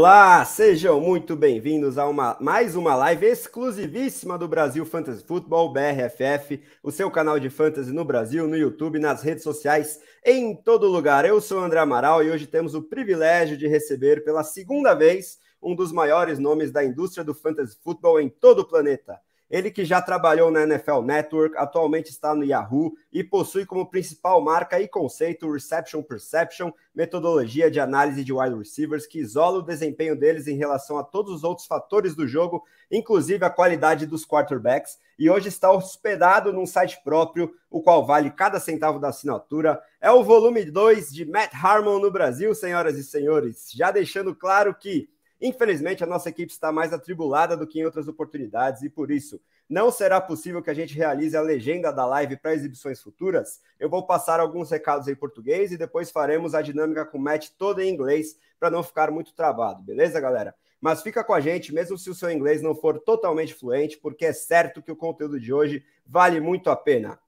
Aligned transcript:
Olá, 0.00 0.44
sejam 0.44 1.00
muito 1.00 1.34
bem-vindos 1.34 1.98
a 1.98 2.06
uma, 2.06 2.36
mais 2.40 2.76
uma 2.76 2.94
live 2.94 3.26
exclusivíssima 3.26 4.38
do 4.38 4.46
Brasil 4.46 4.86
Fantasy 4.86 5.24
Football, 5.24 5.72
BRFF, 5.72 6.62
o 6.84 6.92
seu 6.92 7.10
canal 7.10 7.40
de 7.40 7.50
fantasy 7.50 7.90
no 7.90 8.04
Brasil, 8.04 8.46
no 8.46 8.56
YouTube, 8.56 9.00
nas 9.00 9.22
redes 9.24 9.42
sociais, 9.42 10.00
em 10.24 10.54
todo 10.54 10.86
lugar. 10.86 11.24
Eu 11.24 11.40
sou 11.40 11.58
André 11.58 11.80
Amaral 11.80 12.22
e 12.22 12.30
hoje 12.30 12.46
temos 12.46 12.76
o 12.76 12.82
privilégio 12.84 13.56
de 13.56 13.66
receber 13.66 14.22
pela 14.22 14.44
segunda 14.44 14.94
vez 14.94 15.40
um 15.60 15.74
dos 15.74 15.90
maiores 15.90 16.38
nomes 16.38 16.70
da 16.70 16.84
indústria 16.84 17.24
do 17.24 17.34
fantasy 17.34 17.76
football 17.82 18.20
em 18.20 18.28
todo 18.28 18.60
o 18.60 18.68
planeta. 18.68 19.18
Ele 19.50 19.70
que 19.70 19.84
já 19.84 20.02
trabalhou 20.02 20.50
na 20.50 20.62
NFL 20.64 21.00
Network, 21.02 21.56
atualmente 21.56 22.10
está 22.10 22.34
no 22.34 22.44
Yahoo 22.44 22.92
e 23.10 23.24
possui 23.24 23.64
como 23.64 23.88
principal 23.88 24.42
marca 24.42 24.78
e 24.78 24.86
conceito 24.86 25.46
o 25.46 25.52
Reception 25.52 26.02
Perception, 26.02 26.70
metodologia 26.94 27.70
de 27.70 27.80
análise 27.80 28.22
de 28.22 28.32
wide 28.32 28.56
receivers 28.56 29.06
que 29.06 29.18
isola 29.18 29.58
o 29.58 29.62
desempenho 29.62 30.14
deles 30.14 30.46
em 30.46 30.56
relação 30.56 30.98
a 30.98 31.02
todos 31.02 31.32
os 31.32 31.44
outros 31.44 31.66
fatores 31.66 32.14
do 32.14 32.28
jogo, 32.28 32.62
inclusive 32.90 33.42
a 33.42 33.50
qualidade 33.50 34.04
dos 34.04 34.26
quarterbacks. 34.26 34.98
E 35.18 35.30
hoje 35.30 35.48
está 35.48 35.72
hospedado 35.72 36.52
num 36.52 36.66
site 36.66 37.00
próprio, 37.02 37.50
o 37.70 37.82
qual 37.82 38.04
vale 38.04 38.30
cada 38.30 38.60
centavo 38.60 38.98
da 38.98 39.08
assinatura. 39.08 39.80
É 40.00 40.10
o 40.10 40.22
volume 40.22 40.64
2 40.64 41.12
de 41.12 41.24
Matt 41.24 41.52
Harmon 41.54 41.98
no 41.98 42.10
Brasil, 42.10 42.54
senhoras 42.54 42.96
e 42.98 43.02
senhores. 43.02 43.70
Já 43.74 43.90
deixando 43.90 44.34
claro 44.34 44.74
que 44.74 45.08
Infelizmente, 45.40 46.02
a 46.02 46.06
nossa 46.06 46.28
equipe 46.28 46.50
está 46.50 46.72
mais 46.72 46.92
atribulada 46.92 47.56
do 47.56 47.66
que 47.66 47.80
em 47.80 47.84
outras 47.84 48.08
oportunidades 48.08 48.82
e 48.82 48.90
por 48.90 49.10
isso 49.10 49.40
não 49.68 49.90
será 49.90 50.20
possível 50.20 50.62
que 50.62 50.70
a 50.70 50.74
gente 50.74 50.94
realize 50.94 51.36
a 51.36 51.42
legenda 51.42 51.92
da 51.92 52.04
live 52.06 52.36
para 52.36 52.54
exibições 52.54 53.00
futuras. 53.00 53.60
Eu 53.78 53.88
vou 53.88 54.04
passar 54.04 54.40
alguns 54.40 54.70
recados 54.70 55.06
em 55.06 55.14
português 55.14 55.70
e 55.70 55.76
depois 55.76 56.10
faremos 56.10 56.54
a 56.54 56.62
dinâmica 56.62 57.04
com 57.04 57.18
o 57.18 57.20
match 57.20 57.50
toda 57.58 57.84
em 57.84 57.92
inglês 57.92 58.36
para 58.58 58.70
não 58.70 58.82
ficar 58.82 59.10
muito 59.10 59.34
travado, 59.34 59.82
beleza, 59.82 60.20
galera? 60.20 60.54
Mas 60.80 61.02
fica 61.02 61.22
com 61.22 61.34
a 61.34 61.40
gente, 61.40 61.74
mesmo 61.74 61.98
se 61.98 62.08
o 62.08 62.14
seu 62.14 62.30
inglês 62.30 62.62
não 62.62 62.74
for 62.74 62.98
totalmente 63.00 63.52
fluente, 63.52 63.98
porque 63.98 64.24
é 64.24 64.32
certo 64.32 64.82
que 64.82 64.92
o 64.92 64.96
conteúdo 64.96 65.38
de 65.38 65.52
hoje 65.52 65.84
vale 66.06 66.40
muito 66.40 66.70
a 66.70 66.76
pena. 66.76 67.18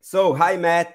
So, 0.00 0.34
hi 0.36 0.58
Matt, 0.58 0.94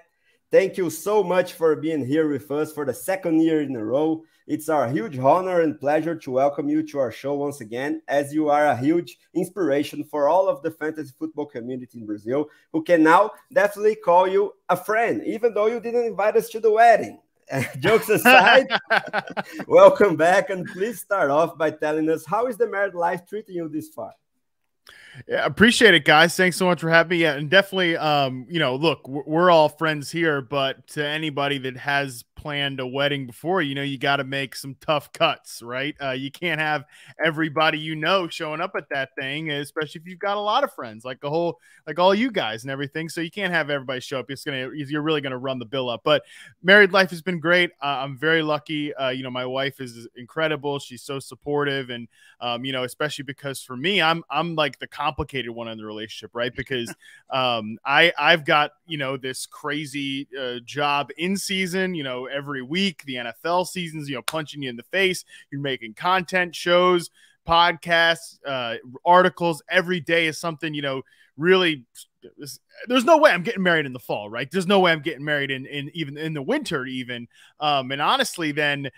thank 0.52 0.78
you 0.78 0.90
so 0.90 1.24
much 1.24 1.54
for 1.54 1.76
being 1.76 2.06
here 2.06 2.30
with 2.30 2.50
us 2.52 2.72
for 2.72 2.86
the 2.86 2.94
second 2.94 3.42
year 3.42 3.62
in 3.62 3.76
a 3.76 3.84
row. 3.84 4.24
It's 4.48 4.70
our 4.70 4.88
huge 4.88 5.18
honor 5.20 5.62
and 5.62 5.80
pleasure 5.80 6.16
to 6.16 6.32
welcome 6.32 6.70
you 6.70 6.82
to 6.84 7.00
our 7.00 7.12
show 7.12 7.34
once 7.34 7.60
again, 7.60 8.02
as 8.08 8.34
you 8.34 8.50
are 8.50 8.68
a 8.68 8.78
huge 8.78 9.18
inspiration 9.34 10.04
for 10.06 10.30
all 10.30 10.48
of 10.48 10.62
the 10.62 10.72
fantasy 10.72 11.14
football 11.20 11.46
community 11.46 12.00
in 12.00 12.06
Brazil, 12.06 12.50
who 12.72 12.82
can 12.82 13.04
now 13.04 13.32
definitely 13.52 13.96
call 13.96 14.28
you 14.28 14.54
a 14.70 14.78
friend, 14.78 15.22
even 15.26 15.54
though 15.54 15.68
you 15.68 15.82
didn't 15.82 16.06
invite 16.06 16.38
us 16.38 16.50
to 16.50 16.60
the 16.60 16.72
wedding. 16.72 17.20
Jokes 17.80 18.10
aside, 18.10 18.68
welcome 19.68 20.16
back, 20.16 20.50
and 20.50 20.66
please 20.68 21.00
start 21.00 21.30
off 21.30 21.58
by 21.58 21.72
telling 21.72 22.10
us 22.10 22.26
how 22.26 22.48
is 22.48 22.58
the 22.58 22.68
married 22.68 22.94
life 22.94 23.26
treating 23.28 23.56
you 23.56 23.68
this 23.70 23.90
far? 23.90 24.14
Yeah, 25.28 25.46
appreciate 25.46 25.94
it, 25.94 26.06
guys. 26.06 26.36
Thanks 26.36 26.58
so 26.58 26.66
much 26.66 26.82
for 26.82 26.90
having 26.90 27.18
me. 27.18 27.24
Yeah, 27.24 27.34
and 27.34 27.50
definitely, 27.50 27.98
um, 27.98 28.46
you 28.50 28.60
know, 28.60 28.76
look, 28.76 29.08
we're 29.08 29.50
all 29.50 29.70
friends 29.70 30.12
here, 30.12 30.42
but 30.42 30.88
to 30.90 31.06
anybody 31.06 31.58
that 31.60 31.78
has 31.78 32.24
planned 32.38 32.80
a 32.80 32.88
wedding 32.88 33.26
before, 33.26 33.62
you 33.62 33.76
know, 33.76 33.82
you 33.82 33.98
got 33.98 34.18
to 34.18 34.24
make 34.24 34.56
some 34.56 34.76
tough 34.80 35.12
cuts, 35.12 35.62
right? 35.62 35.96
Uh, 36.02 36.12
you 36.12 36.32
can't 36.32 36.62
have 36.62 36.86
everybody 37.24 37.80
you 37.80 37.96
know 37.96 38.28
showing 38.28 38.62
up 38.62 38.72
at 38.78 38.88
that 38.90 39.10
thing, 39.20 39.52
especially 39.52 40.00
if 40.00 40.08
you've 40.08 40.20
got 40.20 40.38
a 40.38 40.40
lot 40.40 40.64
of 40.64 40.72
friends, 40.74 41.04
like 41.04 41.20
the 41.20 41.30
whole, 41.30 41.60
like 41.88 42.00
all 42.00 42.14
you 42.14 42.32
guys 42.32 42.64
and 42.64 42.72
everything. 42.72 43.10
So 43.10 43.22
you 43.22 43.32
can't 43.32 43.52
have 43.52 43.70
everybody 43.70 44.00
show 44.00 44.20
up. 44.20 44.30
It's 44.30 44.44
gonna, 44.44 44.70
you're 44.74 45.02
really 45.02 45.20
gonna 45.20 45.38
run 45.38 45.60
the 45.60 45.66
bill 45.66 45.90
up. 45.90 46.02
But 46.04 46.24
married 46.62 46.94
life 46.94 47.10
has 47.10 47.22
been 47.22 47.40
great. 47.40 47.72
Uh, 47.82 48.00
I'm 48.04 48.18
very 48.18 48.44
lucky. 48.44 48.94
Uh, 48.94 49.10
you 49.10 49.24
know, 49.24 49.32
my 49.32 49.46
wife 49.46 49.82
is 49.82 50.08
incredible. 50.16 50.80
She's 50.80 51.02
so 51.02 51.20
supportive, 51.20 51.90
and 51.90 52.08
um, 52.40 52.64
you 52.64 52.72
know, 52.72 52.84
especially 52.84 53.24
because 53.24 53.62
for 53.62 53.76
me, 53.76 54.02
I'm 54.02 54.24
I'm 54.30 54.56
like 54.56 54.80
the 54.80 54.88
complicated 54.88 55.50
one 55.50 55.68
in 55.68 55.78
the 55.78 55.86
relationship, 55.86 56.32
right? 56.34 56.56
Because 56.56 56.94
um, 57.32 57.80
I 57.84 58.14
I've 58.18 58.46
got 58.46 58.72
you 58.86 58.98
know 58.98 59.18
this 59.18 59.48
crazy 59.48 60.28
uh, 60.40 60.60
job 60.64 61.10
in 61.18 61.36
season, 61.36 61.96
you 61.96 62.04
know 62.04 62.27
every 62.28 62.62
week. 62.62 63.04
The 63.06 63.16
NFL 63.16 63.68
seasons, 63.68 64.10
you 64.10 64.16
know, 64.16 64.22
punching 64.22 64.62
you 64.62 64.70
in 64.70 64.76
the 64.76 64.84
face. 64.84 65.26
You're 65.52 65.62
making 65.62 65.96
content, 65.96 66.56
shows, 66.56 67.10
podcasts, 67.48 68.38
uh, 68.46 68.76
articles 69.06 69.64
every 69.70 70.00
day 70.00 70.28
is 70.28 70.38
something, 70.38 70.74
you 70.74 70.82
know, 70.82 71.02
really. 71.38 71.86
There's 72.88 73.06
no 73.06 73.18
way 73.18 73.32
I'm 73.32 73.44
getting 73.44 73.64
married 73.64 73.86
in 73.86 73.94
the 73.94 74.00
fall, 74.00 74.30
right? 74.30 74.50
There's 74.52 74.68
no 74.68 74.82
way 74.82 74.92
I'm 74.92 75.02
getting 75.02 75.24
married 75.24 75.50
in, 75.50 75.66
in 75.66 75.90
even 75.94 76.18
in 76.18 76.34
the 76.34 76.42
winter, 76.42 76.86
even. 76.86 77.28
Um, 77.60 77.92
and 77.92 78.02
honestly, 78.02 78.52
then. 78.52 78.90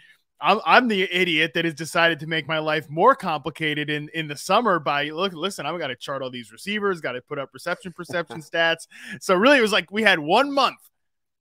I'm, 0.42 0.62
I'm 0.66 0.88
the 0.88 1.04
idiot 1.14 1.52
that 1.56 1.66
has 1.66 1.74
decided 1.74 2.22
to 2.22 2.26
make 2.26 2.48
my 2.48 2.60
life 2.60 2.90
more 2.90 3.14
complicated 3.14 3.90
in, 3.90 4.08
in 4.14 4.30
the 4.30 4.38
summer 4.38 4.80
by 4.80 5.10
look 5.10 5.34
listen 5.34 5.66
I've 5.66 5.78
got 5.78 5.88
to 5.88 5.98
chart 5.98 6.22
all 6.22 6.30
these 6.30 6.50
receivers 6.50 7.02
got 7.02 7.12
to 7.12 7.22
put 7.22 7.40
up 7.40 7.50
reception 7.54 7.92
perception 7.92 8.40
stats 8.42 8.88
so 9.20 9.36
really 9.36 9.58
it 9.58 9.62
was 9.62 9.74
like 9.74 9.92
we 9.92 10.02
had 10.02 10.18
one 10.18 10.50
month 10.54 10.78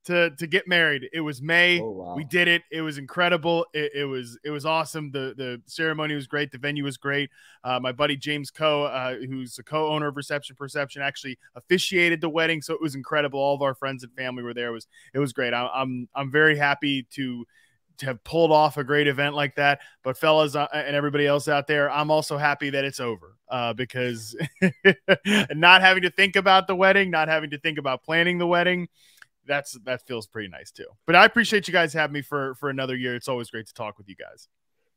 to 0.09 0.31
to 0.31 0.47
get 0.47 0.67
married. 0.67 1.09
It 1.13 1.21
was 1.21 1.43
May. 1.43 1.81
Oh, 1.81 1.91
wow. 1.91 2.17
We 2.17 2.25
did 2.25 2.49
it. 2.49 2.63
It 2.73 2.81
was 2.81 2.97
incredible. 2.97 3.67
It, 3.75 3.93
it, 3.95 4.05
was 4.05 4.39
it 4.43 4.51
was 4.51 4.65
awesome. 4.65 5.11
The 5.11 5.35
the 5.37 5.61
ceremony 5.67 6.15
was 6.15 6.27
great. 6.27 6.51
The 6.51 6.57
venue 6.57 6.83
was 6.83 6.97
great. 6.97 7.29
Uh, 7.63 7.79
my 7.79 7.93
buddy 7.93 8.17
James 8.17 8.51
Coe, 8.51 8.85
uh, 8.85 9.17
who's 9.17 9.59
a 9.59 9.63
co-owner 9.63 10.09
of 10.09 10.17
Reception 10.17 10.57
Perception, 10.57 11.03
actually 11.03 11.39
officiated 11.55 12.23
the 12.23 12.29
wedding, 12.29 12.63
so 12.63 12.73
it 12.73 12.81
was 12.81 12.95
incredible. 12.95 13.39
All 13.39 13.55
of 13.55 13.61
our 13.61 13.75
friends 13.75 14.03
and 14.03 14.13
family 14.15 14.43
were 14.43 14.55
there. 14.55 14.69
It 14.69 14.73
was 14.73 14.87
it 15.13 15.19
was 15.19 15.35
great. 15.35 15.53
I, 15.53 15.69
I'm 15.69 16.09
I'm 16.15 16.31
very 16.31 16.57
happy 16.57 17.07
to 17.11 17.45
to 17.99 18.07
have 18.07 18.25
pulled 18.25 18.53
off 18.53 18.79
a 18.79 18.85
great 18.85 19.09
event 19.09 19.35
like 19.35 19.57
that. 19.57 19.81
But 20.03 20.17
fellas 20.17 20.57
uh, 20.57 20.69
and 20.73 20.97
everybody 20.97 21.27
else 21.27 21.49
out 21.49 21.67
there, 21.67 21.91
I'm 21.91 22.11
also 22.11 22.39
happy 22.39 22.71
that 22.71 22.85
it's 22.85 23.01
over 23.01 23.37
uh, 23.51 23.75
because 23.75 24.35
not 25.51 25.83
having 25.83 26.05
to 26.05 26.11
think 26.11 26.37
about 26.37 26.67
the 26.67 26.77
wedding, 26.77 27.11
not 27.11 27.29
having 27.29 27.51
to 27.51 27.59
think 27.59 27.77
about 27.77 28.05
planning 28.05 28.39
the 28.39 28.47
wedding 28.47 28.89
that's 29.49 29.73
that 29.85 30.07
feels 30.07 30.27
pretty 30.27 30.49
nice 30.49 30.71
too. 30.71 30.87
But 31.07 31.17
I 31.17 31.25
appreciate 31.25 31.67
you 31.67 31.73
guys 31.73 31.93
having 31.93 32.15
me 32.15 32.23
for 32.23 32.55
for 32.55 32.71
another 32.71 32.95
year. 32.95 33.17
It's 33.17 33.29
always 33.29 33.51
great 33.51 33.67
to 33.67 33.75
talk 33.75 33.99
with 33.99 34.09
you 34.09 34.15
guys. 34.15 34.49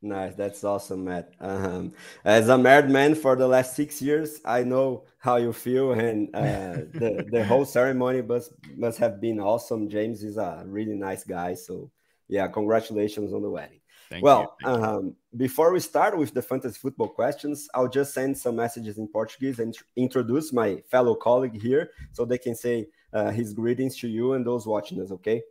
Nice, 0.03 0.33
that's 0.33 0.63
awesome, 0.63 1.05
Matt. 1.05 1.31
Um, 1.39 1.93
as 2.25 2.49
a 2.49 2.57
married 2.57 2.89
man 2.89 3.13
for 3.13 3.35
the 3.35 3.47
last 3.47 3.75
six 3.75 4.01
years, 4.01 4.41
I 4.43 4.63
know 4.63 5.03
how 5.19 5.35
you 5.35 5.53
feel, 5.53 5.91
and 5.93 6.27
uh, 6.35 6.85
the 6.93 7.25
the 7.31 7.45
whole 7.45 7.65
ceremony 7.65 8.21
must 8.21 8.51
must 8.75 8.97
have 8.99 9.21
been 9.21 9.39
awesome. 9.39 9.89
James 9.89 10.23
is 10.23 10.37
a 10.37 10.63
really 10.65 10.95
nice 10.95 11.23
guy, 11.23 11.53
so 11.53 11.91
yeah, 12.27 12.47
congratulations 12.47 13.31
on 13.33 13.43
the 13.43 13.49
wedding. 13.49 13.79
Thank 14.09 14.25
well, 14.25 14.57
um, 14.65 15.15
before 15.37 15.71
we 15.71 15.79
start 15.79 16.17
with 16.17 16.33
the 16.33 16.41
fantasy 16.41 16.77
football 16.77 17.07
questions, 17.07 17.69
I'll 17.73 17.87
just 17.87 18.13
send 18.13 18.37
some 18.37 18.57
messages 18.57 18.97
in 18.97 19.07
Portuguese 19.07 19.59
and 19.59 19.73
introduce 19.95 20.51
my 20.51 20.83
fellow 20.89 21.15
colleague 21.15 21.61
here 21.61 21.91
so 22.11 22.25
they 22.25 22.37
can 22.37 22.53
say 22.53 22.87
Uh, 23.13 23.31
his 23.31 23.53
greetings 23.53 23.97
to 23.97 24.07
you 24.07 24.33
and 24.33 24.45
those 24.45 24.65
watching 24.67 25.01
us, 25.01 25.11
okay? 25.11 25.43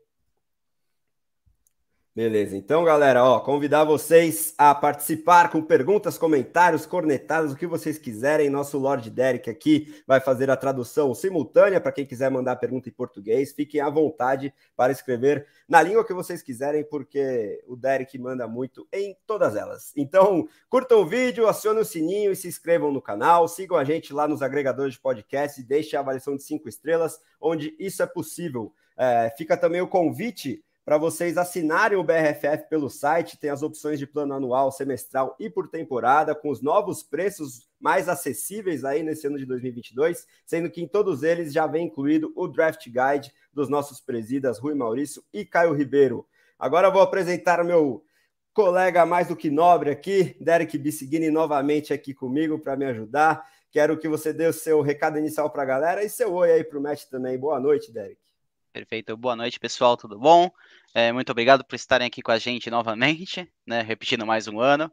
Beleza, 2.21 2.55
então 2.55 2.85
galera, 2.85 3.25
ó, 3.25 3.41
convidar 3.41 3.83
vocês 3.83 4.53
a 4.59 4.75
participar 4.75 5.51
com 5.51 5.63
perguntas, 5.63 6.19
comentários, 6.19 6.85
cornetadas, 6.85 7.51
o 7.51 7.57
que 7.57 7.67
vocês 7.67 7.97
quiserem. 7.97 8.51
Nosso 8.51 8.77
Lord 8.77 9.09
Derek 9.09 9.49
aqui 9.49 10.03
vai 10.07 10.21
fazer 10.21 10.51
a 10.51 10.57
tradução 10.59 11.15
simultânea 11.15 11.81
para 11.81 11.93
quem 11.93 12.05
quiser 12.05 12.31
mandar 12.31 12.57
pergunta 12.57 12.91
em 12.91 12.93
português. 12.93 13.53
Fiquem 13.53 13.81
à 13.81 13.89
vontade 13.89 14.53
para 14.77 14.93
escrever 14.93 15.47
na 15.67 15.81
língua 15.81 16.05
que 16.05 16.13
vocês 16.13 16.43
quiserem, 16.43 16.85
porque 16.85 17.65
o 17.67 17.75
Derek 17.75 18.19
manda 18.19 18.47
muito 18.47 18.87
em 18.93 19.17
todas 19.27 19.57
elas. 19.57 19.91
Então, 19.97 20.47
curtam 20.69 21.01
o 21.01 21.07
vídeo, 21.07 21.49
acionem 21.49 21.81
o 21.81 21.87
sininho 21.87 22.33
e 22.33 22.37
se 22.37 22.47
inscrevam 22.47 22.93
no 22.93 23.01
canal. 23.01 23.49
Sigam 23.49 23.79
a 23.79 23.85
gente 23.85 24.13
lá 24.13 24.29
nos 24.29 24.43
agregadores 24.43 24.93
de 24.93 25.01
podcast 25.01 25.59
e 25.59 25.65
deixem 25.65 25.97
a 25.97 26.01
avaliação 26.01 26.37
de 26.37 26.43
cinco 26.43 26.69
estrelas, 26.69 27.19
onde 27.41 27.75
isso 27.79 28.03
é 28.03 28.07
possível. 28.07 28.75
É, 28.95 29.33
fica 29.39 29.57
também 29.57 29.81
o 29.81 29.89
convite 29.89 30.63
para 30.91 30.99
vocês 30.99 31.39
assinarem 31.39 31.97
o 31.97 32.03
BRFF 32.03 32.69
pelo 32.69 32.91
site. 32.91 33.39
Tem 33.39 33.49
as 33.49 33.63
opções 33.63 33.97
de 33.97 34.09
plano 34.09 34.35
anual, 34.35 34.73
semestral 34.73 35.37
e 35.39 35.49
por 35.49 35.69
temporada, 35.69 36.35
com 36.35 36.51
os 36.51 36.61
novos 36.61 37.01
preços 37.01 37.69
mais 37.79 38.09
acessíveis 38.09 38.85
aí 38.85 39.05
nesse 39.05 39.25
ano 39.25 39.39
de 39.39 39.47
2022, 39.47 40.27
sendo 40.45 40.69
que 40.69 40.83
em 40.83 40.89
todos 40.89 41.23
eles 41.23 41.53
já 41.53 41.65
vem 41.65 41.87
incluído 41.87 42.33
o 42.35 42.49
Draft 42.49 42.85
Guide 42.87 43.33
dos 43.55 43.69
nossos 43.69 44.01
presidas 44.01 44.59
Rui 44.59 44.75
Maurício 44.75 45.23
e 45.33 45.45
Caio 45.45 45.75
Ribeiro. 45.75 46.27
Agora 46.59 46.91
vou 46.91 47.03
apresentar 47.03 47.63
meu 47.63 48.05
colega 48.53 49.07
mais 49.07 49.29
do 49.29 49.37
que 49.37 49.49
nobre 49.49 49.91
aqui, 49.91 50.37
Derek 50.41 50.77
Bissigini, 50.77 51.31
novamente 51.31 51.93
aqui 51.93 52.13
comigo 52.13 52.59
para 52.59 52.77
me 52.77 52.87
ajudar. 52.87 53.49
Quero 53.71 53.97
que 53.97 54.09
você 54.09 54.33
dê 54.33 54.49
o 54.49 54.53
seu 54.53 54.81
recado 54.83 55.19
inicial 55.21 55.51
para 55.51 55.63
a 55.63 55.67
galera 55.67 56.03
e 56.03 56.11
seu 56.11 56.35
oi 56.35 56.51
aí 56.51 56.65
para 56.65 56.81
o 56.81 56.83
Matt 56.83 57.05
também. 57.05 57.39
Boa 57.39 57.61
noite, 57.61 57.93
Derek. 57.93 58.30
Perfeito. 58.73 59.17
Boa 59.17 59.35
noite, 59.35 59.59
pessoal. 59.59 59.97
Tudo 59.97 60.17
bom? 60.17 60.49
É, 60.95 61.11
muito 61.13 61.31
obrigado 61.31 61.65
por 61.65 61.75
estarem 61.75 62.07
aqui 62.07 62.23
com 62.23 62.31
a 62.31 62.39
gente 62.39 62.71
novamente, 62.71 63.53
né? 63.67 63.83
Repetindo 63.83 64.25
mais 64.25 64.47
um 64.47 64.61
ano. 64.61 64.85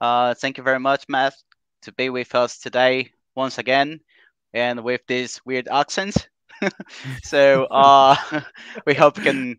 Uh, 0.00 0.34
thank 0.40 0.58
you 0.58 0.64
very 0.64 0.80
much, 0.80 1.04
Matt, 1.08 1.36
to 1.80 1.92
be 1.92 2.10
with 2.10 2.34
us 2.34 2.58
today 2.58 3.12
once 3.36 3.60
again, 3.60 4.00
and 4.52 4.80
with 4.82 5.02
this 5.06 5.40
weird 5.46 5.68
accent. 5.68 6.28
so 7.22 7.66
uh, 7.70 8.16
we 8.86 8.94
hope 8.94 9.16
we 9.18 9.24
can 9.24 9.58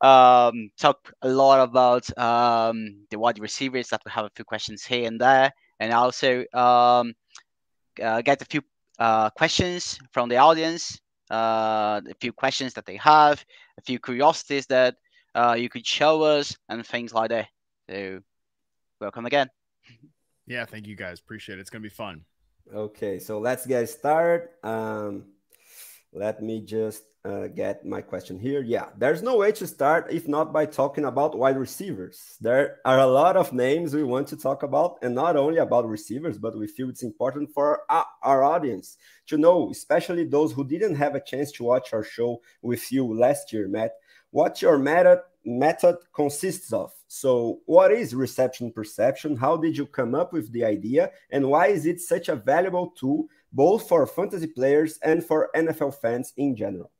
um, 0.00 0.70
talk 0.78 1.12
a 1.20 1.28
lot 1.28 1.60
about 1.60 2.06
um, 2.18 3.04
the 3.10 3.18
wide 3.18 3.38
receivers 3.38 3.88
that 3.88 4.00
we 4.06 4.10
have 4.12 4.24
a 4.24 4.30
few 4.34 4.46
questions 4.46 4.82
here 4.82 5.06
and 5.06 5.20
there, 5.20 5.52
and 5.78 5.92
also 5.92 6.42
um, 6.54 7.12
uh, 8.02 8.22
get 8.22 8.40
a 8.40 8.46
few 8.46 8.62
uh, 8.98 9.28
questions 9.30 9.98
from 10.10 10.30
the 10.30 10.38
audience, 10.38 10.98
uh, 11.30 12.00
a 12.08 12.14
few 12.20 12.32
questions 12.32 12.74
that 12.74 12.86
they 12.86 12.96
have, 12.96 13.44
a 13.78 13.82
few 13.82 13.98
curiosities 13.98 14.66
that 14.66 14.96
uh, 15.34 15.56
you 15.58 15.68
could 15.68 15.86
show 15.86 16.22
us, 16.22 16.56
and 16.68 16.84
things 16.86 17.12
like 17.14 17.30
that. 17.30 17.48
So, 17.88 18.20
welcome 19.00 19.26
again. 19.26 19.48
Yeah, 20.46 20.64
thank 20.64 20.86
you 20.86 20.96
guys. 20.96 21.20
Appreciate 21.20 21.58
it. 21.58 21.60
It's 21.60 21.70
gonna 21.70 21.82
be 21.82 21.88
fun. 21.88 22.24
Okay, 22.72 23.18
so 23.18 23.38
let's 23.38 23.66
get 23.66 23.88
started. 23.88 24.48
Um, 24.62 25.24
let 26.12 26.42
me 26.42 26.60
just 26.60 27.04
uh, 27.24 27.46
get 27.48 27.84
my 27.84 28.00
question 28.00 28.38
here. 28.38 28.62
Yeah, 28.62 28.86
there's 28.96 29.22
no 29.22 29.36
way 29.36 29.52
to 29.52 29.66
start 29.66 30.10
if 30.10 30.26
not 30.26 30.52
by 30.52 30.66
talking 30.66 31.04
about 31.04 31.38
wide 31.38 31.56
receivers. 31.56 32.36
There 32.40 32.78
are 32.84 32.98
a 32.98 33.06
lot 33.06 33.36
of 33.36 33.52
names 33.52 33.94
we 33.94 34.02
want 34.02 34.26
to 34.28 34.36
talk 34.36 34.62
about, 34.62 34.98
and 35.02 35.14
not 35.14 35.36
only 35.36 35.58
about 35.58 35.86
receivers, 35.88 36.38
but 36.38 36.58
we 36.58 36.66
feel 36.66 36.88
it's 36.88 37.02
important 37.02 37.52
for 37.52 37.82
our, 37.88 38.06
our 38.22 38.42
audience 38.42 38.96
to 39.26 39.38
know, 39.38 39.70
especially 39.70 40.24
those 40.24 40.52
who 40.52 40.66
didn't 40.66 40.96
have 40.96 41.14
a 41.14 41.24
chance 41.24 41.52
to 41.52 41.64
watch 41.64 41.92
our 41.92 42.04
show 42.04 42.40
with 42.62 42.90
you 42.90 43.06
last 43.14 43.52
year, 43.52 43.68
Matt, 43.68 43.92
what 44.30 44.62
your 44.62 44.78
method 44.78 45.20
method 45.44 45.96
consists 46.14 46.72
of. 46.72 46.92
So, 47.12 47.58
what 47.66 47.90
is 47.90 48.14
reception 48.14 48.70
perception? 48.70 49.34
How 49.34 49.56
did 49.56 49.76
you 49.76 49.84
come 49.84 50.14
up 50.14 50.32
with 50.32 50.52
the 50.52 50.64
idea, 50.64 51.10
and 51.30 51.48
why 51.48 51.66
is 51.66 51.84
it 51.84 52.00
such 52.00 52.28
a 52.28 52.36
valuable 52.36 52.90
tool 52.90 53.26
both 53.52 53.88
for 53.88 54.06
fantasy 54.06 54.46
players 54.46 54.96
and 55.02 55.24
for 55.24 55.50
NFL 55.56 55.96
fans 56.00 56.32
in 56.36 56.54
general? 56.54 56.92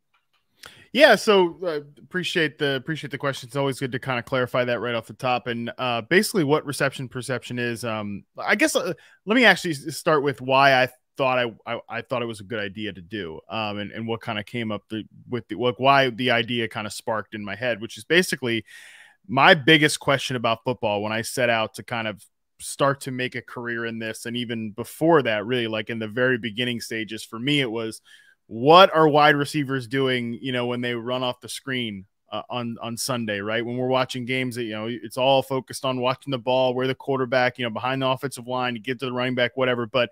Yeah, 0.92 1.14
so 1.14 1.56
uh, 1.64 1.82
appreciate 2.02 2.58
the 2.58 2.74
appreciate 2.74 3.12
the 3.12 3.18
question. 3.18 3.46
It's 3.46 3.54
always 3.54 3.78
good 3.78 3.92
to 3.92 4.00
kind 4.00 4.18
of 4.18 4.24
clarify 4.24 4.64
that 4.64 4.80
right 4.80 4.96
off 4.96 5.06
the 5.06 5.12
top. 5.12 5.46
And 5.46 5.70
uh, 5.78 6.00
basically, 6.00 6.42
what 6.42 6.66
reception 6.66 7.08
perception 7.08 7.60
is, 7.60 7.84
um, 7.84 8.24
I 8.36 8.56
guess. 8.56 8.74
Uh, 8.74 8.94
let 9.26 9.36
me 9.36 9.44
actually 9.44 9.74
start 9.74 10.24
with 10.24 10.40
why 10.40 10.82
I 10.82 10.88
thought 11.16 11.38
I, 11.38 11.72
I, 11.72 11.80
I 11.88 12.02
thought 12.02 12.22
it 12.22 12.26
was 12.26 12.40
a 12.40 12.44
good 12.44 12.58
idea 12.58 12.92
to 12.92 13.00
do, 13.00 13.38
um, 13.48 13.78
and 13.78 13.92
and 13.92 14.08
what 14.08 14.22
kind 14.22 14.40
of 14.40 14.44
came 14.44 14.72
up 14.72 14.82
the, 14.90 15.04
with 15.28 15.46
the 15.46 15.54
what 15.54 15.80
why 15.80 16.10
the 16.10 16.32
idea 16.32 16.66
kind 16.66 16.88
of 16.88 16.92
sparked 16.92 17.36
in 17.36 17.44
my 17.44 17.54
head, 17.54 17.80
which 17.80 17.96
is 17.96 18.02
basically 18.02 18.64
my 19.30 19.54
biggest 19.54 20.00
question 20.00 20.34
about 20.34 20.64
football 20.64 21.02
when 21.02 21.12
I 21.12 21.22
set 21.22 21.48
out 21.48 21.74
to 21.74 21.84
kind 21.84 22.08
of 22.08 22.22
start 22.58 23.02
to 23.02 23.12
make 23.12 23.36
a 23.36 23.42
career 23.42 23.86
in 23.86 23.98
this, 23.98 24.26
and 24.26 24.36
even 24.36 24.72
before 24.72 25.22
that, 25.22 25.46
really 25.46 25.68
like 25.68 25.88
in 25.88 25.98
the 25.98 26.08
very 26.08 26.36
beginning 26.36 26.80
stages, 26.80 27.24
for 27.24 27.38
me 27.38 27.60
it 27.60 27.70
was 27.70 28.02
what 28.48 28.92
are 28.92 29.08
wide 29.08 29.36
receivers 29.36 29.86
doing, 29.86 30.36
you 30.42 30.50
know, 30.50 30.66
when 30.66 30.80
they 30.80 30.94
run 30.94 31.22
off 31.22 31.40
the 31.40 31.48
screen 31.48 32.06
uh, 32.32 32.42
on 32.50 32.76
on 32.82 32.96
Sunday, 32.96 33.40
right? 33.40 33.64
When 33.64 33.76
we're 33.76 33.86
watching 33.86 34.24
games, 34.24 34.56
that 34.56 34.64
you 34.64 34.72
know, 34.72 34.88
it's 34.88 35.16
all 35.16 35.42
focused 35.42 35.84
on 35.84 36.00
watching 36.00 36.32
the 36.32 36.38
ball, 36.38 36.74
where 36.74 36.88
the 36.88 36.94
quarterback, 36.94 37.58
you 37.58 37.64
know, 37.64 37.70
behind 37.70 38.02
the 38.02 38.08
offensive 38.08 38.48
line 38.48 38.74
to 38.74 38.80
get 38.80 38.98
to 39.00 39.06
the 39.06 39.12
running 39.12 39.36
back, 39.36 39.56
whatever. 39.56 39.86
But 39.86 40.10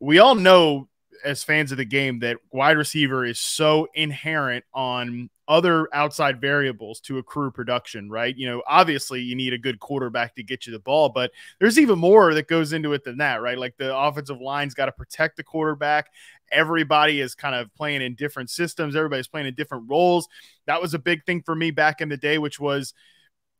we 0.00 0.18
all 0.18 0.34
know 0.34 0.88
as 1.24 1.42
fans 1.42 1.72
of 1.72 1.78
the 1.78 1.84
game 1.84 2.20
that 2.20 2.38
wide 2.52 2.76
receiver 2.76 3.24
is 3.24 3.38
so 3.38 3.88
inherent 3.94 4.64
on 4.72 5.30
other 5.48 5.88
outside 5.92 6.40
variables 6.40 7.00
to 7.00 7.18
accrue 7.18 7.50
production, 7.50 8.08
right? 8.08 8.36
You 8.36 8.46
know, 8.46 8.62
obviously 8.68 9.20
you 9.20 9.34
need 9.34 9.52
a 9.52 9.58
good 9.58 9.80
quarterback 9.80 10.36
to 10.36 10.44
get 10.44 10.64
you 10.64 10.72
the 10.72 10.78
ball, 10.78 11.08
but 11.08 11.32
there's 11.58 11.78
even 11.78 11.98
more 11.98 12.32
that 12.34 12.46
goes 12.46 12.72
into 12.72 12.92
it 12.92 13.02
than 13.02 13.18
that, 13.18 13.42
right? 13.42 13.58
Like 13.58 13.76
the 13.76 13.96
offensive 13.96 14.40
line's 14.40 14.74
got 14.74 14.86
to 14.86 14.92
protect 14.92 15.36
the 15.36 15.42
quarterback. 15.42 16.06
Everybody 16.52 17.20
is 17.20 17.34
kind 17.34 17.56
of 17.56 17.74
playing 17.74 18.02
in 18.02 18.14
different 18.14 18.48
systems, 18.48 18.94
everybody's 18.94 19.26
playing 19.26 19.48
in 19.48 19.54
different 19.54 19.90
roles. 19.90 20.28
That 20.66 20.80
was 20.80 20.94
a 20.94 21.00
big 21.00 21.24
thing 21.24 21.42
for 21.42 21.56
me 21.56 21.72
back 21.72 22.00
in 22.00 22.08
the 22.08 22.16
day, 22.16 22.38
which 22.38 22.60
was 22.60 22.94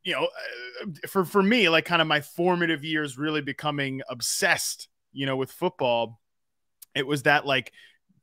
you 0.03 0.13
know, 0.13 0.23
uh, 0.23 1.07
for 1.07 1.25
for 1.25 1.43
me, 1.43 1.69
like 1.69 1.85
kind 1.85 2.01
of 2.01 2.07
my 2.07 2.21
formative 2.21 2.83
years 2.83 3.17
really 3.17 3.41
becoming 3.41 4.01
obsessed, 4.09 4.87
you 5.11 5.25
know, 5.25 5.35
with 5.35 5.51
football. 5.51 6.20
It 6.95 7.07
was 7.07 7.23
that 7.23 7.45
like 7.45 7.71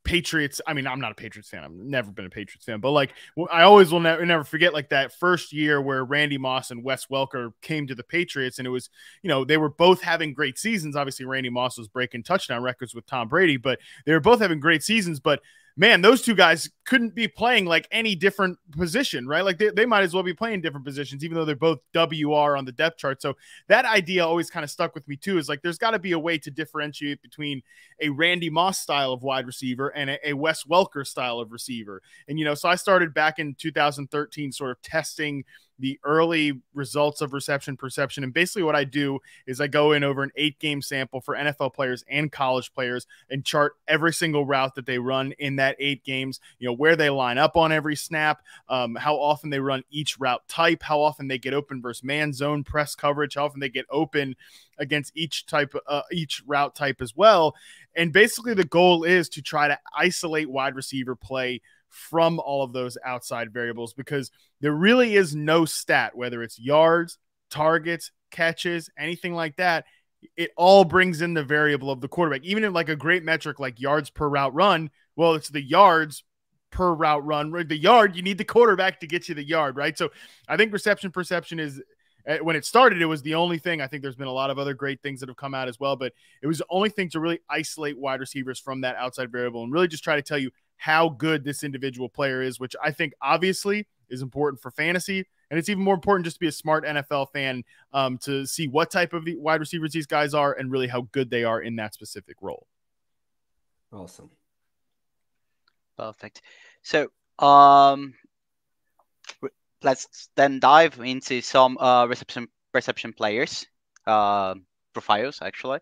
Patriots. 0.03 0.61
I 0.65 0.73
mean, 0.73 0.87
I'm 0.87 0.99
not 0.99 1.11
a 1.11 1.15
Patriots 1.15 1.49
fan. 1.49 1.63
I've 1.63 1.71
never 1.71 2.11
been 2.11 2.25
a 2.25 2.29
Patriots 2.29 2.65
fan, 2.65 2.79
but 2.79 2.91
like 2.91 3.13
I 3.51 3.63
always 3.63 3.91
will 3.91 3.99
never, 3.99 4.25
never 4.25 4.43
forget 4.43 4.73
like 4.73 4.89
that 4.89 5.13
first 5.13 5.51
year 5.51 5.81
where 5.81 6.03
Randy 6.03 6.37
Moss 6.37 6.71
and 6.71 6.83
Wes 6.83 7.07
Welker 7.07 7.51
came 7.61 7.85
to 7.87 7.95
the 7.95 8.03
Patriots, 8.03 8.59
and 8.59 8.65
it 8.65 8.71
was 8.71 8.89
you 9.21 9.27
know 9.27 9.43
they 9.43 9.57
were 9.57 9.69
both 9.69 10.01
having 10.01 10.33
great 10.33 10.57
seasons. 10.57 10.95
Obviously, 10.95 11.25
Randy 11.25 11.49
Moss 11.49 11.77
was 11.77 11.87
breaking 11.87 12.23
touchdown 12.23 12.63
records 12.63 12.95
with 12.95 13.05
Tom 13.05 13.27
Brady, 13.27 13.57
but 13.57 13.79
they 14.05 14.13
were 14.13 14.19
both 14.19 14.39
having 14.39 14.59
great 14.59 14.83
seasons. 14.83 15.19
But 15.19 15.41
man, 15.79 16.01
those 16.01 16.21
two 16.21 16.35
guys 16.35 16.69
couldn't 16.85 17.15
be 17.15 17.25
playing 17.25 17.65
like 17.65 17.87
any 17.89 18.13
different 18.13 18.59
position, 18.77 19.25
right? 19.25 19.45
Like 19.45 19.57
they, 19.57 19.69
they 19.69 19.85
might 19.85 20.03
as 20.03 20.13
well 20.13 20.23
be 20.23 20.33
playing 20.33 20.59
different 20.59 20.85
positions, 20.85 21.23
even 21.23 21.35
though 21.35 21.45
they're 21.45 21.55
both 21.55 21.79
WR 21.95 22.57
on 22.57 22.65
the 22.65 22.73
depth 22.73 22.97
chart. 22.97 23.21
So 23.21 23.37
that 23.69 23.85
idea 23.85 24.25
always 24.25 24.49
kind 24.49 24.65
of 24.65 24.69
stuck 24.69 24.93
with 24.93 25.07
me 25.07 25.15
too. 25.15 25.37
Is 25.37 25.47
like 25.47 25.61
there's 25.61 25.77
got 25.77 25.91
to 25.91 25.99
be 25.99 26.11
a 26.11 26.19
way 26.19 26.37
to 26.37 26.51
differentiate 26.51 27.21
between 27.21 27.61
a 28.01 28.09
Randy 28.09 28.49
Moss 28.49 28.77
style 28.77 29.13
of 29.13 29.23
wide 29.23 29.47
receiver 29.47 29.87
and 29.87 30.09
a, 30.09 30.29
a 30.29 30.33
Wes 30.33 30.65
Welker 30.65 31.07
style 31.07 31.39
of 31.39 31.53
receiver. 31.53 32.01
And 32.27 32.37
you 32.37 32.43
know, 32.43 32.55
so 32.55 32.67
I 32.67 32.75
started 32.75 33.13
back 33.13 33.39
in 33.39 33.55
2013, 33.55 34.51
sort 34.51 34.71
of 34.71 34.81
testing 34.81 35.45
the 35.79 35.99
early 36.03 36.61
results 36.73 37.21
of 37.21 37.33
reception 37.33 37.77
perception. 37.77 38.23
And 38.23 38.33
basically, 38.33 38.63
what 38.63 38.75
I 38.75 38.83
do 38.83 39.19
is 39.47 39.61
I 39.61 39.67
go 39.67 39.93
in 39.93 40.03
over 40.03 40.23
an 40.23 40.31
eight 40.35 40.59
game 40.59 40.81
sample 40.81 41.21
for 41.21 41.35
NFL 41.35 41.73
players 41.73 42.03
and 42.09 42.31
college 42.31 42.73
players 42.73 43.07
and 43.29 43.45
chart 43.45 43.73
every 43.87 44.13
single 44.13 44.45
route 44.45 44.75
that 44.75 44.85
they 44.85 44.99
run 44.99 45.31
in 45.39 45.55
that 45.55 45.77
eight 45.79 46.03
games, 46.03 46.39
you 46.59 46.67
know, 46.67 46.73
where 46.73 46.95
they 46.95 47.09
line 47.09 47.37
up 47.37 47.55
on 47.55 47.71
every 47.71 47.95
snap, 47.95 48.41
um, 48.67 48.95
how 48.95 49.15
often 49.15 49.49
they 49.49 49.59
run 49.59 49.83
each 49.89 50.19
route 50.19 50.47
type, 50.47 50.83
how 50.83 50.99
often 50.99 51.27
they 51.27 51.37
get 51.37 51.53
open 51.53 51.81
versus 51.81 52.03
man 52.03 52.33
zone 52.33 52.63
press 52.63 52.95
coverage, 52.95 53.35
how 53.35 53.45
often 53.45 53.59
they 53.59 53.69
get 53.69 53.85
open 53.89 54.35
against 54.77 55.15
each 55.15 55.45
type, 55.45 55.73
uh, 55.87 56.01
each 56.11 56.43
route 56.45 56.75
type 56.75 57.01
as 57.01 57.15
well. 57.15 57.55
And 57.95 58.13
basically, 58.13 58.53
the 58.53 58.65
goal 58.65 59.03
is 59.03 59.29
to 59.29 59.41
try 59.41 59.67
to 59.67 59.79
isolate 59.95 60.49
wide 60.49 60.75
receiver 60.75 61.15
play 61.15 61.61
from 61.89 62.39
all 62.39 62.63
of 62.63 62.73
those 62.73 62.97
outside 63.03 63.51
variables 63.51 63.93
because 63.93 64.31
there 64.61 64.73
really 64.73 65.15
is 65.15 65.35
no 65.35 65.65
stat, 65.65 66.15
whether 66.15 66.41
it's 66.43 66.59
yards, 66.59 67.17
targets, 67.49 68.11
catches, 68.31 68.89
anything 68.97 69.33
like 69.33 69.55
that. 69.57 69.85
It 70.35 70.51
all 70.57 70.83
brings 70.83 71.21
in 71.21 71.33
the 71.33 71.43
variable 71.43 71.91
of 71.91 72.01
the 72.01 72.07
quarterback. 72.07 72.43
Even 72.43 72.63
in 72.63 72.73
like 72.73 72.89
a 72.89 72.95
great 72.95 73.23
metric 73.23 73.59
like 73.59 73.79
yards 73.79 74.09
per 74.09 74.27
route 74.27 74.53
run, 74.53 74.89
well, 75.15 75.33
it's 75.33 75.49
the 75.49 75.61
yards 75.61 76.23
per 76.71 76.93
route 76.93 77.25
run. 77.25 77.51
The 77.51 77.77
yard, 77.77 78.15
you 78.15 78.21
need 78.21 78.37
the 78.37 78.45
quarterback 78.45 78.99
to 78.99 79.07
get 79.07 79.29
you 79.29 79.35
the 79.35 79.43
yard, 79.43 79.75
right? 79.75 79.97
So 79.97 80.09
I 80.47 80.57
think 80.57 80.73
reception 80.73 81.11
perception 81.11 81.59
is 81.59 81.81
eh, 82.27 82.39
when 82.39 82.55
it 82.55 82.65
started, 82.65 83.01
it 83.01 83.05
was 83.05 83.21
the 83.21 83.35
only 83.35 83.59
thing. 83.59 83.81
I 83.81 83.87
think 83.87 84.01
there's 84.01 84.15
been 84.15 84.27
a 84.27 84.31
lot 84.31 84.49
of 84.49 84.59
other 84.59 84.73
great 84.73 85.01
things 85.01 85.21
that 85.21 85.29
have 85.29 85.37
come 85.37 85.53
out 85.53 85.69
as 85.69 85.79
well, 85.79 85.95
but 85.95 86.13
it 86.41 86.47
was 86.47 86.59
the 86.59 86.65
only 86.69 86.89
thing 86.89 87.09
to 87.11 87.19
really 87.19 87.39
isolate 87.49 87.97
wide 87.97 88.19
receivers 88.19 88.59
from 88.59 88.81
that 88.81 88.97
outside 88.97 89.31
variable 89.31 89.63
and 89.63 89.71
really 89.71 89.87
just 89.87 90.03
try 90.03 90.15
to 90.15 90.21
tell 90.21 90.37
you 90.37 90.51
how 90.79 91.09
good 91.09 91.43
this 91.43 91.63
individual 91.63 92.09
player 92.09 92.41
is, 92.41 92.59
which 92.59 92.75
I 92.81 92.91
think 92.91 93.13
obviously 93.21 93.85
is 94.09 94.21
important 94.21 94.61
for 94.61 94.71
fantasy. 94.71 95.27
And 95.51 95.59
it's 95.59 95.67
even 95.67 95.83
more 95.83 95.93
important 95.93 96.25
just 96.25 96.37
to 96.37 96.39
be 96.39 96.47
a 96.47 96.51
smart 96.51 96.85
NFL 96.85 97.27
fan 97.33 97.63
um, 97.91 98.17
to 98.19 98.45
see 98.45 98.67
what 98.67 98.89
type 98.89 99.13
of 99.13 99.27
wide 99.27 99.59
receivers 99.59 99.91
these 99.91 100.05
guys 100.05 100.33
are 100.33 100.53
and 100.53 100.71
really 100.71 100.87
how 100.87 101.07
good 101.11 101.29
they 101.29 101.43
are 101.43 101.61
in 101.61 101.75
that 101.75 101.93
specific 101.93 102.37
role. 102.41 102.65
Awesome. 103.91 104.29
Perfect. 105.97 106.41
So, 106.81 107.09
um, 107.39 108.13
let's 109.83 110.29
then 110.35 110.59
dive 110.59 110.99
into 110.99 111.41
some 111.41 111.77
uh, 111.77 112.05
reception 112.05 112.47
reception 112.73 113.11
players 113.11 113.65
uh, 114.07 114.55
profiles. 114.93 115.39
Actually, 115.41 115.79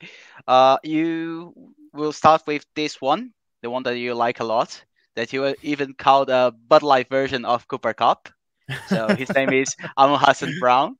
uh, 0.48 0.77
you 0.84 1.54
will 1.94 2.13
start 2.13 2.42
with 2.48 2.66
this 2.75 3.01
one, 3.01 3.34
the 3.62 3.70
one 3.70 3.84
that 3.84 3.98
you 3.98 4.14
like 4.14 4.40
a 4.40 4.44
lot 4.44 4.84
that 5.18 5.34
you 5.34 5.56
even 5.64 5.96
called 5.96 6.30
a 6.30 6.54
Bud 6.68 6.84
Light 6.84 7.10
version 7.10 7.44
of 7.44 7.68
Cooper 7.68 7.94
Kupp. 7.94 8.30
So 8.88 9.08
his 9.16 9.34
name 9.34 9.52
is 9.52 9.76
Amon-Ra 9.98 10.32
St. 10.34 10.60
Brown. 10.60 10.96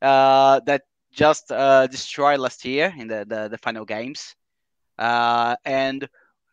Uh, 0.00 0.60
that 0.64 0.82
just 1.12 1.52
uh, 1.52 1.86
destroyed 1.86 2.40
last 2.40 2.64
year 2.64 2.92
in 2.96 3.06
the, 3.06 3.26
the, 3.28 3.48
the 3.48 3.58
final 3.58 3.84
games. 3.84 4.34
Uh, 4.98 5.56
and 5.66 6.08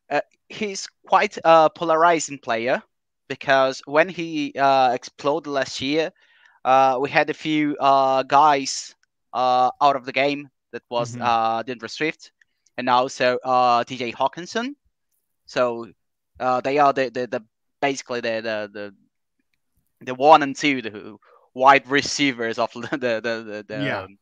uh, 0.10 0.20
he's 0.50 0.89
quite 1.08 1.38
a 1.46 1.70
polarizing 1.70 2.39
player 2.39 2.84
because 3.30 3.82
when 3.86 4.10
he 4.10 4.54
uh, 4.60 4.92
exploded 4.94 5.48
last 5.48 5.80
year, 5.82 6.12
uh, 6.66 6.98
we 7.00 7.10
had 7.10 7.30
a 7.30 7.34
few 7.34 7.77
guys 7.80 8.96
out 9.34 9.96
of 9.96 10.06
the 10.06 10.12
game. 10.12 10.50
That 10.74 10.84
was 10.89 11.13
mm-hmm. 11.13 11.22
uh, 11.22 11.63
D'Andre 11.63 11.88
Swift 11.88 12.34
and 12.77 12.89
also 12.89 13.38
TJ 13.46 14.13
Hockenson. 14.13 14.75
So 15.48 15.88
uh, 16.39 16.62
they 16.62 16.77
are 16.77 16.94
the, 16.94 17.10
the, 17.10 17.27
the 17.27 17.44
basically 17.82 18.22
the, 18.22 18.42
the 18.42 18.70
the 18.74 18.94
the 20.06 20.13
one 20.13 20.44
and 20.44 20.56
two 20.56 20.82
the 20.82 21.18
wide 21.54 21.88
receivers 21.89 22.60
of 22.60 22.72
the 22.74 22.82
the 22.92 23.22
the, 23.22 23.66
the, 23.68 23.84
yeah. 23.84 24.04
um, 24.04 24.18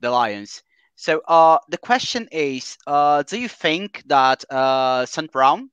the 0.00 0.10
Lions. 0.10 0.62
So 0.96 1.20
uh, 1.26 1.58
the 1.68 1.78
question 1.78 2.28
is, 2.30 2.76
uh, 2.86 3.22
do 3.22 3.38
you 3.38 3.48
think 3.48 4.02
that 4.06 4.44
uh, 4.50 5.06
St. 5.06 5.30
Brown, 5.32 5.70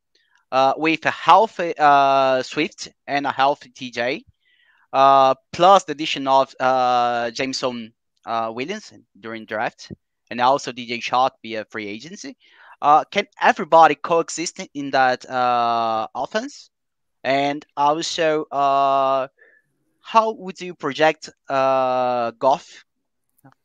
uh, 0.51 0.73
with 0.77 1.05
a 1.05 1.11
healthy 1.11 1.73
uh, 1.77 2.41
Swift 2.41 2.89
and 3.07 3.27
a 3.27 3.31
healthy 3.31 3.69
TJ, 3.69 4.23
uh, 4.93 5.35
plus 5.51 5.83
the 5.83 5.91
addition 5.91 6.27
of 6.27 6.53
uh, 6.59 7.31
Jameson 7.31 7.93
uh, 8.25 8.51
Williams 8.53 8.93
during 9.19 9.45
draft, 9.45 9.91
and 10.31 10.41
also 10.41 10.71
DJ 10.71 10.99
Chark 10.99 11.31
via 11.43 11.65
free 11.65 11.87
agency. 11.87 12.35
Uh, 12.81 13.03
can 13.05 13.27
everybody 13.41 13.95
coexist 13.95 14.59
in 14.73 14.91
that 14.91 15.29
uh, 15.29 16.07
offense? 16.15 16.69
And 17.23 17.65
also, 17.75 18.45
uh, 18.45 19.27
how 20.01 20.31
would 20.31 20.59
you 20.61 20.73
project 20.73 21.29
uh, 21.49 22.31
Goff 22.31 22.85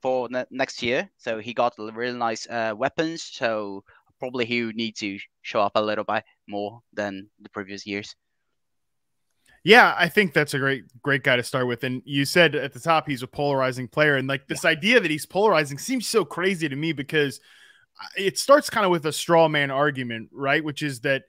for 0.03 0.29
ne- 0.29 0.47
next 0.51 0.83
year? 0.83 1.09
So 1.17 1.39
he 1.39 1.55
got 1.55 1.75
really 1.79 2.19
nice 2.19 2.49
uh, 2.49 2.75
weapons, 2.77 3.23
so 3.23 3.85
probably 4.19 4.45
he 4.45 4.65
would 4.65 4.77
need 4.77 4.97
to 4.97 5.19
show 5.43 5.61
up 5.61 5.73
a 5.77 5.83
little 5.83 6.05
bit 6.05 6.25
more 6.49 6.81
than 6.93 7.29
the 7.41 7.49
previous 7.51 7.87
years. 7.87 8.17
Yeah, 9.63 9.95
I 9.97 10.09
think 10.09 10.35
that's 10.35 10.53
a 10.53 10.59
great, 10.59 10.85
great 11.03 11.23
guy 11.23 11.37
to 11.37 11.43
start 11.43 11.67
with. 11.67 11.85
And 11.85 12.03
you 12.05 12.27
said 12.27 12.55
at 12.55 12.75
the 12.75 12.81
top 12.81 13.09
he's 13.09 13.23
a 13.23 13.27
polarizing 13.27 13.89
player, 13.89 14.17
and 14.17 14.29
like 14.29 14.47
this 14.47 14.65
yeah. 14.65 14.71
idea 14.71 15.01
that 15.01 15.11
he's 15.11 15.25
polarizing 15.25 15.79
seems 15.79 16.07
so 16.07 16.25
crazy 16.25 16.69
to 16.69 16.77
me 16.77 16.93
because 16.93 17.41
it 18.17 18.39
starts 18.39 18.71
kind 18.71 18.85
of 18.85 18.91
with 18.91 19.07
a 19.07 19.13
straw 19.13 19.49
man 19.49 19.71
argument, 19.71 20.31
right? 20.33 20.63
Which 20.63 20.83
is 20.83 21.01
that 21.01 21.25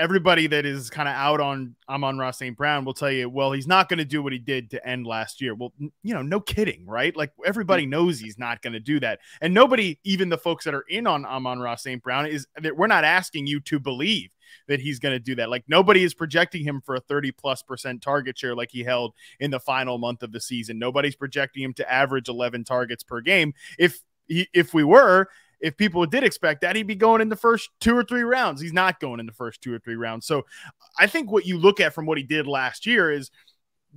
everybody 0.00 0.46
that 0.46 0.64
is 0.64 0.88
kind 0.88 1.08
of 1.08 1.14
out 1.14 1.40
on 1.40 1.76
Amon-Ra 1.88 2.30
St. 2.30 2.56
Brown 2.56 2.86
will 2.86 2.94
tell 2.94 3.10
you, 3.10 3.28
well, 3.28 3.52
he's 3.52 3.66
not 3.66 3.88
going 3.88 3.98
to 3.98 4.04
do 4.04 4.22
what 4.22 4.32
he 4.32 4.38
did 4.38 4.70
to 4.70 4.88
end 4.88 5.06
last 5.06 5.42
year. 5.42 5.54
Well, 5.54 5.74
you 6.02 6.14
know, 6.14 6.22
no 6.22 6.40
kidding, 6.40 6.86
right? 6.86 7.14
Like 7.14 7.32
everybody 7.44 7.84
mm. 7.84 7.90
knows 7.90 8.18
he's 8.18 8.38
not 8.38 8.62
going 8.62 8.72
to 8.72 8.80
do 8.80 8.98
that. 9.00 9.20
And 9.42 9.52
nobody, 9.52 9.98
even 10.04 10.30
the 10.30 10.38
folks 10.38 10.64
that 10.64 10.74
are 10.74 10.86
in 10.88 11.06
on 11.06 11.26
Amon-Ra 11.26 11.76
St. 11.76 12.02
Brown, 12.02 12.26
is 12.26 12.46
that 12.62 12.76
we're 12.76 12.86
not 12.86 13.04
asking 13.04 13.46
you 13.46 13.60
to 13.60 13.78
believe 13.78 14.30
that 14.68 14.80
he's 14.80 14.98
going 14.98 15.12
to 15.12 15.20
do 15.20 15.34
that. 15.34 15.50
Like 15.50 15.64
nobody 15.68 16.02
is 16.02 16.14
projecting 16.14 16.64
him 16.64 16.80
for 16.84 16.94
a 16.94 17.00
30 17.00 17.32
plus 17.32 17.62
percent 17.62 18.00
target 18.00 18.38
share 18.38 18.56
like 18.56 18.70
he 18.72 18.82
held 18.82 19.14
in 19.38 19.50
the 19.50 19.60
final 19.60 19.98
month 19.98 20.22
of 20.22 20.32
the 20.32 20.40
season. 20.40 20.78
Nobody's 20.78 21.14
projecting 21.14 21.62
him 21.62 21.74
to 21.74 21.92
average 21.92 22.28
11 22.28 22.64
targets 22.64 23.04
per 23.04 23.20
game. 23.20 23.52
If 23.78 24.00
he, 24.26 24.48
if 24.54 24.72
we 24.72 24.82
were, 24.82 25.28
if 25.60 25.76
people 25.76 26.04
did 26.06 26.24
expect 26.24 26.62
that, 26.62 26.76
he'd 26.76 26.86
be 26.86 26.94
going 26.94 27.20
in 27.20 27.28
the 27.28 27.36
first 27.36 27.70
two 27.80 27.96
or 27.96 28.02
three 28.02 28.22
rounds. 28.22 28.60
He's 28.60 28.72
not 28.72 29.00
going 29.00 29.20
in 29.20 29.26
the 29.26 29.32
first 29.32 29.60
two 29.60 29.72
or 29.72 29.78
three 29.78 29.96
rounds. 29.96 30.26
So 30.26 30.46
I 30.98 31.06
think 31.06 31.30
what 31.30 31.46
you 31.46 31.58
look 31.58 31.80
at 31.80 31.94
from 31.94 32.06
what 32.06 32.18
he 32.18 32.24
did 32.24 32.46
last 32.46 32.86
year 32.86 33.10
is 33.10 33.30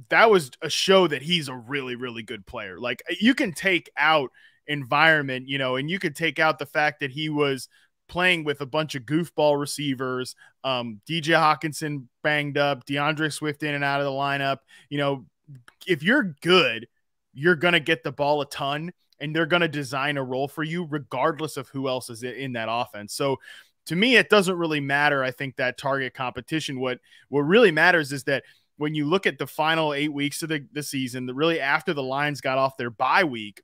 that 0.09 0.29
was 0.29 0.51
a 0.61 0.69
show 0.69 1.07
that 1.07 1.21
he's 1.21 1.47
a 1.47 1.55
really, 1.55 1.95
really 1.95 2.23
good 2.23 2.45
player. 2.45 2.79
Like 2.79 3.03
you 3.19 3.33
can 3.33 3.53
take 3.53 3.89
out 3.97 4.31
environment, 4.67 5.47
you 5.47 5.57
know, 5.57 5.75
and 5.75 5.89
you 5.89 5.99
could 5.99 6.15
take 6.15 6.39
out 6.39 6.59
the 6.59 6.65
fact 6.65 6.99
that 6.99 7.11
he 7.11 7.29
was 7.29 7.67
playing 8.07 8.43
with 8.43 8.61
a 8.61 8.65
bunch 8.65 8.95
of 8.95 9.03
goofball 9.03 9.59
receivers, 9.59 10.35
um, 10.63 10.99
DJ 11.07 11.35
Hockenson 11.35 12.07
banged 12.21 12.57
up, 12.57 12.85
D'Andre 12.85 13.29
Swift 13.29 13.63
in 13.63 13.73
and 13.73 13.83
out 13.83 14.01
of 14.01 14.05
the 14.05 14.11
lineup. 14.11 14.57
You 14.89 14.97
know, 14.97 15.25
if 15.87 16.03
you're 16.03 16.35
good, 16.41 16.87
you're 17.33 17.55
going 17.55 17.73
to 17.73 17.79
get 17.79 18.03
the 18.03 18.11
ball 18.11 18.41
a 18.41 18.45
ton 18.45 18.91
and 19.23 19.33
they're 19.33 19.45
going 19.45 19.61
to 19.61 19.69
design 19.69 20.17
a 20.17 20.23
role 20.23 20.49
for 20.49 20.63
you 20.63 20.85
regardless 20.89 21.55
of 21.55 21.69
who 21.69 21.87
else 21.87 22.09
is 22.09 22.23
in 22.23 22.51
that 22.53 22.67
offense. 22.69 23.13
So 23.13 23.39
to 23.85 23.95
me, 23.95 24.17
it 24.17 24.29
doesn't 24.29 24.57
really 24.57 24.81
matter. 24.81 25.23
I 25.23 25.31
think 25.31 25.55
that 25.55 25.77
target 25.77 26.13
competition. 26.13 26.77
What 26.77 26.99
what 27.29 27.41
really 27.41 27.71
matters 27.71 28.11
is 28.11 28.25
that 28.25 28.43
when 28.75 28.95
you 28.95 29.05
look 29.05 29.25
at 29.25 29.37
the 29.37 29.47
final 29.47 29.93
eight 29.93 30.11
weeks 30.11 30.43
of 30.43 30.49
the, 30.49 30.65
the 30.73 30.83
season, 30.83 31.25
the 31.25 31.33
really 31.33 31.61
after 31.61 31.93
the 31.93 32.03
Lions 32.03 32.41
got 32.41 32.57
off 32.57 32.75
their 32.75 32.89
bye 32.89 33.23
week, 33.23 33.61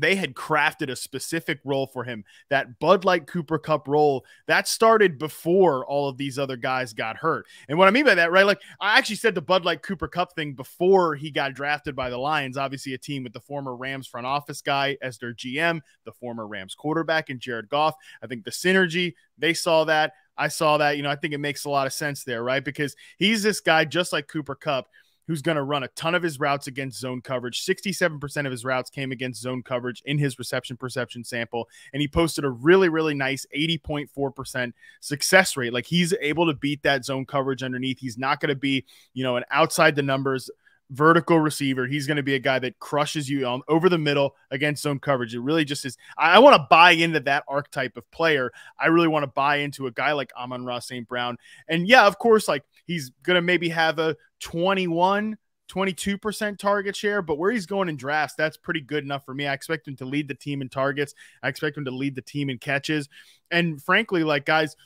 they 0.00 0.14
had 0.14 0.34
crafted 0.34 0.90
a 0.90 0.96
specific 0.96 1.60
role 1.64 1.86
for 1.86 2.04
him. 2.04 2.24
That 2.50 2.78
Bud 2.78 3.04
Light 3.04 3.26
Cooper 3.26 3.58
Kupp 3.58 3.88
role 3.88 4.24
that 4.46 4.68
started 4.68 5.18
before 5.18 5.86
all 5.86 6.08
of 6.08 6.16
these 6.16 6.38
other 6.38 6.56
guys 6.56 6.92
got 6.92 7.16
hurt. 7.16 7.46
And 7.68 7.78
what 7.78 7.88
I 7.88 7.90
mean 7.90 8.04
by 8.04 8.14
that, 8.14 8.32
right? 8.32 8.46
Like 8.46 8.60
I 8.80 8.98
actually 8.98 9.16
said 9.16 9.34
the 9.34 9.42
Bud 9.42 9.64
Light 9.64 9.82
Cooper 9.82 10.08
Kupp 10.08 10.34
thing 10.34 10.54
before 10.54 11.14
he 11.14 11.30
got 11.30 11.54
drafted 11.54 11.96
by 11.96 12.10
the 12.10 12.18
Lions. 12.18 12.56
Obviously, 12.56 12.94
a 12.94 12.98
team 12.98 13.24
with 13.24 13.32
the 13.32 13.40
former 13.40 13.74
Rams 13.74 14.06
front 14.06 14.26
office 14.26 14.60
guy 14.60 14.96
as 15.02 15.18
their 15.18 15.34
GM, 15.34 15.80
the 16.04 16.12
former 16.12 16.46
Rams 16.46 16.74
quarterback, 16.74 17.30
and 17.30 17.40
Jared 17.40 17.68
Goff. 17.68 17.94
I 18.22 18.26
think 18.26 18.44
the 18.44 18.50
synergy 18.50 19.14
they 19.38 19.54
saw 19.54 19.84
that. 19.84 20.12
I 20.36 20.48
saw 20.48 20.78
that. 20.78 20.96
You 20.96 21.02
know, 21.02 21.10
I 21.10 21.16
think 21.16 21.34
it 21.34 21.38
makes 21.38 21.64
a 21.64 21.70
lot 21.70 21.86
of 21.86 21.92
sense 21.92 22.24
there, 22.24 22.42
right? 22.42 22.64
Because 22.64 22.94
he's 23.18 23.42
this 23.42 23.60
guy 23.60 23.84
just 23.84 24.12
like 24.12 24.28
Cooper 24.28 24.54
Kupp 24.54 24.88
who's 25.28 25.42
going 25.42 25.56
to 25.56 25.62
run 25.62 25.84
a 25.84 25.88
ton 25.88 26.14
of 26.14 26.22
his 26.22 26.40
routes 26.40 26.66
against 26.66 26.98
zone 26.98 27.20
coverage. 27.20 27.64
67% 27.64 28.46
of 28.46 28.50
his 28.50 28.64
routes 28.64 28.90
came 28.90 29.12
against 29.12 29.40
zone 29.40 29.62
coverage 29.62 30.02
in 30.06 30.18
his 30.18 30.38
reception 30.38 30.76
perception 30.76 31.22
sample. 31.22 31.68
And 31.92 32.00
he 32.00 32.08
posted 32.08 32.44
a 32.44 32.50
really, 32.50 32.88
really 32.88 33.14
nice 33.14 33.46
80.4% 33.54 34.72
success 35.00 35.56
rate. 35.56 35.72
Like 35.72 35.86
he's 35.86 36.14
able 36.20 36.46
to 36.46 36.54
beat 36.54 36.82
that 36.82 37.04
zone 37.04 37.26
coverage 37.26 37.62
underneath. 37.62 37.98
He's 37.98 38.18
not 38.18 38.40
going 38.40 38.48
to 38.48 38.56
be, 38.56 38.86
you 39.12 39.22
know, 39.22 39.36
an 39.36 39.44
outside 39.50 39.94
the 39.94 40.02
numbers 40.02 40.50
vertical 40.90 41.38
receiver. 41.38 41.86
He's 41.86 42.06
going 42.06 42.16
to 42.16 42.22
be 42.22 42.34
a 42.34 42.38
guy 42.38 42.58
that 42.60 42.78
crushes 42.78 43.28
you 43.28 43.46
on 43.46 43.62
over 43.68 43.88
the 43.88 43.98
middle 43.98 44.34
against 44.50 44.82
zone 44.82 44.98
coverage. 44.98 45.34
It 45.34 45.40
really 45.40 45.64
just 45.64 45.84
is. 45.84 45.96
I, 46.16 46.36
I 46.36 46.38
want 46.38 46.56
to 46.56 46.66
buy 46.70 46.92
into 46.92 47.20
that 47.20 47.44
archetype 47.48 47.96
of 47.96 48.10
player. 48.10 48.52
I 48.78 48.86
really 48.86 49.08
want 49.08 49.24
to 49.24 49.28
buy 49.28 49.56
into 49.56 49.86
a 49.86 49.90
guy 49.90 50.12
like 50.12 50.32
Amon-Ra 50.36 50.78
St. 50.78 51.06
Brown. 51.06 51.36
And 51.68 51.86
yeah, 51.86 52.06
of 52.06 52.18
course, 52.18 52.48
like 52.48 52.64
he's 52.86 53.10
going 53.22 53.36
to 53.36 53.42
maybe 53.42 53.68
have 53.68 53.98
a 53.98 54.16
21, 54.40 55.36
22% 55.68 56.58
target 56.58 56.96
share, 56.96 57.20
but 57.20 57.38
where 57.38 57.50
he's 57.50 57.66
going 57.66 57.88
in 57.88 57.96
drafts, 57.96 58.34
that's 58.36 58.56
pretty 58.56 58.80
good 58.80 59.04
enough 59.04 59.24
for 59.24 59.34
me. 59.34 59.46
I 59.46 59.52
expect 59.52 59.86
him 59.86 59.96
to 59.96 60.06
lead 60.06 60.28
the 60.28 60.34
team 60.34 60.62
in 60.62 60.68
targets. 60.68 61.14
I 61.42 61.48
expect 61.48 61.76
him 61.76 61.84
to 61.84 61.90
lead 61.90 62.14
the 62.14 62.22
team 62.22 62.48
in 62.48 62.58
catches. 62.58 63.08
And 63.50 63.82
frankly, 63.82 64.24
like 64.24 64.46
guys, 64.46 64.76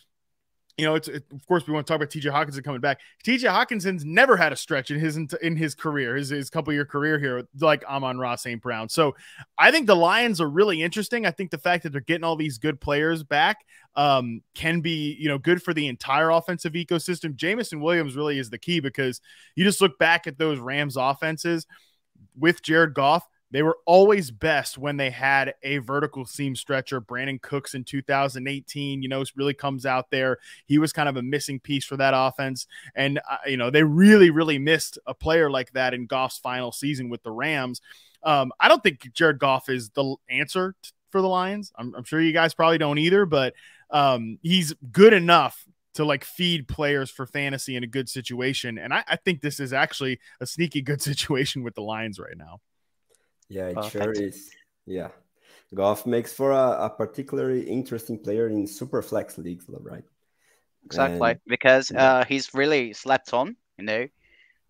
you 0.79 0.87
know, 0.87 0.95
it's 0.95 1.09
it, 1.09 1.25
of 1.33 1.47
course 1.47 1.67
we 1.67 1.73
want 1.73 1.87
to 1.87 1.91
talk 1.91 1.97
about 1.97 2.09
TJ 2.11 2.33
Hockenson 2.33 2.65
coming 2.65 2.81
back. 2.81 3.01
TJ 3.25 3.43
Hockenson's 3.43 4.05
never 4.05 4.37
had 4.37 4.53
a 4.53 4.57
stretch 4.57 4.91
in 4.91 4.99
his 4.99 5.17
in 5.17 5.57
his 5.57 5.75
career, 5.75 6.17
his, 6.17 6.31
his 6.31 6.49
couple 6.49 6.73
year 6.73 6.87
career 6.87 7.19
here, 7.19 7.47
like 7.61 7.85
Amon-Ra 7.85 8.37
St. 8.37 8.61
Brown. 8.61 8.89
So 8.89 9.15
I 9.59 9.71
think 9.71 9.87
the 9.87 9.97
Lions 9.97 10.41
are 10.41 10.49
really 10.49 10.83
interesting. 10.83 11.27
I 11.27 11.31
think 11.31 11.51
the 11.51 11.59
fact 11.59 11.83
that 11.83 11.93
they're 11.93 12.01
getting 12.01 12.25
all 12.25 12.37
these 12.37 12.59
good 12.59 12.81
players 12.81 13.23
back 13.23 13.59
um, 13.97 14.41
can 14.55 14.81
be, 14.81 15.15
you 15.19 15.29
know, 15.29 15.39
good 15.39 15.63
for 15.63 15.75
the 15.75 15.89
entire 15.89 16.31
offensive 16.31 16.73
ecosystem. 16.73 17.37
Jameson 17.37 17.81
Williams 17.81 18.17
really 18.17 18.39
is 18.39 18.49
the 18.49 18.59
key 18.59 18.81
because 18.81 19.21
you 19.55 19.65
just 19.65 19.83
look 19.83 19.99
back 19.99 20.27
at 20.27 20.39
those 20.39 20.59
Rams 20.59 20.97
offenses 20.97 21.67
with 22.39 22.63
Jared 22.63 22.95
Goff 22.95 23.27
they 23.53 23.63
were 23.63 23.79
always 23.85 24.31
best 24.31 24.79
when 24.79 24.97
they 24.97 25.11
had 25.11 25.55
a 25.63 25.79
vertical 25.79 26.25
seam 26.25 26.57
stretcher. 26.57 27.01
Brandin 27.01 27.41
Cooks 27.41 27.75
in 27.75 27.85
2018, 27.85 29.03
you 29.03 29.09
know, 29.09 29.23
really 29.37 29.53
comes 29.53 29.85
out 29.85 30.11
there. 30.11 30.39
He 30.67 30.79
was 30.79 30.93
kind 30.93 31.09
of 31.09 31.19
a 31.19 31.23
missing 31.23 31.61
piece 31.61 31.85
for 31.85 31.99
that 31.99 32.15
offense. 32.17 32.67
And, 32.95 33.21
uh, 33.31 33.37
you 33.47 33.59
know, 33.59 33.71
they 33.71 33.85
really, 33.85 34.31
really 34.31 34.59
missed 34.59 34.99
a 35.07 35.13
player 35.13 35.51
like 35.51 35.73
that 35.73 35.93
in 35.93 36.07
Goff's 36.07 36.39
final 36.39 36.73
season 36.73 37.11
with 37.11 37.23
the 37.23 37.31
Rams. 37.31 37.83
Um, 38.23 38.53
I 38.59 38.69
don't 38.69 38.83
think 38.83 39.13
Jared 39.13 39.39
Goff 39.39 39.69
is 39.69 39.91
the 39.91 40.17
answer 40.31 40.75
for 41.11 41.21
the 41.21 41.29
Lions. 41.29 41.73
I'm, 41.77 41.95
I'm, 41.95 42.05
sure 42.05 42.21
you 42.21 42.33
guys 42.33 42.55
probably 42.55 42.79
don't 42.79 42.99
either, 42.99 43.27
but 43.27 43.53
um, 43.91 44.39
he's 44.43 44.73
good 44.91 45.13
enough 45.13 45.67
to 45.95 46.07
like 46.07 46.25
feed 46.25 46.69
players 46.69 47.11
for 47.11 47.27
fantasy 47.27 47.77
in 47.77 47.85
a 47.85 47.89
good 47.89 48.09
situation. 48.09 48.79
And 48.79 48.95
I, 48.95 49.05
I 49.07 49.17
think 49.17 49.43
this 49.43 49.61
is 49.61 49.75
actually 49.75 50.21
a 50.41 50.47
sneaky 50.47 50.81
good 50.81 51.03
situation 51.03 51.63
with 51.63 51.75
the 51.75 51.83
Lions 51.83 52.19
right 52.19 52.37
now. 52.37 52.61
Yeah, 53.53 53.69
it 53.69 53.75
Perfect. 53.75 53.93
sure 53.93 54.13
is. 54.13 54.51
Yeah. 54.87 55.09
Goff 55.75 56.07
makes 56.07 56.33
for 56.33 56.53
a, 56.53 56.87
a, 56.87 56.91
particularly 56.91 57.63
interesting 57.63 58.19
player 58.19 58.49
in 58.49 58.67
super 58.67 59.03
flex 59.03 59.39
leagues, 59.39 59.67
right? 59.69 60.05
Exactly, 60.85 61.31
and, 61.31 61.41
because 61.47 61.91
yeah. 61.91 62.05
uh, 62.05 62.25
he's 62.25 62.53
really 62.55 62.93
slept 62.93 63.33
on, 63.33 63.57
you 63.79 63.85
know, 63.85 64.07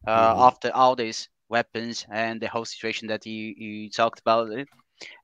uh, 0.07 0.33
mm-hmm. 0.33 0.43
after 0.43 0.71
all 0.75 0.95
these 0.95 1.29
weapons 1.49 2.07
and 2.11 2.41
the 2.41 2.49
whole 2.49 2.65
situation 2.65 3.09
that 3.09 3.25
you, 3.25 3.55
you 3.57 3.91
talked 3.91 4.21
about. 4.21 4.51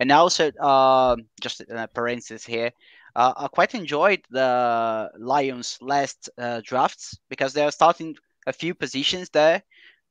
And 0.01 0.13
also, 0.13 0.51
uh, 0.61 1.17
just 1.41 1.61
a 1.61 1.89
parenthesis 1.89 2.45
here, 2.45 2.73
uh, 3.15 3.33
I 3.37 3.49
quite 3.49 3.75
enjoyed 3.75 4.21
the 4.31 5.11
Lions' 5.19 5.79
last 5.81 6.31
uh, 6.39 6.61
drafts 6.65 7.19
because 7.29 7.53
they 7.53 7.65
are 7.65 7.73
starting 7.73 8.17
a 8.47 8.53
few 8.53 8.75
positions 8.75 9.31
there. 9.31 9.63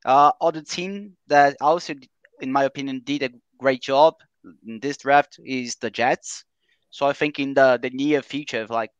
Uh, 0.06 0.32
other 0.40 0.62
team 0.62 1.18
that 1.28 1.58
also 1.60 1.94
in 2.42 2.52
my 2.52 2.64
opinion, 2.64 3.02
did 3.04 3.24
a 3.24 3.30
great 3.58 3.82
job 3.82 4.16
in 4.66 4.80
this 4.80 4.98
draft 4.98 5.40
is 5.44 5.76
the 5.76 5.90
Jets. 5.90 6.44
So 6.90 7.06
I 7.06 7.14
think 7.14 7.40
in 7.40 7.54
the, 7.54 7.80
the 7.82 7.90
near 7.90 8.22
future, 8.22 8.62
of 8.62 8.70
like 8.70 8.92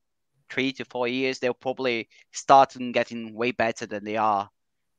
three 0.50 0.72
to 0.74 0.86
four 0.86 1.08
years, 1.08 1.40
they'll 1.40 1.54
probably 1.54 2.10
start 2.32 2.76
getting 2.92 3.34
way 3.34 3.52
better 3.52 3.86
than 3.86 4.04
they 4.04 4.18
are 4.18 4.50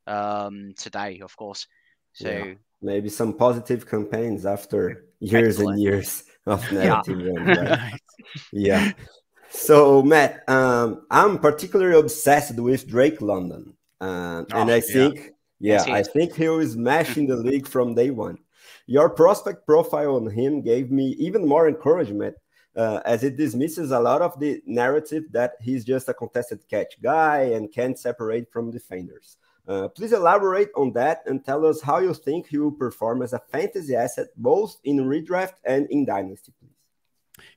um, 0.07 0.75
today, 0.77 1.21
of 1.23 1.37
course. 1.37 1.67
So 2.13 2.31
yeah. 2.31 2.55
maybe 2.83 3.09
some 3.09 3.35
positive 3.35 3.89
campaigns 3.89 4.47
after 4.47 5.05
years 5.21 5.57
Excellent. 5.57 5.75
and 5.75 5.83
years 5.83 6.25
of 6.47 6.73
negative 6.73 7.21
yeah. 7.21 7.33
ones. 7.33 7.59
Right? 7.69 8.01
yeah. 8.53 8.93
So 9.51 10.03
Matt, 10.03 10.49
um, 10.49 11.07
I'm 11.11 11.39
particularly 11.39 11.99
obsessed 11.99 12.59
with 12.59 12.87
Drake 12.87 13.23
London, 13.23 13.75
uh, 14.01 14.45
oh, 14.53 14.61
and 14.61 14.71
I 14.71 14.81
think 14.81 15.17
yeah, 15.17 15.31
I 15.89 16.03
think 16.03 16.35
he 16.35 16.49
was 16.49 16.73
smashing 16.73 17.27
the 17.27 17.37
league 17.49 17.67
from 17.67 17.95
day 17.95 18.11
one. 18.11 18.39
Your 18.87 19.11
prospect 19.11 19.67
profile 19.67 20.17
on 20.17 20.31
him 20.31 20.63
gave 20.63 20.91
me 20.91 21.17
even 21.19 21.47
more 21.47 21.69
encouragement 21.69 22.37
uh, 22.77 23.01
as 23.05 23.25
it 23.25 23.37
dismisses 23.37 23.91
a 23.91 24.01
lot 24.01 24.23
of 24.23 24.39
the 24.39 24.63
narrative 24.65 25.25
that 25.33 25.55
he's 25.61 25.85
just 25.85 26.09
a 26.09 26.15
contested 26.15 26.61
catch 26.69 27.01
guy 27.03 27.41
and 27.41 27.73
can't 27.73 27.99
separate 27.99 28.51
from 28.53 28.71
defenders. 28.71 29.37
Uh, 29.67 29.89
please 29.89 30.13
elaborate 30.13 30.71
on 30.77 30.93
that 30.93 31.23
and 31.27 31.45
tell 31.45 31.67
us 31.67 31.83
how 31.83 31.99
you 31.99 32.15
think 32.15 32.47
he 32.47 32.57
will 32.57 32.73
perform 32.73 33.21
as 33.21 33.35
a 33.35 33.43
fantasy 33.53 33.95
asset, 33.95 34.29
both 34.37 34.79
in 34.85 34.99
redraft 34.99 35.55
and 35.65 35.87
in 35.91 36.07
dynasty. 36.07 36.55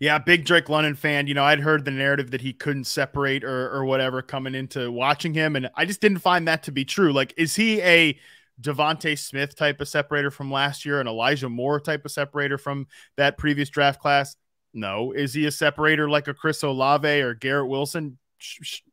Yeah, 0.02 0.18
big 0.18 0.46
Drake 0.46 0.68
London 0.68 0.96
fan. 0.96 1.28
You 1.28 1.36
know, 1.36 1.44
I'd 1.44 1.60
heard 1.60 1.86
the 1.86 1.92
narrative 1.92 2.32
that 2.32 2.42
he 2.42 2.54
couldn't 2.54 2.86
separate 2.86 3.44
or, 3.44 3.70
or 3.70 3.86
whatever 3.86 4.24
coming 4.24 4.56
into 4.56 4.92
watching 4.92 5.32
him, 5.32 5.56
and 5.56 5.70
I 5.76 5.86
just 5.86 6.02
didn't 6.02 6.18
find 6.20 6.48
that 6.48 6.64
to 6.64 6.72
be 6.72 6.84
true. 6.84 7.14
Like, 7.14 7.36
is 7.38 7.56
he 7.56 7.80
a 7.84 8.18
DeVonta 8.60 9.16
Smith 9.16 9.56
type 9.56 9.80
of 9.80 9.88
separator 9.88 10.32
from 10.32 10.52
last 10.52 10.86
year, 10.86 11.00
an 11.00 11.08
Elijah 11.08 11.50
Moore 11.50 11.80
type 11.80 12.04
of 12.04 12.12
separator 12.12 12.58
from 12.58 12.88
that 13.16 13.38
previous 13.38 13.70
draft 13.70 14.02
class? 14.02 14.36
No. 14.74 15.12
Is 15.12 15.36
he 15.36 15.46
a 15.46 15.52
separator 15.52 16.10
like 16.10 16.28
a 16.28 16.34
Chris 16.34 16.64
Olave 16.64 17.22
or 17.22 17.36
Garrett 17.36 17.70
Wilson? 17.70 18.18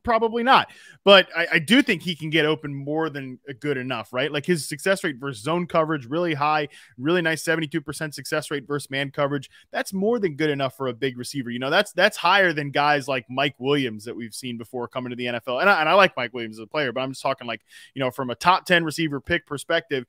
Probably 0.03 0.43
not. 0.43 0.69
But 1.03 1.29
I, 1.35 1.47
I, 1.53 1.59
do 1.59 1.81
think 1.81 2.01
he 2.01 2.15
can 2.15 2.29
get 2.29 2.45
open 2.45 2.73
more 2.73 3.09
than 3.09 3.39
good 3.59 3.77
enough, 3.77 4.13
right? 4.13 4.31
Like 4.31 4.45
his 4.45 4.67
success 4.67 5.03
rate 5.03 5.17
versus 5.17 5.43
zone 5.43 5.67
coverage, 5.67 6.05
really 6.05 6.33
high, 6.33 6.67
really 6.97 7.21
nice 7.21 7.43
72% 7.43 8.13
success 8.13 8.51
rate 8.51 8.67
versus 8.67 8.89
man 8.89 9.11
coverage. 9.11 9.49
That's 9.71 9.93
more 9.93 10.19
than 10.19 10.35
good 10.35 10.49
enough 10.49 10.75
for 10.75 10.87
a 10.87 10.93
big 10.93 11.17
receiver. 11.17 11.49
You 11.49 11.59
know, 11.59 11.69
that's 11.69 11.91
that's 11.93 12.17
higher 12.17 12.53
than 12.53 12.71
guys 12.71 13.07
like 13.07 13.25
Mike 13.29 13.55
Williams 13.59 14.05
that 14.05 14.15
we've 14.15 14.33
seen 14.33 14.57
before 14.57 14.87
coming 14.87 15.11
to 15.11 15.15
the 15.15 15.25
NFL. 15.25 15.61
And 15.61 15.69
I, 15.69 15.79
and 15.79 15.89
I 15.89 15.93
like 15.93 16.15
Mike 16.17 16.33
Williams 16.33 16.57
as 16.57 16.63
a 16.63 16.67
player, 16.67 16.91
but 16.91 17.01
I'm 17.01 17.11
just 17.11 17.21
talking 17.21 17.47
like, 17.47 17.61
you 17.93 17.99
know, 17.99 18.11
from 18.11 18.29
a 18.29 18.35
top 18.35 18.65
10 18.65 18.83
receiver 18.83 19.19
pick 19.19 19.45
perspective 19.45 20.05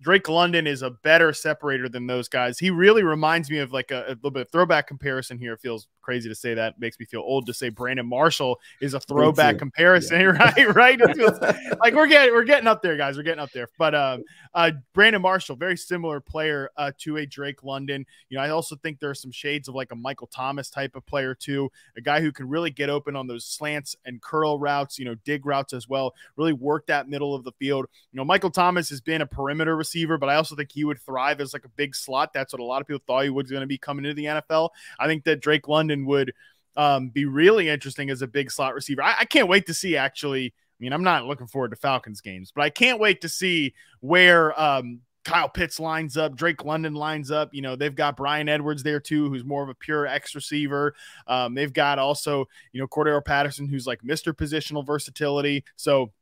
Drake 0.00 0.28
London 0.28 0.66
is 0.66 0.82
a 0.82 0.90
better 0.90 1.32
separator 1.32 1.88
than 1.88 2.06
those 2.06 2.28
guys. 2.28 2.58
He 2.58 2.70
really 2.70 3.02
reminds 3.02 3.50
me 3.50 3.58
of 3.58 3.72
like 3.72 3.90
a, 3.90 4.04
a, 4.06 4.10
little 4.10 4.30
bit 4.30 4.42
of 4.42 4.50
throwback 4.50 4.86
comparison 4.86 5.38
here. 5.38 5.54
It 5.54 5.60
feels 5.60 5.88
crazy 6.02 6.28
to 6.28 6.34
say 6.34 6.54
that. 6.54 6.74
It 6.74 6.80
makes 6.80 7.00
me 7.00 7.06
feel 7.06 7.20
old 7.20 7.46
to 7.46 7.54
say 7.54 7.68
Brandon 7.68 8.06
Marshall 8.06 8.60
is 8.80 8.94
a 8.94 9.00
throwback 9.08 9.58
comparison, 9.58 10.20
yeah. 10.20 10.26
right? 10.56 10.74
right? 10.74 11.16
Feels 11.16 11.38
like 11.80 11.94
we're 11.94 12.06
getting 12.06 12.32
we're 12.32 12.44
getting 12.44 12.68
up 12.68 12.80
there, 12.80 12.96
guys. 12.96 13.16
We're 13.16 13.24
getting 13.24 13.42
up 13.42 13.50
there. 13.50 13.68
But 13.76 13.94
um, 13.94 14.24
uh, 14.54 14.70
Brandon 14.94 15.20
Marshall, 15.20 15.56
very 15.56 15.76
similar 15.76 16.20
player 16.20 16.70
uh, 16.76 16.92
to 16.98 17.16
a 17.16 17.26
Drake 17.26 17.64
London. 17.64 18.06
You 18.28 18.38
know, 18.38 18.44
I 18.44 18.50
also 18.50 18.76
think 18.76 19.00
there 19.00 19.10
are 19.10 19.14
some 19.14 19.32
shades 19.32 19.66
of 19.66 19.74
like 19.74 19.90
a 19.90 19.96
Michael 19.96 20.28
Thomas 20.28 20.70
type 20.70 20.94
of 20.94 21.04
player 21.06 21.34
too, 21.34 21.70
a 21.96 22.00
guy 22.00 22.20
who 22.20 22.30
can 22.30 22.48
really 22.48 22.70
get 22.70 22.88
open 22.88 23.16
on 23.16 23.26
those 23.26 23.44
slants 23.44 23.96
and 24.04 24.22
curl 24.22 24.60
routes. 24.60 24.96
You 24.98 25.06
know, 25.06 25.16
dig 25.24 25.44
routes 25.44 25.72
as 25.72 25.88
well. 25.88 26.14
Really 26.36 26.52
work 26.52 26.86
that 26.86 27.08
middle 27.08 27.34
of 27.34 27.42
the 27.42 27.52
field. 27.52 27.86
You 28.12 28.18
know, 28.18 28.24
Michael 28.24 28.50
Thomas 28.50 28.88
has 28.90 29.00
been 29.00 29.22
a 29.22 29.26
perimeter 29.26 29.76
receiver, 29.88 30.18
but 30.18 30.28
I 30.28 30.36
also 30.36 30.54
think 30.54 30.70
he 30.72 30.84
would 30.84 31.00
thrive 31.00 31.40
as 31.40 31.52
like 31.52 31.64
a 31.64 31.70
big 31.70 31.94
slot. 31.94 32.32
That's 32.32 32.52
what 32.52 32.60
a 32.60 32.64
lot 32.64 32.80
of 32.80 32.86
people 32.86 33.02
thought 33.06 33.24
he 33.24 33.30
was 33.30 33.50
going 33.50 33.62
to 33.62 33.66
be 33.66 33.78
coming 33.78 34.04
into 34.04 34.14
the 34.14 34.26
NFL. 34.26 34.70
I 34.98 35.06
think 35.06 35.24
that 35.24 35.40
Drake 35.40 35.68
London 35.68 36.06
would 36.06 36.32
um, 36.76 37.08
be 37.08 37.24
really 37.24 37.68
interesting 37.68 38.10
as 38.10 38.22
a 38.22 38.26
big 38.26 38.50
slot 38.50 38.74
receiver. 38.74 39.02
I, 39.02 39.20
I 39.20 39.24
can't 39.24 39.48
wait 39.48 39.66
to 39.66 39.74
see 39.74 39.96
actually. 39.96 40.46
I 40.46 40.78
mean, 40.80 40.92
I'm 40.92 41.02
not 41.02 41.26
looking 41.26 41.48
forward 41.48 41.70
to 41.70 41.76
Falcons 41.76 42.20
games, 42.20 42.52
but 42.54 42.62
I 42.62 42.70
can't 42.70 43.00
wait 43.00 43.22
to 43.22 43.28
see 43.28 43.74
where 44.00 44.58
um, 44.60 45.00
Kyle 45.24 45.48
Pitts 45.48 45.80
lines 45.80 46.16
up, 46.16 46.36
Drake 46.36 46.64
London 46.64 46.94
lines 46.94 47.32
up. 47.32 47.52
You 47.52 47.62
know, 47.62 47.74
they've 47.74 47.94
got 47.94 48.16
Bryan 48.16 48.48
Edwards 48.48 48.84
there 48.84 49.00
too, 49.00 49.28
who's 49.28 49.44
more 49.44 49.64
of 49.64 49.68
a 49.68 49.74
pure 49.74 50.06
X 50.06 50.36
receiver. 50.36 50.94
Um, 51.26 51.54
they've 51.54 51.72
got 51.72 51.98
also, 51.98 52.46
you 52.72 52.80
know, 52.80 52.86
Cordarrelle 52.86 53.24
Patterson, 53.24 53.66
who's 53.66 53.86
like 53.86 54.02
Mr. 54.02 54.32
Positional 54.32 54.86
Versatility. 54.86 55.64
So 55.74 56.12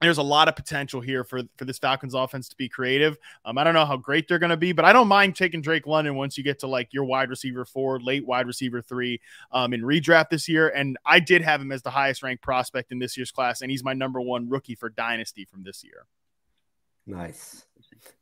there's 0.00 0.18
a 0.18 0.22
lot 0.22 0.48
of 0.48 0.56
potential 0.56 1.00
here 1.00 1.24
for 1.24 1.42
for 1.56 1.64
this 1.64 1.78
Falcons 1.78 2.14
offense 2.14 2.48
to 2.50 2.56
be 2.56 2.68
creative. 2.68 3.16
Um, 3.44 3.56
I 3.56 3.64
don't 3.64 3.74
know 3.74 3.86
how 3.86 3.96
great 3.96 4.28
they're 4.28 4.38
going 4.38 4.50
to 4.50 4.56
be, 4.56 4.72
but 4.72 4.84
I 4.84 4.92
don't 4.92 5.08
mind 5.08 5.36
taking 5.36 5.62
Drake 5.62 5.86
London 5.86 6.14
once 6.14 6.36
you 6.36 6.44
get 6.44 6.58
to 6.60 6.66
like 6.66 6.92
your 6.92 7.04
wide 7.04 7.30
receiver 7.30 7.64
four, 7.64 7.98
late 8.00 8.26
wide 8.26 8.46
receiver 8.46 8.82
three 8.82 9.20
um, 9.52 9.72
in 9.72 9.82
redraft 9.82 10.28
this 10.30 10.48
year. 10.48 10.68
And 10.68 10.98
I 11.06 11.20
did 11.20 11.42
have 11.42 11.60
him 11.60 11.72
as 11.72 11.82
the 11.82 11.90
highest 11.90 12.22
ranked 12.22 12.42
prospect 12.42 12.92
in 12.92 12.98
this 12.98 13.16
year's 13.16 13.30
class, 13.30 13.62
and 13.62 13.70
he's 13.70 13.82
my 13.82 13.94
number 13.94 14.20
one 14.20 14.48
rookie 14.48 14.74
for 14.74 14.90
dynasty 14.90 15.46
from 15.46 15.62
this 15.62 15.82
year. 15.82 16.06
Nice. 17.06 17.64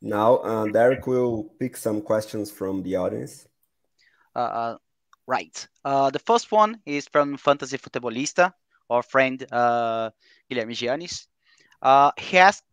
Now, 0.01 0.37
uh, 0.37 0.65
Derek 0.67 1.07
will 1.07 1.43
pick 1.59 1.75
some 1.75 2.01
questions 2.01 2.51
from 2.51 2.83
the 2.83 2.95
audience. 2.95 3.47
Uh, 4.35 4.39
uh 4.39 4.77
right. 5.27 5.67
Uh, 5.83 6.09
the 6.09 6.19
first 6.19 6.51
one 6.51 6.79
is 6.85 7.07
from 7.07 7.35
Fantasy 7.35 7.77
Futebolista, 7.77 8.53
our 8.89 9.03
friend 9.03 9.45
uh, 9.51 10.11
Guilherme 10.49 10.71
Giannis. 10.71 11.27
Uh, 11.81 12.11
he 12.17 12.37
asked 12.37 12.63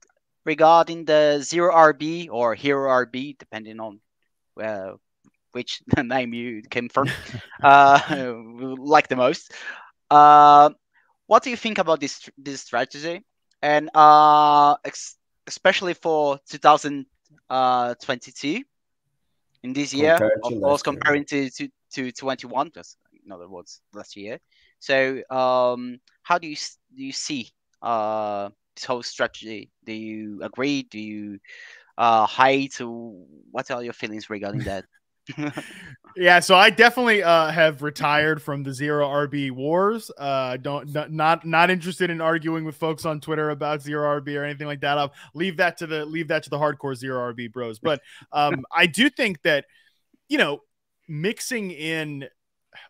regarding 0.45 1.05
the 1.05 1.41
zero 1.43 1.73
RB 1.75 2.29
or 2.31 2.55
hero 2.55 2.89
RB, 3.05 3.37
depending 3.39 3.81
on 3.81 4.01
uh, 4.63 4.93
which 5.53 5.83
name 6.03 6.33
you 6.35 6.63
came 6.71 6.89
from, 6.89 7.09
uh, 7.63 8.35
like 8.79 9.09
the 9.09 9.17
most. 9.17 9.53
Uh, 10.11 10.71
what 11.27 11.43
do 11.43 11.51
you 11.51 11.57
think 11.57 11.79
about 11.79 12.01
this 12.01 12.29
this 12.37 12.61
strategy? 12.61 13.23
And 13.63 13.91
uh, 13.95 14.77
ex- 14.85 15.17
especially 15.47 15.95
for 15.95 16.39
2022 16.51 17.07
uh, 17.49 17.95
in 19.63 19.73
this 19.73 19.95
year, 19.95 20.21
of 20.43 20.53
course, 20.61 20.83
comparing 20.83 21.25
to, 21.27 21.49
to, 21.51 21.69
to 21.93 22.13
21, 22.13 22.73
just 22.75 22.99
in 23.25 23.33
other 23.33 23.49
words, 23.49 23.81
last 23.95 24.17
year. 24.17 24.39
So, 24.81 25.23
um, 25.31 25.99
how 26.23 26.39
do 26.39 26.49
you 26.49 26.57
do 26.97 27.05
you 27.05 27.13
see 27.13 27.49
uh, 27.81 28.51
this 28.75 28.85
whole 28.85 29.03
strategy? 29.03 29.71
Do 29.85 29.93
you 29.93 30.43
agree? 30.43 30.83
Do 30.85 30.99
you 30.99 31.39
uh, 31.99 32.27
hate? 32.27 32.77
What 32.81 33.71
are 33.71 33.83
your 33.83 33.93
feelings 33.93 34.31
regarding 34.31 34.65
that? 34.65 34.85
yeah, 36.17 36.41
so 36.41 36.57
I 36.57 36.71
definitely 36.71 37.23
uh, 37.23 37.51
have 37.51 37.83
retired 37.83 38.43
from 38.43 38.63
the 38.63 38.73
zero 38.73 39.07
RB 39.07 39.51
wars. 39.51 40.11
Uh, 40.19 40.57
don't 40.57 40.93
not, 40.93 41.13
not 41.13 41.47
not 41.47 41.71
interested 41.71 42.11
in 42.11 42.21
arguing 42.21 42.65
with 42.65 42.77
folks 42.77 43.05
on 43.05 43.21
Twitter 43.21 43.51
about 43.51 43.83
zero 43.83 44.21
RB 44.21 44.37
or 44.37 44.45
anything 44.45 44.67
like 44.67 44.81
that. 44.81 44.99
I'll 44.99 45.13
leave 45.35 45.59
that 45.59 45.77
to 45.79 45.87
the 45.87 46.05
leave 46.05 46.29
that 46.29 46.43
to 46.45 46.51
the 46.51 46.59
hardcore 46.59 46.97
zero 46.97 47.33
RB 47.33 47.53
bros. 47.53 47.79
But 47.79 48.01
um, 48.33 48.65
I 48.73 48.87
do 48.87 49.09
think 49.09 49.43
that 49.43 49.67
you 50.29 50.39
know 50.39 50.61
mixing 51.09 51.71
in. 51.71 52.27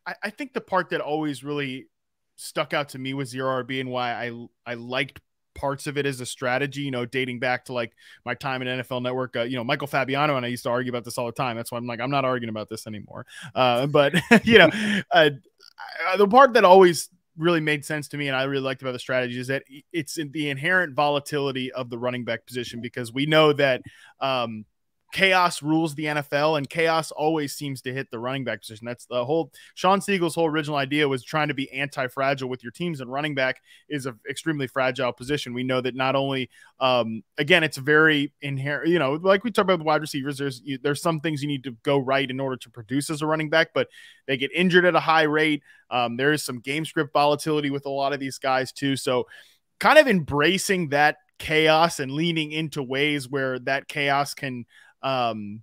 I, 0.07 0.15
I 0.23 0.31
think 0.31 0.55
the 0.55 0.61
part 0.61 0.91
that 0.91 1.01
always 1.01 1.45
really 1.45 1.89
stuck 2.37 2.73
out 2.73 2.91
to 2.91 2.99
me 2.99 3.15
was 3.15 3.29
zero 3.29 3.63
RB 3.63 3.81
and 3.81 3.91
why 3.91 4.13
I 4.13 4.47
I 4.65 4.75
liked 4.75 5.21
parts 5.55 5.87
of 5.87 5.99
it 5.99 6.07
as 6.07 6.21
a 6.21 6.27
strategy, 6.27 6.83
you 6.83 6.91
know, 6.91 7.05
dating 7.05 7.39
back 7.39 7.65
to 7.67 7.73
like 7.73 7.93
my 8.25 8.35
time 8.35 8.63
in 8.63 8.81
NFL 8.81 9.03
Network. 9.03 9.37
Uh, 9.37 9.43
you 9.43 9.57
know, 9.57 9.65
Michael 9.65 9.87
Fabiano 9.87 10.37
and 10.37 10.45
I 10.47 10.49
used 10.49 10.65
to 10.65 10.71
argue 10.71 10.91
about 10.91 11.05
this 11.05 11.19
all 11.19 11.27
the 11.27 11.33
time. 11.33 11.57
That's 11.57 11.73
why 11.73 11.79
I'm 11.79 11.87
like, 11.87 12.01
I'm 12.01 12.11
not 12.11 12.25
arguing 12.25 12.51
about 12.51 12.69
this 12.69 12.87
anymore. 12.87 13.27
Uh, 13.55 13.87
but, 13.93 14.15
you 14.45 14.59
know, 14.59 14.71
uh, 15.11 15.31
the 16.17 16.29
part 16.29 16.55
that 16.55 16.65
always 16.65 17.09
really 17.39 17.61
made 17.61 17.85
sense 17.85 18.09
to 18.09 18.17
me 18.19 18.29
and 18.29 18.37
I 18.37 18.43
really 18.45 18.63
liked 18.63 18.83
about 18.83 18.93
the 18.93 18.99
strategy 18.99 19.39
is 19.39 19.47
that 19.47 19.65
it's 19.93 20.19
in 20.19 20.31
the 20.33 20.51
inherent 20.51 20.95
volatility 20.95 21.73
of 21.73 21.89
the 21.89 21.99
running 21.99 22.25
back 22.25 22.45
position 22.47 22.81
because 22.81 23.13
we 23.13 23.25
know 23.25 23.55
that 23.55 23.83
um, 24.21 24.67
chaos 25.13 25.63
rules 25.63 25.95
the 25.95 26.07
NFL, 26.07 26.57
and 26.57 26.69
chaos 26.69 27.11
always 27.11 27.55
seems 27.55 27.83
to 27.83 27.93
hit 27.93 28.11
the 28.11 28.19
running 28.19 28.45
back 28.45 28.61
position. 28.61 28.87
That's 28.87 29.05
the 29.05 29.25
whole 29.25 29.53
Shawn 29.75 30.01
Siegele's 30.01 30.35
whole 30.35 30.47
original 30.47 30.79
idea 30.79 31.07
was 31.07 31.23
trying 31.23 31.49
to 31.49 31.55
be 31.55 31.71
anti-fragile 31.71 32.49
with 32.49 32.63
your 32.65 32.73
teams, 32.73 33.01
and 33.01 33.13
running 33.13 33.35
back 33.35 33.63
is 33.89 34.07
an 34.07 34.19
extremely 34.29 34.67
fragile 34.67 35.13
position. 35.13 35.55
We 35.55 35.63
know 35.63 35.81
that 35.83 35.95
not 35.95 36.17
only, 36.17 36.51
um, 36.81 37.23
again, 37.39 37.63
it's 37.63 37.77
very 37.77 38.33
inherent. 38.41 38.89
You 38.89 38.99
know, 38.99 39.13
like 39.13 39.45
we 39.45 39.51
talk 39.51 39.65
about 39.65 39.85
wide 39.85 40.01
receivers. 40.01 40.39
There's 40.39 40.63
you, 40.65 40.79
there's 40.83 41.03
some 41.03 41.21
things 41.21 41.43
you 41.43 41.49
need 41.49 41.65
to 41.65 41.77
go 41.83 41.99
right 41.99 42.29
in 42.29 42.41
order 42.41 42.57
to 42.57 42.71
produce 42.71 43.11
as 43.11 43.23
a 43.23 43.27
running 43.27 43.51
back, 43.51 43.69
but 43.75 43.89
they 44.27 44.37
get 44.37 44.51
injured 44.55 44.87
at 44.87 44.97
a 44.97 45.01
high 45.01 45.23
rate. 45.23 45.63
Um, 45.91 46.17
there 46.17 46.33
is 46.33 46.43
some 46.43 46.59
game 46.59 46.87
script 46.87 47.13
volatility 47.13 47.71
with 47.71 47.85
a 47.85 47.91
lot 47.91 48.15
of 48.15 48.21
these 48.21 48.39
guys 48.39 48.73
too. 48.73 48.97
So, 48.97 49.29
kind 49.79 49.99
of 49.99 50.09
embracing 50.09 50.89
that 50.89 51.19
chaos 51.39 51.99
and 51.99 52.13
leaning 52.13 52.53
into 52.53 52.83
ways 52.83 53.29
where 53.29 53.59
that 53.59 53.89
chaos 53.89 54.33
can 54.33 54.65
um, 55.03 55.63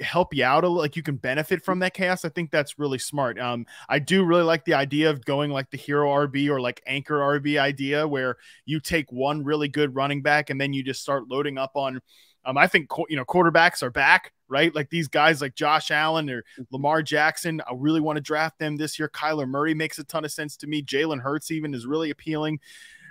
help 0.00 0.34
you 0.34 0.44
out 0.44 0.64
a 0.64 0.68
like 0.68 0.96
you 0.96 1.02
can 1.02 1.16
benefit 1.16 1.64
from 1.64 1.78
that 1.80 1.94
chaos. 1.94 2.24
I 2.24 2.28
think 2.28 2.50
that's 2.50 2.78
really 2.78 2.98
smart. 2.98 3.38
Um, 3.38 3.66
I 3.88 3.98
do 3.98 4.24
really 4.24 4.42
like 4.42 4.64
the 4.64 4.74
idea 4.74 5.10
of 5.10 5.24
going 5.24 5.50
like 5.50 5.70
the 5.70 5.76
hero 5.76 6.08
RB 6.08 6.48
or 6.48 6.60
like 6.60 6.82
anchor 6.86 7.18
RB 7.18 7.58
idea 7.58 8.06
where 8.06 8.36
you 8.64 8.80
take 8.80 9.10
one 9.12 9.44
really 9.44 9.68
good 9.68 9.94
running 9.94 10.22
back 10.22 10.50
and 10.50 10.60
then 10.60 10.72
you 10.72 10.82
just 10.82 11.02
start 11.02 11.28
loading 11.28 11.58
up 11.58 11.72
on. 11.74 12.00
Um, 12.44 12.58
I 12.58 12.66
think 12.66 12.88
you 13.08 13.16
know 13.16 13.24
quarterbacks 13.24 13.82
are 13.82 13.90
back, 13.90 14.32
right? 14.48 14.74
Like 14.74 14.90
these 14.90 15.08
guys 15.08 15.40
like 15.40 15.54
Josh 15.54 15.90
Allen 15.90 16.28
or 16.28 16.44
Lamar 16.70 17.02
Jackson. 17.02 17.60
I 17.60 17.72
really 17.76 18.00
want 18.00 18.16
to 18.16 18.20
draft 18.20 18.58
them 18.58 18.76
this 18.76 18.98
year. 18.98 19.08
Kyler 19.08 19.48
Murray 19.48 19.74
makes 19.74 19.98
a 19.98 20.04
ton 20.04 20.24
of 20.24 20.32
sense 20.32 20.56
to 20.58 20.66
me. 20.66 20.82
Jalen 20.82 21.20
Hurts 21.20 21.52
even 21.52 21.72
is 21.72 21.86
really 21.86 22.10
appealing 22.10 22.58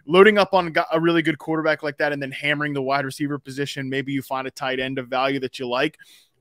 loading 0.08 0.38
up 0.38 0.54
on 0.54 0.74
a 0.92 1.00
really 1.00 1.22
good 1.22 1.38
quarterback 1.38 1.84
like 1.84 1.98
that 1.98 2.12
and 2.12 2.22
then 2.22 2.32
hammering 2.32 2.74
the 2.74 2.82
wide 2.82 3.06
receiver 3.06 3.40
position. 3.40 3.90
Maybe 3.90 4.12
you 4.12 4.22
find 4.22 4.48
a 4.48 4.52
tight 4.52 4.80
end 4.80 5.00
of 5.00 5.08
value 5.08 5.40
that 5.42 5.60
you 5.60 5.68
like. 5.68 5.98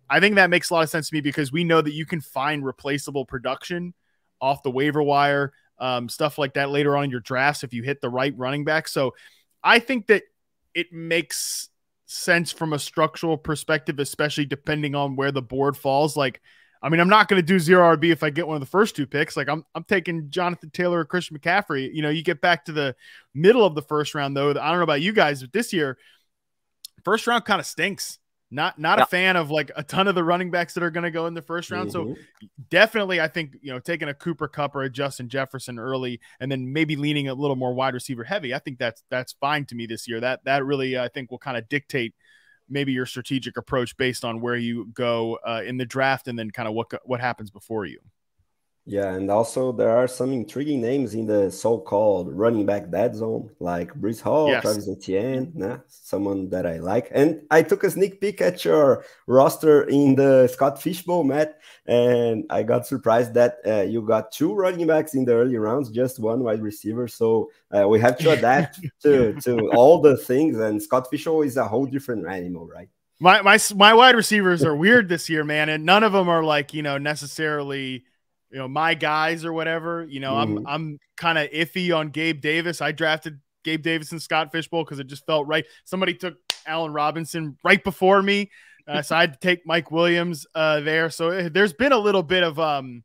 I 0.08 0.20
think 0.20 0.34
that 0.34 0.50
makes 0.50 0.70
a 0.70 0.74
lot 0.74 0.82
of 0.82 0.90
sense 0.90 1.08
to 1.08 1.14
me 1.14 1.20
because 1.20 1.52
we 1.52 1.64
know 1.64 1.80
that 1.80 1.92
you 1.92 2.04
can 2.04 2.20
find 2.20 2.64
replaceable 2.64 3.24
production 3.24 3.94
off 4.40 4.62
the 4.62 4.70
waiver 4.70 5.02
wire, 5.02 5.52
um, 5.78 6.08
stuff 6.08 6.36
like 6.38 6.54
that 6.54 6.70
later 6.70 6.96
on 6.96 7.04
in 7.04 7.10
your 7.10 7.20
drafts 7.20 7.62
if 7.62 7.72
you 7.72 7.82
hit 7.82 8.00
the 8.00 8.08
right 8.08 8.36
running 8.36 8.64
back. 8.64 8.88
So 8.88 9.14
I 9.62 9.78
think 9.78 10.08
that 10.08 10.24
it 10.74 10.92
makes 10.92 11.68
sense 12.06 12.50
from 12.50 12.72
a 12.72 12.78
structural 12.78 13.36
perspective, 13.36 13.98
especially 13.98 14.46
depending 14.46 14.94
on 14.94 15.14
where 15.14 15.30
the 15.30 15.42
board 15.42 15.76
falls. 15.76 16.16
Like, 16.16 16.40
I 16.82 16.88
mean, 16.88 17.00
I'm 17.00 17.08
not 17.08 17.28
going 17.28 17.40
to 17.40 17.46
do 17.46 17.58
zero 17.58 17.94
RB 17.94 18.10
if 18.10 18.22
I 18.22 18.30
get 18.30 18.46
one 18.46 18.56
of 18.56 18.60
the 18.60 18.66
first 18.66 18.96
two 18.96 19.06
picks. 19.06 19.36
Like 19.36 19.48
I'm, 19.48 19.64
I'm 19.74 19.84
taking 19.84 20.30
Jonathan 20.30 20.70
Taylor 20.70 21.00
or 21.00 21.04
Christian 21.04 21.38
McCaffrey. 21.38 21.92
You 21.92 22.00
know, 22.02 22.08
you 22.08 22.22
get 22.22 22.40
back 22.40 22.64
to 22.66 22.72
the 22.72 22.96
middle 23.34 23.66
of 23.66 23.74
the 23.74 23.82
first 23.82 24.14
round, 24.14 24.36
though. 24.36 24.50
I 24.50 24.54
don't 24.54 24.78
know 24.78 24.82
about 24.82 25.02
you 25.02 25.12
guys, 25.12 25.42
but 25.42 25.52
this 25.52 25.72
year, 25.72 25.98
first 27.04 27.26
round 27.26 27.44
kind 27.44 27.60
of 27.60 27.66
stinks. 27.66 28.18
Not 28.52 28.80
not 28.80 28.98
yeah. 28.98 29.04
a 29.04 29.06
fan 29.06 29.36
of 29.36 29.52
like 29.52 29.70
a 29.76 29.84
ton 29.84 30.08
of 30.08 30.16
the 30.16 30.24
running 30.24 30.50
backs 30.50 30.74
that 30.74 30.82
are 30.82 30.90
going 30.90 31.04
to 31.04 31.12
go 31.12 31.26
in 31.26 31.34
the 31.34 31.42
first 31.42 31.70
round. 31.70 31.90
Mm-hmm. 31.90 32.14
So 32.14 32.48
definitely, 32.68 33.20
I 33.20 33.28
think 33.28 33.56
you 33.62 33.72
know 33.72 33.78
taking 33.78 34.08
a 34.08 34.14
Cooper 34.14 34.48
Kupp 34.48 34.74
or 34.74 34.82
a 34.82 34.90
Justin 34.90 35.28
Jefferson 35.28 35.78
early, 35.78 36.18
and 36.40 36.50
then 36.50 36.72
maybe 36.72 36.96
leaning 36.96 37.28
a 37.28 37.34
little 37.34 37.54
more 37.54 37.72
wide 37.72 37.94
receiver 37.94 38.24
heavy. 38.24 38.52
I 38.52 38.58
think 38.58 38.78
that's 38.78 39.04
that's 39.08 39.34
fine 39.34 39.66
to 39.66 39.76
me 39.76 39.86
this 39.86 40.08
year. 40.08 40.18
That 40.18 40.42
that 40.46 40.64
really 40.64 40.98
I 40.98 41.06
think 41.06 41.30
will 41.30 41.38
kind 41.38 41.56
of 41.56 41.68
dictate 41.68 42.12
maybe 42.70 42.92
your 42.92 43.06
strategic 43.06 43.56
approach 43.56 43.96
based 43.96 44.24
on 44.24 44.40
where 44.40 44.56
you 44.56 44.86
go 44.94 45.38
uh, 45.46 45.62
in 45.66 45.76
the 45.76 45.84
draft 45.84 46.28
and 46.28 46.38
then 46.38 46.50
kind 46.50 46.68
of 46.68 46.74
what 46.74 46.92
what 47.04 47.20
happens 47.20 47.50
before 47.50 47.84
you. 47.84 47.98
Yeah, 48.86 49.14
and 49.14 49.30
also 49.30 49.72
there 49.72 49.90
are 49.90 50.08
some 50.08 50.32
intriguing 50.32 50.80
names 50.80 51.14
in 51.14 51.26
the 51.26 51.50
so-called 51.50 52.32
running 52.32 52.64
back 52.64 52.90
dead 52.90 53.14
zone, 53.14 53.50
like 53.60 53.92
Breece 53.92 54.22
Hall, 54.22 54.48
yes. 54.48 54.62
Travis 54.62 54.88
Etienne, 54.88 55.52
nah, 55.54 55.78
someone 55.86 56.48
that 56.48 56.66
I 56.66 56.78
like. 56.78 57.08
And 57.12 57.42
I 57.50 57.62
took 57.62 57.84
a 57.84 57.90
sneak 57.90 58.20
peek 58.20 58.40
at 58.40 58.64
your 58.64 59.04
roster 59.26 59.82
in 59.82 60.14
the 60.14 60.48
Scott 60.48 60.80
Fish 60.80 61.02
Bowl, 61.02 61.24
Matt, 61.24 61.60
and 61.86 62.44
I 62.48 62.62
got 62.62 62.86
surprised 62.86 63.34
that 63.34 63.58
uh, 63.66 63.82
you 63.82 64.00
got 64.00 64.32
two 64.32 64.54
running 64.54 64.86
backs 64.86 65.14
in 65.14 65.26
the 65.26 65.34
early 65.34 65.56
rounds, 65.56 65.90
just 65.90 66.18
one 66.18 66.42
wide 66.42 66.62
receiver. 66.62 67.06
So 67.06 67.50
uh, 67.70 67.86
we 67.86 68.00
have 68.00 68.16
to 68.18 68.30
adapt 68.36 68.80
to 69.02 69.34
to 69.42 69.70
all 69.72 70.00
the 70.00 70.16
things. 70.16 70.58
And 70.58 70.82
Scott 70.82 71.10
Fish 71.10 71.26
Bowl 71.26 71.42
is 71.42 71.58
a 71.58 71.68
whole 71.68 71.86
different 71.86 72.26
animal, 72.26 72.66
right? 72.66 72.88
My 73.20 73.42
my 73.42 73.58
my 73.76 73.92
wide 73.92 74.16
receivers 74.16 74.64
are 74.64 74.74
weird 74.74 75.10
this 75.10 75.28
year, 75.28 75.44
man, 75.44 75.68
and 75.68 75.84
none 75.84 76.02
of 76.02 76.12
them 76.12 76.30
are 76.30 76.42
like 76.42 76.72
you 76.72 76.82
know 76.82 76.96
necessarily 76.96 78.06
you 78.50 78.58
know 78.58 78.68
my 78.68 78.94
guys 78.94 79.44
or 79.44 79.52
whatever. 79.52 80.06
You 80.08 80.20
know, 80.20 80.34
mm-hmm. 80.34 80.58
I'm 80.58 80.66
I'm 80.66 80.98
kind 81.16 81.38
of 81.38 81.50
iffy 81.50 81.96
on 81.96 82.08
Gabe 82.08 82.40
Davis. 82.40 82.80
I 82.80 82.92
drafted 82.92 83.40
Gabe 83.64 83.82
Davis 83.82 84.12
and 84.12 84.20
Scott 84.20 84.52
Fish 84.52 84.68
Bowl 84.68 84.84
because 84.84 84.98
it 84.98 85.06
just 85.06 85.26
felt 85.26 85.46
right. 85.46 85.64
Somebody 85.84 86.14
took 86.14 86.34
Allen 86.66 86.92
Robinson 86.92 87.56
right 87.64 87.82
before 87.82 88.22
me, 88.22 88.50
uh, 88.86 89.02
so 89.02 89.16
I 89.16 89.20
had 89.20 89.34
to 89.34 89.38
take 89.38 89.66
Mike 89.66 89.90
Williams 89.90 90.46
uh, 90.54 90.80
there. 90.80 91.10
So 91.10 91.30
eh, 91.30 91.48
there's 91.52 91.72
been 91.72 91.92
a 91.92 91.98
little 91.98 92.22
bit 92.22 92.42
of 92.42 92.58
um, 92.58 93.04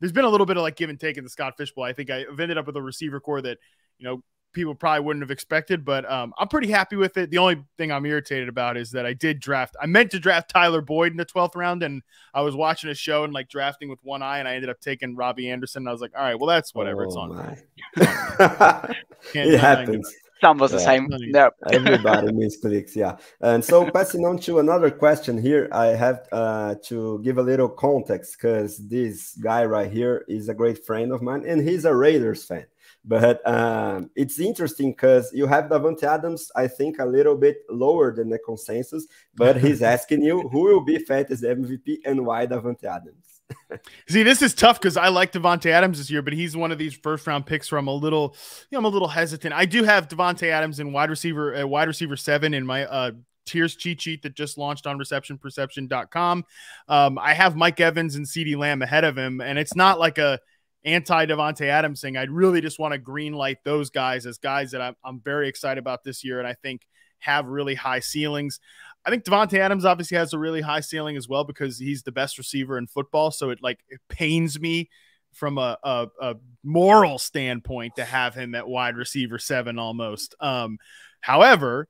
there's 0.00 0.12
been 0.12 0.24
a 0.24 0.28
little 0.28 0.46
bit 0.46 0.56
of 0.56 0.62
like 0.62 0.76
give 0.76 0.90
and 0.90 1.00
take 1.00 1.16
in 1.16 1.24
the 1.24 1.30
Scott 1.30 1.54
Fish 1.56 1.72
Bowl. 1.72 1.84
I 1.84 1.92
think 1.92 2.10
I've 2.10 2.38
ended 2.38 2.58
up 2.58 2.66
with 2.66 2.76
a 2.76 2.82
receiver 2.82 3.20
core 3.20 3.40
that 3.42 3.58
you 3.98 4.06
know 4.06 4.22
people 4.54 4.74
probably 4.74 5.04
wouldn't 5.04 5.22
have 5.22 5.30
expected, 5.30 5.84
but 5.84 6.10
um, 6.10 6.32
I'm 6.38 6.48
pretty 6.48 6.70
happy 6.70 6.96
with 6.96 7.16
it. 7.16 7.30
The 7.30 7.38
only 7.38 7.62
thing 7.76 7.92
I'm 7.92 8.06
irritated 8.06 8.48
about 8.48 8.76
is 8.76 8.92
that 8.92 9.04
I 9.04 9.12
did 9.12 9.40
draft. 9.40 9.76
I 9.82 9.86
meant 9.86 10.10
to 10.12 10.18
draft 10.18 10.50
Tyler 10.50 10.80
Boyd 10.80 11.12
in 11.12 11.18
the 11.18 11.26
12th 11.26 11.56
round, 11.56 11.82
and 11.82 12.02
I 12.32 12.40
was 12.40 12.56
watching 12.56 12.90
a 12.90 12.94
show 12.94 13.24
and 13.24 13.32
like 13.32 13.48
drafting 13.48 13.90
with 13.90 13.98
one 14.02 14.22
eye, 14.22 14.38
and 14.38 14.48
I 14.48 14.54
ended 14.54 14.70
up 14.70 14.80
taking 14.80 15.16
Robbie 15.16 15.50
Anderson. 15.50 15.82
And 15.82 15.88
I 15.88 15.92
was 15.92 16.00
like, 16.00 16.12
all 16.16 16.22
right, 16.22 16.38
well, 16.38 16.48
that's 16.48 16.74
whatever. 16.74 17.04
Oh, 17.04 17.06
it's 17.06 17.16
on. 17.16 17.58
it 19.34 19.60
happens. 19.60 20.10
Some 20.40 20.58
was 20.58 20.72
yeah. 20.72 20.78
the 20.78 20.84
same. 20.84 21.08
No. 21.10 21.50
Everybody 21.72 22.28
misclicks, 22.28 22.94
yeah. 22.94 23.16
And 23.40 23.64
so 23.64 23.90
passing 23.94 24.26
on 24.26 24.38
to 24.40 24.58
another 24.58 24.90
question 24.90 25.40
here, 25.40 25.68
I 25.72 25.86
have 25.86 26.28
uh, 26.32 26.74
to 26.84 27.20
give 27.22 27.38
a 27.38 27.42
little 27.42 27.68
context 27.68 28.36
because 28.36 28.76
this 28.88 29.32
guy 29.42 29.64
right 29.64 29.90
here 29.90 30.24
is 30.28 30.48
a 30.48 30.54
great 30.54 30.84
friend 30.84 31.12
of 31.12 31.22
mine, 31.22 31.44
and 31.46 31.66
he's 31.66 31.84
a 31.84 31.94
Raiders 31.94 32.44
fan. 32.44 32.66
But 33.04 33.46
um, 33.46 34.10
it's 34.16 34.40
interesting 34.40 34.92
because 34.92 35.30
you 35.34 35.46
have 35.46 35.66
Davante 35.66 36.04
Adams, 36.04 36.50
I 36.56 36.68
think, 36.68 36.98
a 36.98 37.04
little 37.04 37.36
bit 37.36 37.58
lower 37.68 38.14
than 38.14 38.30
the 38.30 38.38
consensus. 38.38 39.06
But 39.34 39.58
he's 39.58 39.82
asking 39.94 40.22
you 40.22 40.48
who 40.48 40.62
will 40.62 40.84
be 40.84 40.98
fantasy 40.98 41.46
MVP 41.46 41.98
and 42.06 42.24
why 42.24 42.46
Davante 42.46 42.84
Adams. 42.84 43.42
See, 44.08 44.22
this 44.22 44.40
is 44.40 44.54
tough 44.54 44.80
because 44.80 44.96
I 44.96 45.08
like 45.08 45.32
Davante 45.32 45.66
Adams 45.66 45.98
this 45.98 46.10
year, 46.10 46.22
but 46.22 46.32
he's 46.32 46.56
one 46.56 46.72
of 46.72 46.78
these 46.78 46.94
first 46.94 47.26
round 47.26 47.44
picks 47.44 47.70
where 47.70 47.78
I'm 47.78 47.88
a 47.88 47.94
little, 47.94 48.34
you 48.70 48.76
know, 48.76 48.78
I'm 48.78 48.84
a 48.86 48.88
little 48.88 49.08
hesitant. 49.08 49.52
I 49.52 49.66
do 49.66 49.84
have 49.84 50.08
Davante 50.08 50.48
Adams 50.48 50.80
in 50.80 50.92
wide 50.92 51.10
receiver, 51.10 51.54
uh, 51.54 51.66
wide 51.66 51.88
receiver 51.88 52.16
seven 52.16 52.54
in 52.54 52.64
my 52.64 52.86
uh, 52.86 53.10
tiers 53.44 53.76
cheat 53.76 54.00
sheet 54.00 54.22
that 54.22 54.34
just 54.34 54.56
launched 54.56 54.86
on 54.86 54.98
receptionperception.com. 54.98 56.44
Um, 56.88 57.18
I 57.18 57.34
have 57.34 57.56
Mike 57.56 57.80
Evans 57.80 58.14
and 58.14 58.24
CeeDee 58.24 58.56
Lamb 58.56 58.80
ahead 58.80 59.04
of 59.04 59.16
him, 59.18 59.40
and 59.40 59.58
it's 59.58 59.76
not 59.76 59.98
like 59.98 60.16
a 60.16 60.40
anti 60.84 61.26
Davante 61.26 61.66
Adams 61.66 62.00
thing. 62.00 62.16
I'd 62.16 62.30
really 62.30 62.60
just 62.60 62.78
want 62.78 62.92
to 62.92 62.98
green 62.98 63.32
light 63.32 63.58
those 63.64 63.90
guys 63.90 64.26
as 64.26 64.38
guys 64.38 64.72
that 64.72 64.80
I'm, 64.80 64.96
I'm 65.04 65.20
very 65.20 65.48
excited 65.48 65.78
about 65.78 66.04
this 66.04 66.24
year, 66.24 66.38
and 66.38 66.48
I 66.48 66.54
think 66.54 66.86
have 67.18 67.46
really 67.46 67.74
high 67.74 68.00
ceilings. 68.00 68.60
I 69.04 69.10
think 69.10 69.24
Davante 69.24 69.58
Adams 69.58 69.84
obviously 69.84 70.16
has 70.16 70.32
a 70.32 70.38
really 70.38 70.60
high 70.60 70.80
ceiling 70.80 71.16
as 71.16 71.28
well 71.28 71.44
because 71.44 71.78
he's 71.78 72.02
the 72.02 72.12
best 72.12 72.38
receiver 72.38 72.78
in 72.78 72.86
football. 72.86 73.30
So 73.30 73.50
it 73.50 73.58
like 73.62 73.80
it 73.88 74.00
pains 74.08 74.58
me 74.58 74.88
from 75.32 75.58
a, 75.58 75.76
a, 75.82 76.08
a 76.20 76.36
moral 76.62 77.18
standpoint 77.18 77.96
to 77.96 78.04
have 78.04 78.34
him 78.34 78.54
at 78.54 78.68
wide 78.68 78.96
receiver 78.96 79.38
seven 79.38 79.78
almost. 79.78 80.34
Um, 80.40 80.78
however, 81.20 81.88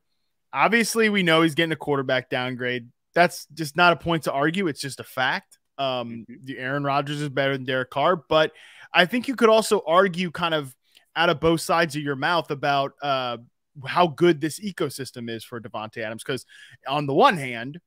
obviously 0.52 1.08
we 1.08 1.22
know 1.22 1.42
he's 1.42 1.54
getting 1.54 1.72
a 1.72 1.76
quarterback 1.76 2.30
downgrade. 2.30 2.88
That's 3.14 3.46
just 3.54 3.76
not 3.76 3.92
a 3.92 3.96
point 3.96 4.24
to 4.24 4.32
argue. 4.32 4.66
It's 4.66 4.80
just 4.80 4.98
a 4.98 5.04
fact. 5.04 5.58
Um, 5.76 6.24
mm-hmm. 6.28 6.34
the 6.44 6.58
Aaron 6.58 6.84
Rodgers 6.84 7.20
is 7.20 7.28
better 7.28 7.52
than 7.52 7.64
Derek 7.64 7.90
Carr, 7.90 8.16
but 8.16 8.52
I 8.94 9.06
think 9.06 9.28
you 9.28 9.34
could 9.34 9.48
also 9.48 9.82
argue 9.86 10.30
kind 10.30 10.54
of 10.54 10.74
out 11.16 11.28
of 11.28 11.40
both 11.40 11.60
sides 11.60 11.96
of 11.96 12.02
your 12.02 12.16
mouth 12.16 12.50
about 12.50 12.92
uh, 13.02 13.38
how 13.84 14.06
good 14.06 14.40
this 14.40 14.60
ecosystem 14.60 15.28
is 15.28 15.44
for 15.44 15.60
Davante 15.60 15.98
Adams. 15.98 16.22
Because 16.22 16.46
on 16.86 17.06
the 17.06 17.14
one 17.14 17.36
hand, 17.36 17.80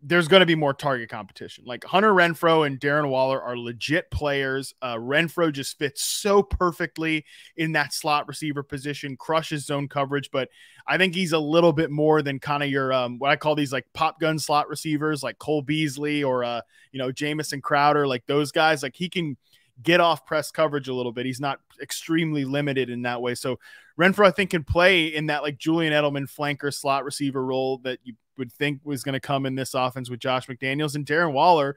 there's 0.00 0.28
going 0.28 0.40
to 0.40 0.46
be 0.46 0.54
more 0.54 0.72
target 0.72 1.10
competition. 1.10 1.64
Like 1.66 1.84
Hunter 1.84 2.12
Renfrow 2.12 2.66
and 2.66 2.78
Darren 2.78 3.08
Waller 3.08 3.42
are 3.42 3.58
legit 3.58 4.10
players. 4.10 4.72
Uh, 4.80 4.94
Renfrow 4.94 5.52
just 5.52 5.76
fits 5.76 6.02
so 6.02 6.42
perfectly 6.42 7.24
in 7.56 7.72
that 7.72 7.92
slot 7.92 8.28
receiver 8.28 8.62
position, 8.62 9.16
crushes 9.16 9.66
zone 9.66 9.88
coverage. 9.88 10.30
But 10.30 10.50
I 10.86 10.98
think 10.98 11.14
he's 11.14 11.32
a 11.32 11.38
little 11.38 11.72
bit 11.72 11.90
more 11.90 12.22
than 12.22 12.38
kind 12.38 12.62
of 12.62 12.70
your 12.70 12.92
um, 12.92 13.18
what 13.18 13.30
I 13.30 13.36
call 13.36 13.56
these 13.56 13.72
like 13.72 13.86
pop 13.92 14.20
gun 14.20 14.38
slot 14.38 14.68
receivers, 14.68 15.22
like 15.22 15.38
Cole 15.38 15.62
Beasley 15.62 16.22
or 16.22 16.44
uh, 16.44 16.60
you 16.92 16.98
know 16.98 17.10
Jamison 17.10 17.60
Crowder, 17.60 18.06
like 18.06 18.24
those 18.26 18.52
guys. 18.52 18.84
Like 18.84 18.94
he 18.94 19.08
can 19.08 19.36
get 19.82 20.00
off 20.00 20.26
press 20.26 20.50
coverage 20.50 20.88
a 20.88 20.94
little 20.94 21.12
bit. 21.12 21.26
He's 21.26 21.40
not 21.40 21.60
extremely 21.80 22.44
limited 22.44 22.90
in 22.90 23.02
that 23.02 23.22
way. 23.22 23.34
So 23.34 23.58
Renfrow, 23.98 24.26
I 24.26 24.30
think, 24.30 24.50
can 24.50 24.64
play 24.64 25.06
in 25.06 25.26
that 25.26 25.42
like 25.42 25.58
Julian 25.58 25.92
Edelman 25.92 26.30
flanker 26.30 26.72
slot 26.72 27.04
receiver 27.04 27.44
role 27.44 27.78
that 27.78 27.98
you 28.02 28.14
would 28.36 28.52
think 28.52 28.80
was 28.84 29.02
going 29.02 29.14
to 29.14 29.20
come 29.20 29.46
in 29.46 29.54
this 29.54 29.74
offense 29.74 30.08
with 30.10 30.20
Josh 30.20 30.46
McDaniels 30.46 30.94
and 30.94 31.04
Darren 31.04 31.32
Waller 31.32 31.76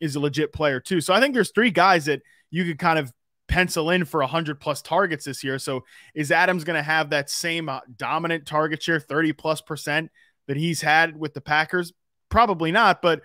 is 0.00 0.16
a 0.16 0.20
legit 0.20 0.52
player 0.52 0.80
too. 0.80 1.00
So 1.00 1.14
I 1.14 1.20
think 1.20 1.34
there's 1.34 1.52
three 1.52 1.70
guys 1.70 2.06
that 2.06 2.22
you 2.50 2.64
could 2.64 2.78
kind 2.78 2.98
of 2.98 3.12
pencil 3.48 3.90
in 3.90 4.04
for 4.04 4.20
100 4.20 4.60
plus 4.60 4.82
targets 4.82 5.24
this 5.24 5.44
year. 5.44 5.58
So 5.58 5.84
is 6.14 6.30
Adams 6.32 6.64
going 6.64 6.76
to 6.76 6.82
have 6.82 7.10
that 7.10 7.30
same 7.30 7.68
uh, 7.68 7.80
dominant 7.96 8.46
target 8.46 8.82
share, 8.82 9.00
30 9.00 9.32
plus 9.32 9.60
percent 9.60 10.10
that 10.48 10.56
he's 10.56 10.80
had 10.80 11.16
with 11.16 11.34
the 11.34 11.40
Packers? 11.40 11.92
Probably 12.28 12.72
not, 12.72 13.02
but 13.02 13.22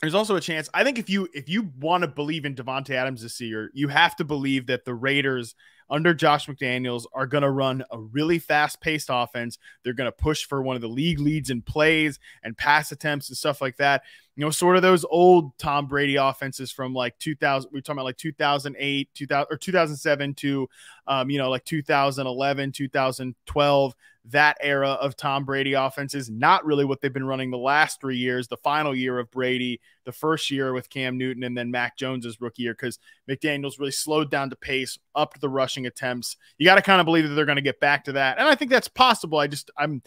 there's 0.00 0.14
also 0.14 0.36
a 0.36 0.40
chance. 0.40 0.68
I 0.74 0.84
think 0.84 0.98
if 0.98 1.08
you 1.08 1.28
if 1.32 1.48
you 1.48 1.70
want 1.78 2.02
to 2.02 2.08
believe 2.08 2.44
in 2.44 2.54
Davante 2.54 2.90
Adams 2.90 3.22
this 3.22 3.40
year, 3.40 3.70
you 3.72 3.88
have 3.88 4.16
to 4.16 4.24
believe 4.24 4.66
that 4.66 4.84
the 4.84 4.94
Raiders 4.94 5.54
under 5.88 6.12
Josh 6.12 6.46
McDaniels 6.46 7.04
are 7.14 7.26
going 7.26 7.42
to 7.42 7.50
run 7.50 7.84
a 7.90 7.98
really 7.98 8.38
fast 8.38 8.80
paced 8.80 9.08
offense. 9.10 9.58
They're 9.84 9.94
going 9.94 10.10
to 10.10 10.12
push 10.12 10.44
for 10.44 10.60
one 10.62 10.76
of 10.76 10.82
the 10.82 10.88
league 10.88 11.20
leads 11.20 11.48
in 11.48 11.62
plays 11.62 12.18
and 12.42 12.56
pass 12.56 12.92
attempts 12.92 13.28
and 13.28 13.38
stuff 13.38 13.60
like 13.60 13.76
that. 13.76 14.02
You 14.36 14.44
know, 14.44 14.50
sort 14.50 14.76
of 14.76 14.82
those 14.82 15.04
old 15.08 15.56
Tom 15.58 15.86
Brady 15.86 16.16
offenses 16.16 16.70
from 16.70 16.92
like 16.92 17.18
2000. 17.18 17.70
We're 17.72 17.80
talking 17.80 17.96
about 17.96 18.04
like 18.04 18.18
2008, 18.18 19.08
2000 19.14 19.46
or 19.50 19.56
2007 19.56 20.34
to, 20.34 20.68
um, 21.06 21.30
you 21.30 21.38
know, 21.38 21.50
like 21.50 21.64
2011, 21.64 22.72
2012 22.72 23.94
that 24.30 24.56
era 24.60 24.90
of 24.90 25.16
Tom 25.16 25.44
Brady 25.44 25.74
offenses, 25.74 26.28
not 26.30 26.64
really 26.64 26.84
what 26.84 27.00
they've 27.00 27.12
been 27.12 27.26
running 27.26 27.50
the 27.50 27.58
last 27.58 28.00
three 28.00 28.16
years, 28.16 28.48
the 28.48 28.56
final 28.58 28.94
year 28.94 29.18
of 29.18 29.30
Brady, 29.30 29.80
the 30.04 30.12
first 30.12 30.50
year 30.50 30.72
with 30.72 30.90
Cam 30.90 31.16
Newton, 31.16 31.44
and 31.44 31.56
then 31.56 31.70
Mac 31.70 31.96
Jones's 31.96 32.40
rookie 32.40 32.62
year, 32.62 32.74
because 32.74 32.98
McDaniels 33.30 33.78
really 33.78 33.92
slowed 33.92 34.30
down 34.30 34.48
the 34.48 34.56
pace, 34.56 34.98
upped 35.14 35.40
the 35.40 35.48
rushing 35.48 35.86
attempts. 35.86 36.36
You 36.58 36.66
got 36.66 36.76
to 36.76 36.82
kind 36.82 37.00
of 37.00 37.04
believe 37.04 37.28
that 37.28 37.34
they're 37.34 37.44
going 37.44 37.56
to 37.56 37.62
get 37.62 37.80
back 37.80 38.04
to 38.04 38.12
that. 38.12 38.38
And 38.38 38.48
I 38.48 38.54
think 38.54 38.70
that's 38.70 38.88
possible. 38.88 39.38
I 39.38 39.46
just, 39.46 39.70
I'm, 39.78 40.02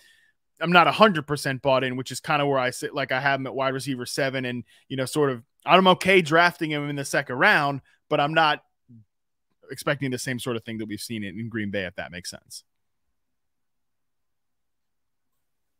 I'm 0.61 0.71
not 0.71 0.87
100% 0.87 1.61
bought 1.61 1.83
in, 1.83 1.95
which 1.95 2.11
is 2.11 2.19
kind 2.19 2.41
of 2.41 2.47
where 2.47 2.59
I 2.59 2.69
sit. 2.71 2.93
Like 2.93 3.11
I 3.11 3.19
have 3.19 3.39
him 3.39 3.47
at 3.47 3.55
wide 3.55 3.73
receiver 3.73 4.05
seven, 4.05 4.45
and, 4.45 4.63
you 4.87 4.97
know, 4.97 5.05
sort 5.05 5.31
of, 5.31 5.43
I'm 5.65 5.87
okay 5.87 6.21
drafting 6.21 6.71
him 6.71 6.89
in 6.89 6.95
the 6.95 7.05
second 7.05 7.35
round, 7.35 7.81
but 8.09 8.19
I'm 8.19 8.33
not 8.33 8.63
expecting 9.71 10.11
the 10.11 10.17
same 10.17 10.39
sort 10.39 10.55
of 10.55 10.63
thing 10.63 10.79
that 10.79 10.87
we've 10.87 10.99
seen 10.99 11.23
in, 11.23 11.49
Green 11.49 11.71
Bay, 11.71 11.85
if 11.85 11.95
that 11.95 12.11
makes 12.11 12.29
sense. 12.29 12.63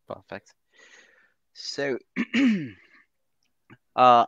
Perfect. 0.08 0.54
So, 1.54 1.98
uh, 3.96 4.26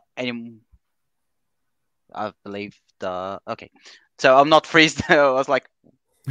I 2.14 2.32
believe 2.44 2.78
the 2.98 3.40
okay. 3.48 3.70
So 4.18 4.36
I'm 4.36 4.48
not 4.48 4.66
freeze. 4.66 5.00
I 5.08 5.30
was 5.30 5.48
like, 5.48 5.68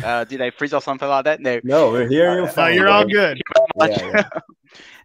uh, 0.04 0.24
did 0.24 0.42
I 0.42 0.52
freeze 0.52 0.74
or 0.74 0.82
something 0.82 1.08
like 1.08 1.26
that? 1.26 1.42
No. 1.42 1.60
No, 1.64 1.92
we're 1.92 2.08
here. 2.08 2.50
Uh, 2.58 2.68
you're 2.68 2.90
all 2.90 3.06
good. 3.06 3.42
Yeah, 3.80 4.12
yeah. 4.14 4.30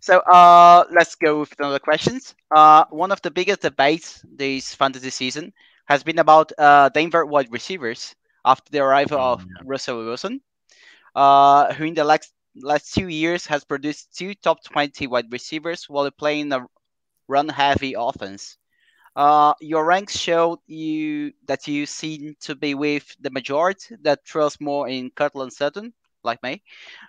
So 0.00 0.20
uh, 0.20 0.84
let's 0.92 1.16
go 1.16 1.40
with 1.40 1.52
another 1.58 1.80
questions. 1.80 2.36
Uh, 2.54 2.84
one 2.90 3.10
of 3.10 3.20
the 3.22 3.30
biggest 3.30 3.62
debates 3.62 4.22
this 4.30 4.72
fantasy 4.72 5.10
season 5.10 5.52
has 5.86 6.04
been 6.04 6.20
about 6.20 6.52
uh, 6.58 6.88
Denver 6.90 7.26
wide 7.26 7.50
receivers 7.50 8.14
after 8.44 8.70
the 8.70 8.78
arrival 8.78 9.18
oh, 9.18 9.32
of 9.32 9.40
yeah. 9.40 9.62
Russell 9.64 10.04
Wilson, 10.04 10.40
uh, 11.16 11.72
who 11.74 11.84
in 11.84 11.94
the 11.94 12.04
last 12.04 12.32
last 12.54 12.94
two 12.94 13.08
years 13.08 13.46
has 13.46 13.64
produced 13.64 14.16
two 14.16 14.34
top 14.34 14.62
20 14.64 15.08
wide 15.08 15.32
receivers 15.32 15.88
while 15.88 16.10
playing 16.12 16.52
a 16.52 16.64
run 17.26 17.48
heavy 17.48 17.94
offense. 17.98 18.56
Uh, 19.16 19.54
your 19.62 19.86
ranks 19.86 20.18
show 20.18 20.60
you 20.66 21.32
that 21.46 21.66
you 21.66 21.86
seem 21.86 22.36
to 22.40 22.54
be 22.54 22.74
with 22.74 23.16
the 23.18 23.30
majority 23.30 23.96
that 24.02 24.22
trust 24.26 24.60
more 24.60 24.86
in 24.88 25.10
Courtland 25.10 25.54
Sutton, 25.54 25.94
like 26.22 26.42
me, 26.42 26.62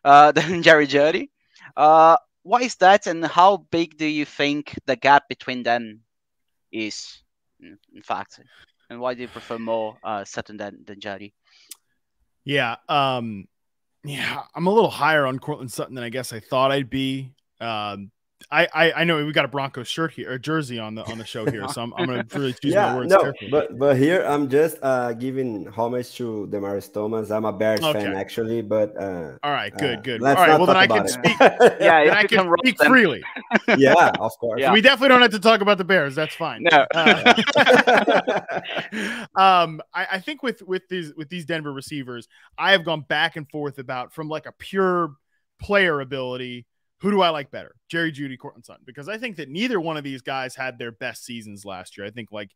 uh, 0.05 0.31
than 0.37 0.63
Jerry 0.63 0.87
Jeudy. 0.87 1.29
Uh, 1.75 2.15
why 2.43 2.61
is 2.61 2.75
that, 2.75 3.07
and 3.07 3.25
how 3.25 3.57
big 3.71 3.97
do 3.97 4.05
you 4.05 4.23
think 4.23 4.73
the 4.85 4.95
gap 4.95 5.27
between 5.27 5.63
them 5.63 5.99
is, 6.71 7.21
in 7.59 8.01
fact? 8.01 8.39
And 8.89 9.01
why 9.01 9.13
do 9.13 9.21
you 9.23 9.27
prefer 9.27 9.59
more 9.59 9.97
uh, 10.01 10.23
Sutton 10.23 10.55
than, 10.55 10.85
than 10.85 11.01
Jeudy? 11.01 11.33
Yeah, 12.45 12.77
um, 12.87 13.49
yeah, 14.05 14.43
I'm 14.55 14.67
a 14.67 14.73
little 14.73 14.89
higher 14.89 15.25
on 15.25 15.39
Courtland 15.39 15.73
Sutton 15.73 15.95
than 15.95 16.05
I 16.05 16.09
guess 16.09 16.31
I 16.31 16.39
thought 16.39 16.71
I'd 16.71 16.89
be. 16.89 17.33
Um, 17.59 18.11
I, 18.50 18.67
I, 18.73 18.91
I 18.91 19.04
know 19.04 19.26
we 19.26 19.34
got 19.34 19.45
a 19.45 19.50
Broncos 19.50 19.88
shirt 19.89 20.13
here, 20.13 20.32
a 20.32 20.39
jersey 20.39 20.80
on 20.80 20.95
the 20.95 21.04
on 21.12 21.17
the 21.17 21.26
show 21.26 21.50
here, 21.50 21.67
so 21.67 21.82
I'm, 21.82 21.93
I'm 21.95 22.06
gonna 22.06 22.26
really 22.34 22.54
choose 22.62 22.73
yeah, 22.73 22.91
my 22.91 22.95
words 22.95 23.10
no, 23.10 23.21
carefully. 23.21 23.52
But 23.52 23.78
but 23.78 23.97
here 23.97 24.23
I'm 24.23 24.47
just 24.47 24.78
uh 24.82 25.12
giving 25.13 25.65
homage 25.65 26.15
to 26.15 26.47
Demaryius 26.50 26.93
Thomas. 26.93 27.30
I'm 27.30 27.43
a 27.43 27.52
Bears 27.52 27.82
okay. 27.82 28.00
fan 28.00 28.15
actually, 28.15 28.62
but 28.62 28.95
uh, 28.95 29.38
all 29.43 29.52
right, 29.52 29.76
good, 29.78 30.00
uh, 30.00 30.02
good. 30.02 30.23
all 30.23 30.34
right, 30.36 30.58
well 30.58 30.65
then 30.65 30.78
I 30.78 30.88
can 30.88 31.06
it. 31.06 31.10
speak. 31.10 31.36
yeah, 31.41 32.06
then 32.06 32.10
I 32.12 32.23
can 32.23 32.50
speak 32.60 32.82
freely. 32.84 33.21
yeah, 33.78 34.12
of 34.19 34.32
course. 34.39 34.62
Yeah. 34.62 34.71
We 34.71 34.82
definitely 34.82 35.10
don't 35.10 35.21
have 35.23 35.32
to 35.32 35.39
talk 35.39 35.60
about 35.60 35.78
the 35.78 35.84
Bears. 35.84 36.15
That's 36.15 36.36
fine. 36.36 36.63
No. 36.63 36.86
Uh, 36.95 37.34
um, 39.36 39.82
I, 39.93 40.08
I 40.13 40.19
think 40.19 40.41
with 40.41 40.62
with 40.62 40.88
these 40.88 41.13
with 41.15 41.28
these 41.28 41.45
Denver 41.45 41.73
receivers, 41.73 42.30
I 42.58 42.71
have 42.71 42.86
gone 42.86 43.02
back 43.02 43.36
and 43.36 43.50
forth 43.50 43.78
about 43.78 44.13
from 44.13 44.30
like 44.30 44.45
a 44.45 44.54
pure 44.54 45.15
player 45.60 46.00
ability 46.00 46.65
who 46.99 47.12
do 47.12 47.21
I 47.21 47.29
like 47.29 47.51
better, 47.51 47.75
Jerry 47.89 48.12
Jeudy, 48.12 48.38
Courtland 48.38 48.65
Sutton? 48.65 48.83
Because 48.86 49.07
I 49.07 49.17
think 49.17 49.36
that 49.38 49.49
neither 49.49 49.79
one 49.79 49.97
of 49.97 50.03
these 50.03 50.21
guys 50.21 50.55
had 50.55 50.79
their 50.79 50.91
best 50.91 51.25
seasons 51.25 51.65
last 51.65 51.97
year. 51.97 52.07
I 52.07 52.10
think, 52.10 52.31
like, 52.31 52.51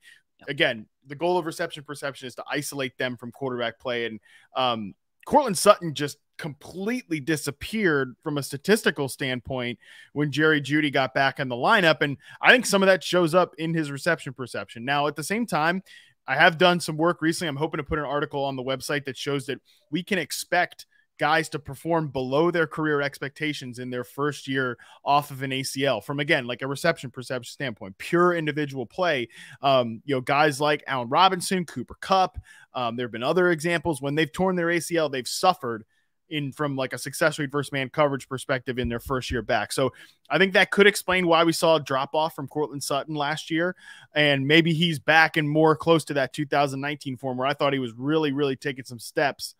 again, 0.47 0.87
the 1.05 1.15
goal 1.15 1.37
of 1.37 1.45
reception 1.45 1.83
perception 1.83 2.27
is 2.27 2.35
to 2.35 2.43
isolate 2.49 2.97
them 2.97 3.17
from 3.17 3.31
quarterback 3.31 3.79
play. 3.79 4.05
And 4.05 4.19
um, 4.55 4.95
Courtland 5.25 5.57
Sutton 5.57 5.93
just 5.93 6.17
completely 6.37 7.19
disappeared 7.19 8.15
from 8.23 8.39
a 8.39 8.43
statistical 8.43 9.07
standpoint 9.07 9.77
when 10.13 10.31
Jerry 10.31 10.59
Jeudy 10.59 10.91
got 10.91 11.13
back 11.13 11.39
in 11.39 11.47
the 11.47 11.55
lineup. 11.55 12.01
And 12.01 12.17
I 12.41 12.51
think 12.51 12.65
some 12.65 12.81
of 12.81 12.87
that 12.87 13.03
shows 13.03 13.35
up 13.35 13.53
in 13.59 13.75
his 13.75 13.91
reception 13.91 14.33
perception. 14.33 14.83
Now, 14.83 15.05
at 15.05 15.15
the 15.15 15.23
same 15.23 15.45
time, 15.45 15.83
I 16.27 16.35
have 16.35 16.57
done 16.57 16.79
some 16.79 16.97
work 16.97 17.21
recently. 17.21 17.49
I'm 17.49 17.57
hoping 17.57 17.77
to 17.77 17.83
put 17.83 17.99
an 17.99 18.05
article 18.05 18.43
on 18.43 18.55
the 18.55 18.63
website 18.63 19.05
that 19.05 19.17
shows 19.17 19.45
that 19.45 19.59
we 19.91 20.01
can 20.01 20.17
expect 20.17 20.87
guys 21.21 21.49
to 21.49 21.59
perform 21.59 22.07
below 22.07 22.49
their 22.49 22.65
career 22.65 22.99
expectations 22.99 23.77
in 23.77 23.91
their 23.91 24.03
first 24.03 24.47
year 24.47 24.75
off 25.05 25.29
of 25.29 25.43
an 25.43 25.51
ACL 25.51 26.03
from 26.03 26.19
again 26.19 26.47
like 26.47 26.63
a 26.63 26.67
reception 26.67 27.11
perception 27.11 27.51
standpoint, 27.51 27.95
pure 27.99 28.33
individual 28.33 28.87
play. 28.87 29.29
Um, 29.61 30.01
you 30.03 30.15
know, 30.15 30.21
guys 30.21 30.59
like 30.59 30.83
Allen 30.87 31.09
Robinson, 31.09 31.63
Cooper 31.63 31.95
Kupp. 32.01 32.39
Um, 32.73 32.95
there 32.95 33.05
have 33.05 33.11
been 33.11 33.21
other 33.21 33.51
examples 33.51 34.01
when 34.01 34.15
they've 34.15 34.33
torn 34.33 34.55
their 34.55 34.69
ACL, 34.69 35.11
they've 35.11 35.27
suffered 35.27 35.85
in 36.27 36.51
from 36.51 36.75
like 36.75 36.91
a 36.91 36.97
success 36.97 37.37
rate 37.37 37.51
versus 37.51 37.71
man 37.71 37.89
coverage 37.89 38.27
perspective 38.27 38.79
in 38.79 38.89
their 38.89 38.99
first 38.99 39.29
year 39.29 39.43
back. 39.43 39.71
So 39.71 39.93
I 40.27 40.39
think 40.39 40.53
that 40.53 40.71
could 40.71 40.87
explain 40.87 41.27
why 41.27 41.43
we 41.43 41.53
saw 41.53 41.75
a 41.75 41.79
drop 41.79 42.15
off 42.15 42.33
from 42.33 42.47
Courtland 42.47 42.83
Sutton 42.83 43.13
last 43.13 43.51
year. 43.51 43.75
And 44.15 44.47
maybe 44.47 44.73
he's 44.73 44.97
back 44.97 45.37
and 45.37 45.47
more 45.47 45.75
close 45.75 46.03
to 46.05 46.15
that 46.15 46.33
2019 46.33 47.17
form 47.17 47.37
where 47.37 47.45
I 47.45 47.53
thought 47.53 47.73
he 47.73 47.79
was 47.79 47.93
really, 47.93 48.31
really 48.31 48.55
taking 48.55 48.85
some 48.85 48.99
steps 48.99 49.53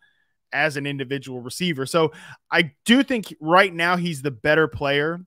as 0.52 0.76
an 0.76 0.86
individual 0.86 1.40
receiver. 1.40 1.86
So 1.86 2.12
I 2.50 2.72
do 2.84 3.02
think 3.02 3.34
right 3.40 3.72
now 3.72 3.96
he's 3.96 4.22
the 4.22 4.30
better 4.30 4.68
player. 4.68 5.20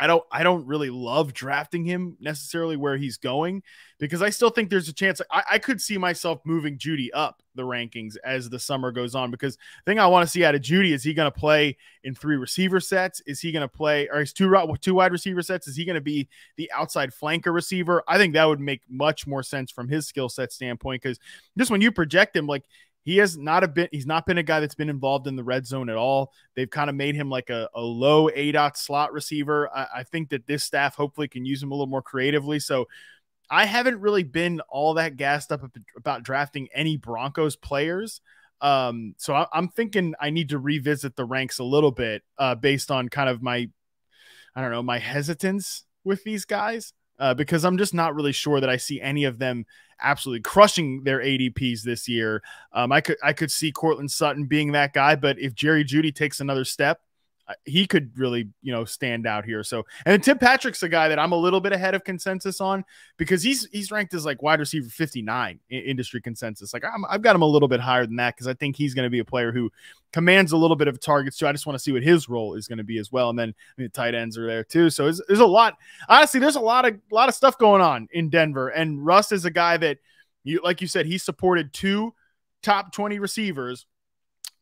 I 0.00 0.06
don't 0.06 0.24
I 0.30 0.42
don't 0.42 0.66
really 0.66 0.90
love 0.90 1.32
drafting 1.34 1.84
him 1.84 2.16
necessarily 2.20 2.76
where 2.76 2.96
he's 2.96 3.16
going 3.16 3.62
because 3.98 4.22
I 4.22 4.30
still 4.30 4.50
think 4.50 4.70
there's 4.70 4.88
a 4.88 4.92
chance 4.92 5.20
I, 5.30 5.42
I 5.52 5.58
could 5.58 5.80
see 5.80 5.98
myself 5.98 6.40
moving 6.44 6.78
Jeudy 6.78 7.08
up 7.12 7.42
the 7.56 7.64
rankings 7.64 8.16
as 8.24 8.48
the 8.48 8.60
summer 8.60 8.92
goes 8.92 9.16
on 9.16 9.32
because 9.32 9.56
the 9.56 9.90
thing 9.90 9.98
I 9.98 10.06
want 10.06 10.24
to 10.24 10.30
see 10.30 10.44
out 10.44 10.54
of 10.54 10.60
Jeudy 10.60 10.92
is 10.92 11.02
he 11.02 11.14
going 11.14 11.30
to 11.30 11.36
play 11.36 11.76
in 12.04 12.14
three 12.14 12.36
receiver 12.36 12.78
sets? 12.78 13.20
Is 13.26 13.40
he 13.40 13.50
going 13.50 13.62
to 13.62 13.68
play 13.68 14.08
or 14.08 14.20
is 14.20 14.32
two 14.32 14.54
two 14.80 14.94
wide 14.94 15.10
receiver 15.10 15.42
sets? 15.42 15.66
Is 15.66 15.76
he 15.76 15.84
going 15.84 15.94
to 15.94 16.00
be 16.00 16.28
the 16.56 16.70
outside 16.72 17.10
flanker 17.10 17.52
receiver? 17.52 18.04
I 18.06 18.18
think 18.18 18.34
that 18.34 18.44
would 18.44 18.60
make 18.60 18.82
much 18.88 19.26
more 19.26 19.42
sense 19.42 19.72
from 19.72 19.88
his 19.88 20.06
skill 20.06 20.28
set 20.28 20.52
standpoint 20.52 21.02
because 21.02 21.18
just 21.56 21.72
when 21.72 21.80
you 21.80 21.90
project 21.90 22.36
him, 22.36 22.46
like 22.46 22.64
he 23.04 23.16
has 23.18 23.38
not 23.38 23.64
a 23.64 23.68
bit 23.68 23.90
he's 23.92 24.06
not 24.06 24.26
been 24.26 24.38
a 24.38 24.42
guy 24.42 24.60
that's 24.60 24.74
been 24.74 24.90
involved 24.90 25.26
in 25.26 25.36
the 25.36 25.44
red 25.44 25.66
zone 25.66 25.88
at 25.88 25.96
all. 25.96 26.32
They've 26.54 26.68
kind 26.68 26.90
of 26.90 26.96
made 26.96 27.14
him 27.14 27.30
like 27.30 27.50
a, 27.50 27.68
a 27.74 27.80
low 27.80 28.28
aDOT 28.28 28.76
slot 28.76 29.12
receiver. 29.12 29.70
I, 29.74 29.86
I, 29.96 30.02
think 30.02 30.30
that 30.30 30.46
this 30.46 30.64
staff 30.64 30.94
hopefully 30.94 31.28
can 31.28 31.44
use 31.44 31.62
him 31.62 31.70
a 31.70 31.74
little 31.74 31.86
more 31.86 32.02
creatively. 32.02 32.58
So 32.60 32.86
i 33.50 33.64
haven't 33.64 34.00
really 34.00 34.24
been 34.24 34.60
all 34.68 34.94
that 34.94 35.16
gassed 35.16 35.50
up 35.52 35.62
about 35.96 36.22
drafting 36.22 36.68
any 36.74 36.96
broncos 36.96 37.56
players. 37.56 38.20
Um, 38.60 39.14
so 39.18 39.34
I, 39.34 39.46
am 39.54 39.68
thinking 39.68 40.14
i 40.20 40.30
need 40.30 40.48
to 40.50 40.58
revisit 40.58 41.14
the 41.14 41.24
ranks 41.24 41.60
a 41.60 41.64
little 41.64 41.92
bit 41.92 42.22
uh, 42.38 42.56
based 42.56 42.90
on 42.90 43.08
kind 43.08 43.30
of 43.30 43.40
my 43.40 43.70
i 44.56 44.60
don't 44.60 44.72
know 44.72 44.82
my 44.82 44.98
hesitance 44.98 45.84
with 46.02 46.24
these 46.24 46.44
guys 46.44 46.92
uh, 47.18 47.34
because 47.34 47.64
I'm 47.64 47.78
just 47.78 47.94
not 47.94 48.14
really 48.14 48.32
sure 48.32 48.60
that 48.60 48.70
I 48.70 48.76
see 48.76 49.00
any 49.00 49.24
of 49.24 49.38
them 49.38 49.66
absolutely 50.00 50.42
crushing 50.42 51.02
their 51.04 51.18
ADPs 51.18 51.82
this 51.82 52.08
year. 52.08 52.42
Um, 52.72 52.92
I 52.92 53.00
could 53.00 53.16
I 53.22 53.32
could 53.32 53.50
see 53.50 53.72
Courtland 53.72 54.10
Sutton 54.10 54.46
being 54.46 54.72
that 54.72 54.92
guy, 54.92 55.16
but 55.16 55.38
if 55.38 55.54
Jerry 55.54 55.84
Jeudy 55.84 56.14
takes 56.14 56.40
another 56.40 56.64
step, 56.64 57.00
Uh, 57.48 57.54
he 57.64 57.86
could 57.86 58.10
really, 58.18 58.48
you 58.60 58.70
know, 58.70 58.84
stand 58.84 59.26
out 59.26 59.44
here. 59.44 59.64
So, 59.64 59.84
and 60.04 60.22
Tim 60.22 60.36
Patrick's 60.38 60.82
a 60.82 60.88
guy 60.88 61.08
that 61.08 61.18
I'm 61.18 61.32
a 61.32 61.36
little 61.36 61.60
bit 61.60 61.72
ahead 61.72 61.94
of 61.94 62.04
consensus 62.04 62.60
on 62.60 62.84
because 63.16 63.42
he's 63.42 63.66
he's 63.72 63.90
ranked 63.90 64.12
as 64.12 64.26
like 64.26 64.42
wide 64.42 64.60
receiver 64.60 64.88
59 64.88 65.58
in 65.70 65.82
industry 65.82 66.20
consensus. 66.20 66.74
Like 66.74 66.84
i 66.84 66.90
have 67.10 67.22
got 67.22 67.34
him 67.34 67.42
a 67.42 67.46
little 67.46 67.68
bit 67.68 67.80
higher 67.80 68.04
than 68.04 68.16
that 68.16 68.36
because 68.36 68.46
I 68.46 68.54
think 68.54 68.76
he's 68.76 68.94
going 68.94 69.06
to 69.06 69.10
be 69.10 69.20
a 69.20 69.24
player 69.24 69.50
who 69.50 69.70
commands 70.12 70.52
a 70.52 70.56
little 70.56 70.76
bit 70.76 70.88
of 70.88 71.00
targets 71.00 71.38
too. 71.38 71.46
I 71.46 71.52
just 71.52 71.66
want 71.66 71.78
to 71.78 71.82
see 71.82 71.92
what 71.92 72.02
his 72.02 72.28
role 72.28 72.54
is 72.54 72.68
going 72.68 72.78
to 72.78 72.84
be 72.84 72.98
as 72.98 73.10
well. 73.10 73.30
And 73.30 73.38
then 73.38 73.48
I 73.48 73.72
mean, 73.80 73.86
the 73.86 73.90
tight 73.90 74.14
ends 74.14 74.36
are 74.36 74.46
there 74.46 74.64
too. 74.64 74.90
So 74.90 75.04
there's, 75.04 75.22
there's 75.26 75.40
a 75.40 75.46
lot. 75.46 75.76
Honestly, 76.08 76.40
there's 76.40 76.56
a 76.56 76.60
lot 76.60 76.86
of 76.86 76.94
a 76.94 77.14
lot 77.14 77.28
of 77.28 77.34
stuff 77.34 77.56
going 77.56 77.80
on 77.80 78.08
in 78.12 78.28
Denver. 78.28 78.68
And 78.68 79.04
Russ 79.04 79.32
is 79.32 79.44
a 79.44 79.50
guy 79.50 79.78
that 79.78 79.98
you 80.44 80.60
like 80.62 80.80
you 80.80 80.86
said 80.86 81.06
he 81.06 81.18
supported 81.18 81.72
two 81.72 82.14
top 82.62 82.92
20 82.92 83.18
receivers 83.18 83.86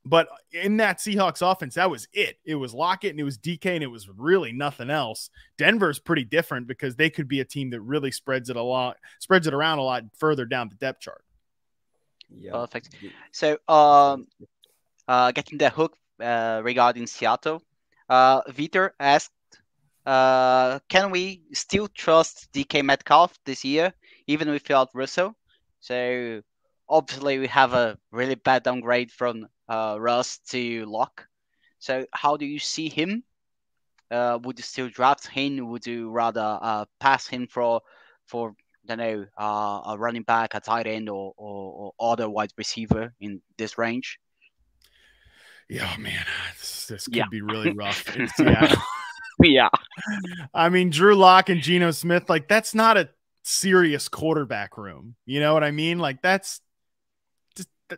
but 0.07 0.29
in 0.53 0.77
that 0.77 0.99
Seahawks 0.99 1.43
offense, 1.43 1.75
that 1.75 1.91
was 1.91 2.07
it. 2.13 2.39
It 2.45 2.55
was 2.55 2.73
Lockett 2.73 3.11
and 3.11 3.19
it 3.19 3.25
was 3.25 3.39
DK 3.39 3.67
and 3.67 3.83
it 3.83 3.89
was 3.89 4.09
really 4.09 4.53
nothing 4.53 4.89
else. 4.89 5.31
Denver's 5.59 5.99
pretty 5.99 6.25
different 6.25 6.69
because 6.69 6.95
they 6.95 7.11
could 7.11 7.27
be 7.27 7.41
a 7.41 7.45
team 7.45 7.71
that 7.71 7.81
really 7.81 8.13
spreads 8.13 8.49
it 8.49 8.57
a 8.57 8.63
lot, 8.63 8.99
spreads 9.19 9.49
it 9.49 9.55
around 9.55 9.79
a 9.79 9.83
lot 9.83 10.05
further 10.17 10.45
down 10.45 10.69
the 10.69 10.77
depth 10.77 11.01
chart. 11.01 11.25
Yeah. 12.31 12.53
Perfect. 12.53 12.91
So, 13.33 13.59
um, 13.69 14.29
uh, 15.09 15.33
getting 15.33 15.59
the 15.59 15.71
hook 15.71 15.97
uh, 16.21 16.61
regarding 16.63 17.09
Seattle, 17.09 17.63
uh, 18.09 18.43
Vitor 18.43 18.91
asked, 19.01 19.33
uh, 20.05 20.79
can 20.89 21.11
we 21.11 21.43
still 21.53 21.89
trust 21.89 22.49
DK 22.53 22.85
Metcalf 22.85 23.37
this 23.45 23.65
year, 23.65 23.93
even 24.29 24.51
without 24.51 24.91
Russell? 24.95 25.35
So, 25.81 26.43
obviously, 26.89 27.39
we 27.39 27.49
have 27.49 27.73
a 27.73 27.99
really 28.13 28.37
bad 28.37 28.63
downgrade 28.63 29.11
from 29.11 29.49
uh, 29.69 29.97
Russ 29.99 30.39
to 30.49 30.85
Lock. 30.87 31.27
So 31.79 32.07
how 32.13 32.37
do 32.37 32.47
you 32.47 32.59
see 32.59 32.89
him? 32.89 33.23
Uh, 34.11 34.39
would 34.43 34.59
you 34.59 34.63
still 34.63 34.89
draft 34.89 35.27
him? 35.27 35.69
Would 35.69 35.87
you 35.87 36.11
rather 36.11 36.59
uh, 36.61 36.85
pass 37.01 37.27
him 37.27 37.47
for 37.47 37.81
for 38.27 38.55
I 38.89 38.95
don't 38.95 38.99
know 38.99 39.27
uh, 39.37 39.93
a 39.93 39.99
running 39.99 40.23
back, 40.23 40.55
a 40.55 40.61
tight 40.61 40.87
end, 40.87 41.09
or, 41.09 41.33
or, 41.37 41.93
or 41.99 42.13
other 42.13 42.31
wide 42.31 42.53
receiver 42.57 43.13
in 43.21 43.43
this 43.59 43.79
range? 43.79 44.21
Yeah, 45.69 45.97
man, 45.99 46.25
this, 46.59 46.87
this 46.87 47.05
could 47.07 47.17
yeah. 47.17 47.25
be 47.29 47.41
really 47.43 47.73
rough. 47.73 48.05
yeah, 48.39 48.77
yeah. 49.43 49.69
I 50.55 50.69
mean, 50.69 50.91
Drew 50.91 51.17
Lock 51.17 51.49
and 51.49 51.61
Geno 51.61 51.91
Smith, 51.91 52.29
like 52.29 52.47
that's 52.47 52.75
not 52.75 52.97
a 52.97 53.09
serious 53.43 54.09
quarterback 54.09 54.79
room. 54.79 55.17
You 55.25 55.41
know 55.41 55.55
what 55.55 55.65
I 55.65 55.73
mean? 55.73 55.99
Like 55.99 56.23
that's 56.23 56.61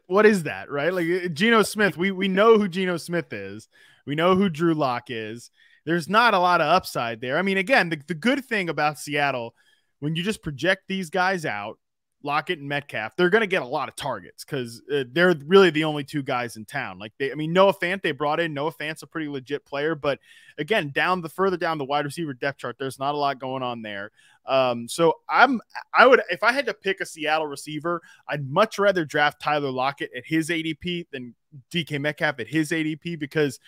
what 0.07 0.27
is 0.27 0.45
that, 0.45 0.71
right? 0.71 0.93
Like 0.93 1.07
uh, 1.07 1.29
Geno 1.29 1.63
Smith, 1.63 1.97
we 1.97 2.11
we 2.11 2.29
know 2.29 2.59
who 2.59 2.69
Geno 2.69 2.97
Smith 2.97 3.33
is. 3.33 3.69
We 4.07 4.15
know 4.15 4.35
who 4.35 4.49
Drew 4.49 4.75
Lock 4.75 5.05
is. 5.09 5.51
There's 5.85 6.09
not 6.09 6.35
a 6.35 6.39
lot 6.39 6.61
of 6.61 6.67
upside 6.67 7.21
there. 7.21 7.39
I 7.39 7.43
mean, 7.43 7.59
again, 7.59 7.89
the, 7.89 8.01
the 8.07 8.15
good 8.15 8.45
thing 8.45 8.69
about 8.69 8.99
Seattle, 8.99 9.55
when 10.01 10.17
you 10.17 10.23
just 10.23 10.43
project 10.43 10.85
these 10.89 11.11
guys 11.11 11.45
out, 11.45 11.79
Lockett 12.23 12.59
and 12.59 12.69
Metcalf, 12.69 13.15
they're 13.17 13.31
going 13.31 13.43
to 13.43 13.47
get 13.47 13.63
a 13.63 13.67
lot 13.67 13.89
of 13.89 13.95
targets 13.95 14.45
because 14.45 14.83
uh, 14.93 15.05
they're 15.13 15.37
really 15.47 15.71
the 15.71 15.85
only 15.85 16.03
two 16.03 16.23
guys 16.23 16.57
in 16.57 16.65
town. 16.65 16.99
Like 16.99 17.13
they, 17.19 17.31
I 17.31 17.35
mean, 17.35 17.53
Noah 17.53 17.75
Fant 17.75 18.03
they 18.03 18.13
brought 18.13 18.41
in. 18.41 18.55
Noah 18.55 18.73
Fant's 18.73 19.03
a 19.03 19.07
pretty 19.07 19.29
legit 19.29 19.65
player, 19.65 19.95
but 19.95 20.19
again, 20.59 20.91
down 20.91 21.21
the 21.21 21.29
further 21.29 21.57
down 21.57 21.79
the 21.79 21.85
wide 21.85 22.05
receiver 22.05 22.35
depth 22.35 22.59
chart, 22.59 22.77
there's 22.79 22.99
not 22.99 23.15
a 23.15 23.19
lot 23.19 23.39
going 23.39 23.63
on 23.63 23.83
there. 23.83 24.11
Um, 24.47 24.89
so 24.89 25.15
I'm, 25.29 25.61
I 25.97 26.07
would, 26.07 26.23
if 26.31 26.43
I 26.43 26.53
had 26.53 26.67
to 26.67 26.75
pick 26.75 27.01
a 27.01 27.07
Seattle 27.07 27.47
receiver, 27.47 28.03
I'd 28.29 28.49
much 28.49 28.79
rather 28.79 29.05
draft 29.05 29.41
Tyler 29.41 29.71
Lockett 29.71 30.11
at 30.17 30.25
his 30.27 30.49
ADP 30.49 31.07
than 31.13 31.35
DK 31.71 32.01
Metcalf 32.01 32.41
at 32.41 32.49
his 32.49 32.71
ADP 32.71 33.19
because 33.19 33.61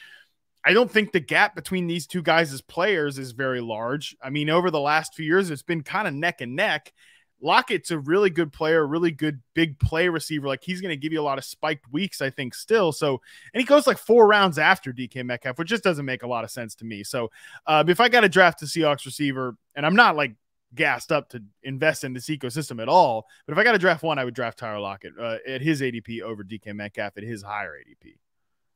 I 0.65 0.73
don't 0.73 0.91
think 0.91 1.13
the 1.13 1.21
gap 1.21 1.55
between 1.55 1.87
these 1.87 2.07
two 2.07 2.23
guys 2.23 2.53
as 2.53 2.61
players 2.61 3.19
is 3.19 3.33
very 3.33 3.61
large. 3.61 4.17
I 4.23 4.31
mean, 4.31 4.51
over 4.51 4.71
the 4.71 4.81
last 4.81 5.15
few 5.15 5.25
years, 5.25 5.51
it's 5.51 5.63
been 5.63 5.83
kind 5.83 6.07
of 6.07 6.15
neck 6.15 6.41
and 6.41 6.55
neck. 6.55 6.93
Lockett's 7.43 7.91
a 7.91 7.99
really 7.99 8.31
good 8.31 8.53
player, 8.53 8.87
really 8.87 9.11
good 9.11 9.41
big 9.55 9.79
play 9.79 10.09
receiver. 10.09 10.47
Like 10.47 10.63
he's 10.63 10.81
going 10.81 10.91
to 10.91 10.97
give 10.97 11.13
you 11.13 11.21
a 11.21 11.23
lot 11.23 11.39
of 11.39 11.45
spiked 11.45 11.91
weeks, 11.93 12.21
I 12.21 12.31
think, 12.31 12.55
still. 12.55 12.93
So, 12.93 13.21
and 13.55 13.61
he 13.61 13.65
goes 13.65 13.87
like 13.87 13.99
four 13.99 14.27
rounds 14.27 14.59
after 14.59 14.93
DK 14.93 15.25
Metcalf, 15.25 15.59
which 15.59 15.69
just 15.69 15.85
doesn't 15.85 16.05
make 16.05 16.23
a 16.23 16.27
lot 16.27 16.45
of 16.45 16.51
sense 16.51 16.75
to 16.77 16.85
me. 16.85 17.03
So, 17.03 17.31
uh, 17.67 17.85
if 17.87 18.01
I 18.01 18.09
got 18.09 18.21
to 18.21 18.29
draft 18.29 18.63
a 18.63 18.67
Seahawks 18.67 19.07
receiver, 19.07 19.57
and 19.75 19.87
I'm 19.87 19.97
not 19.97 20.17
like 20.17 20.35
gassed 20.75 21.11
up 21.11 21.29
to 21.31 21.43
invest 21.63 22.05
in 22.05 22.13
this 22.13 22.27
ecosystem 22.27 22.81
at 22.81 22.89
all, 22.89 23.27
but 23.47 23.53
if 23.53 23.59
I 23.59 23.65
got 23.65 23.73
to 23.73 23.79
draft 23.79 24.03
one, 24.03 24.19
I 24.19 24.25
would 24.25 24.35
draft 24.35 24.59
Tyler 24.59 24.81
Lockett 24.81 25.15
uh, 25.19 25.39
at 25.47 25.61
his 25.61 25.81
ADP 25.81 26.23
over 26.23 26.45
DK 26.45 26.75
Metcalf 26.75 27.17
at 27.17 27.23
his 27.23 27.43
higher 27.43 27.75
ADP. 27.75 28.15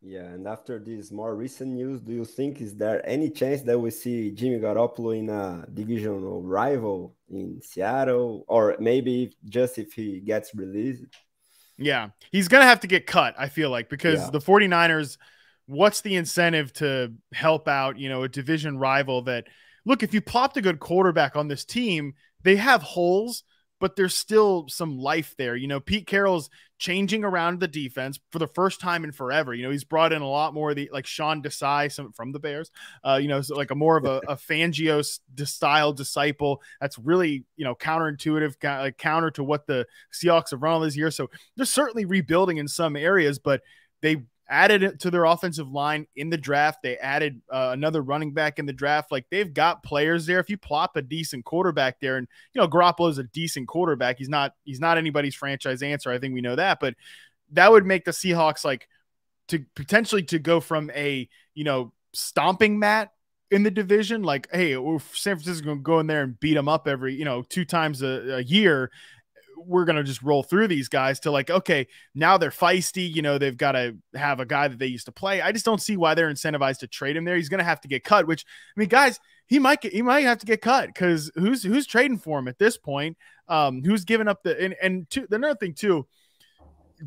Yeah, 0.07 0.25
and 0.25 0.47
after 0.47 0.79
this 0.79 1.11
more 1.11 1.35
recent 1.35 1.71
news, 1.71 2.03
do 2.03 2.13
you 2.13 2.27
think 2.27 2.61
is 2.61 2.77
there 2.77 3.01
any 3.09 3.31
chance 3.31 3.63
that 3.63 3.79
we 3.79 3.91
see 3.91 4.33
Jimmy 4.33 4.59
Garoppolo 4.59 5.19
in 5.19 5.31
a 5.31 5.67
divisional 5.73 6.43
rival 6.43 7.17
in 7.31 7.63
Seattle, 7.63 8.45
or 8.47 8.77
maybe 8.79 9.35
just 9.49 9.79
if 9.79 9.95
he 9.95 10.21
gets 10.21 10.55
released? 10.55 11.05
Yeah, 11.79 12.11
he's 12.31 12.49
gonna 12.49 12.67
have 12.67 12.81
to 12.81 12.87
get 12.87 13.07
cut. 13.07 13.35
I 13.39 13.49
feel 13.49 13.71
like 13.71 13.89
because 13.89 14.21
yeah. 14.21 14.31
the 14.31 14.41
49ers, 14.41 15.17
what's 15.65 16.03
the 16.03 16.17
incentive 16.17 16.75
to 16.75 17.15
help 17.33 17.67
out? 17.67 17.99
You 17.99 18.11
know, 18.11 18.25
a 18.25 18.29
division 18.29 18.77
rival 18.77 19.23
that 19.23 19.47
look 19.87 20.03
if 20.03 20.13
you 20.13 20.21
plopped 20.21 20.59
a 20.59 20.63
good 20.63 20.81
quarterback 20.81 21.35
on 21.35 21.49
this 21.49 21.65
team, 21.65 22.13
they 22.43 22.57
have 22.57 22.83
holes 22.83 23.43
but 23.81 23.97
there's 23.97 24.15
still 24.15 24.67
some 24.69 24.99
life 24.99 25.35
there. 25.37 25.57
You 25.57 25.67
know, 25.67 25.81
Pete 25.81 26.07
Carroll's 26.07 26.51
changing 26.79 27.25
around 27.25 27.61
the 27.61 27.69
defense 27.69 28.19
for 28.31 28.39
the 28.39 28.47
first 28.47 28.81
time 28.81 29.05
in 29.05 29.13
forever. 29.13 29.55
You 29.55 29.63
know, 29.63 29.71
he's 29.71 29.85
brought 29.85 30.13
in 30.13 30.23
a 30.23 30.29
lot 30.29 30.55
more 30.55 30.71
of 30.71 30.77
the 30.77 30.91
like 30.93 31.07
Sean 31.07 31.43
Desai 31.43 31.91
some 31.93 32.13
from 32.13 32.33
the 32.33 32.39
Bears. 32.39 32.71
Uh, 33.03 33.19
you 33.21 33.29
know, 33.29 33.41
so 33.41 33.57
like 33.57 33.71
a 33.71 33.75
more 33.75 33.97
of 33.97 34.05
a, 34.05 34.21
a 34.29 34.37
Fangio 34.37 35.05
style 35.45 35.93
disciple. 35.93 36.63
That's 36.81 36.99
really 36.99 37.45
you 37.57 37.65
know 37.65 37.75
counterintuitive, 37.75 38.57
like 38.63 38.99
counter 38.99 39.31
to 39.33 39.45
what 39.45 39.67
the 39.67 39.87
Seahawks 40.13 40.51
have 40.51 40.63
run 40.63 40.75
all 40.75 40.81
this 40.81 40.97
year. 40.97 41.11
So 41.11 41.31
they're 41.57 41.67
certainly 41.67 42.05
rebuilding 42.05 42.59
in 42.59 42.69
some 42.69 42.97
areas, 42.97 43.39
but 43.39 43.63
they 44.03 44.25
added 44.49 44.83
it 44.83 45.01
to 45.01 45.11
their 45.11 45.25
offensive 45.25 45.71
line 45.71 46.07
in 46.17 46.31
the 46.31 46.37
draft. 46.37 46.83
They 46.83 46.97
added 46.99 47.41
uh, 47.51 47.71
another 47.73 48.03
running 48.03 48.33
back 48.33 48.59
in 48.59 48.67
the 48.67 48.73
draft. 48.73 49.11
Like 49.11 49.27
they've 49.31 49.53
got 49.53 49.83
players 49.83 50.27
there. 50.27 50.41
If 50.41 50.51
you 50.51 50.59
plop 50.59 50.97
a 50.97 51.03
decent 51.03 51.45
quarterback 51.45 52.01
there, 52.01 52.17
and 52.17 52.29
you 52.53 52.61
know 52.61 52.69
Garoppolo's 52.69 53.19
a 53.19 53.25
decent 53.25 53.69
quarterback, 53.69 54.19
he's 54.19 54.29
not 54.29 54.55
he's 54.65 54.81
not 54.81 54.99
anybody's 54.99 55.35
franchise 55.35 55.83
answer. 55.83 56.11
I 56.11 56.19
think 56.19 56.35
we 56.35 56.41
know 56.41 56.57
that, 56.57 56.81
but 56.81 56.95
that 57.53 57.71
would 57.71 57.87
make 57.87 58.05
the 58.05 58.11
Seahawks 58.11 58.65
like 58.65 58.89
to 59.49 59.65
potentially 59.75 60.23
to 60.25 60.39
go 60.39 60.61
from 60.61 60.91
a 60.95 61.29
you 61.55 61.65
know 61.65 61.93
stomping 62.13 62.79
mat 62.79 63.11
in 63.51 63.63
the 63.63 63.71
division 63.71 64.23
like 64.23 64.49
hey 64.53 64.75
san 65.13 65.37
francisco 65.37 65.67
going 65.67 65.79
to 65.79 65.83
go 65.83 66.01
in 66.01 66.07
there 66.07 66.23
and 66.23 66.41
beat 66.41 66.55
them 66.55 66.69
up 66.69 66.89
every 66.89 67.15
you 67.15 67.25
know 67.25 67.43
two 67.43 67.65
times 67.65 68.03
a, 68.03 68.37
a 68.37 68.43
year 68.43 68.91
we're 69.57 69.85
going 69.85 69.97
to 69.97 70.05
just 70.05 70.23
roll 70.23 70.43
through 70.43 70.69
these 70.69 70.89
guys 70.89 71.21
to 71.21 71.31
like, 71.31 71.51
okay, 71.51 71.87
now 72.15 72.39
they're 72.39 72.51
feisty. 72.51 73.13
You 73.13 73.23
know, 73.23 73.39
they've 73.39 73.57
got 73.57 73.73
to 73.73 73.97
have 74.15 74.41
a 74.41 74.47
guy 74.47 74.69
that 74.69 74.79
they 74.79 74.87
used 74.87 75.07
to 75.07 75.13
play. 75.13 75.41
I 75.41 75.53
just 75.53 75.65
don't 75.65 75.81
see 75.81 75.97
why 75.97 76.15
they're 76.15 76.31
incentivized 76.31 76.79
to 76.79 76.87
trade 76.87 77.17
him 77.17 77.25
there. 77.25 77.37
He's 77.37 77.49
going 77.49 77.59
to 77.59 77.65
have 77.65 77.81
to 77.83 77.89
get 77.89 78.05
cut, 78.05 78.27
which 78.27 78.45
I 78.77 78.81
mean, 78.81 78.89
guys, 78.89 79.21
he 79.47 79.59
might 79.59 79.81
get, 79.81 79.93
he 79.93 80.03
might 80.03 80.25
have 80.25 80.39
to 80.39 80.47
get 80.47 80.63
cut 80.63 80.87
because 80.89 81.31
who's 81.35 81.63
who's 81.63 81.87
trading 81.87 82.19
for 82.19 82.39
him 82.39 82.49
at 82.49 82.59
this 82.59 82.77
point? 82.77 83.17
Um, 83.49 83.83
who's 83.85 84.05
giving 84.05 84.29
up 84.29 84.43
the 84.43 84.59
and 84.61 84.75
and 84.83 85.11
to, 85.11 85.27
another 85.31 85.57
thing 85.57 85.75
too, 85.75 86.07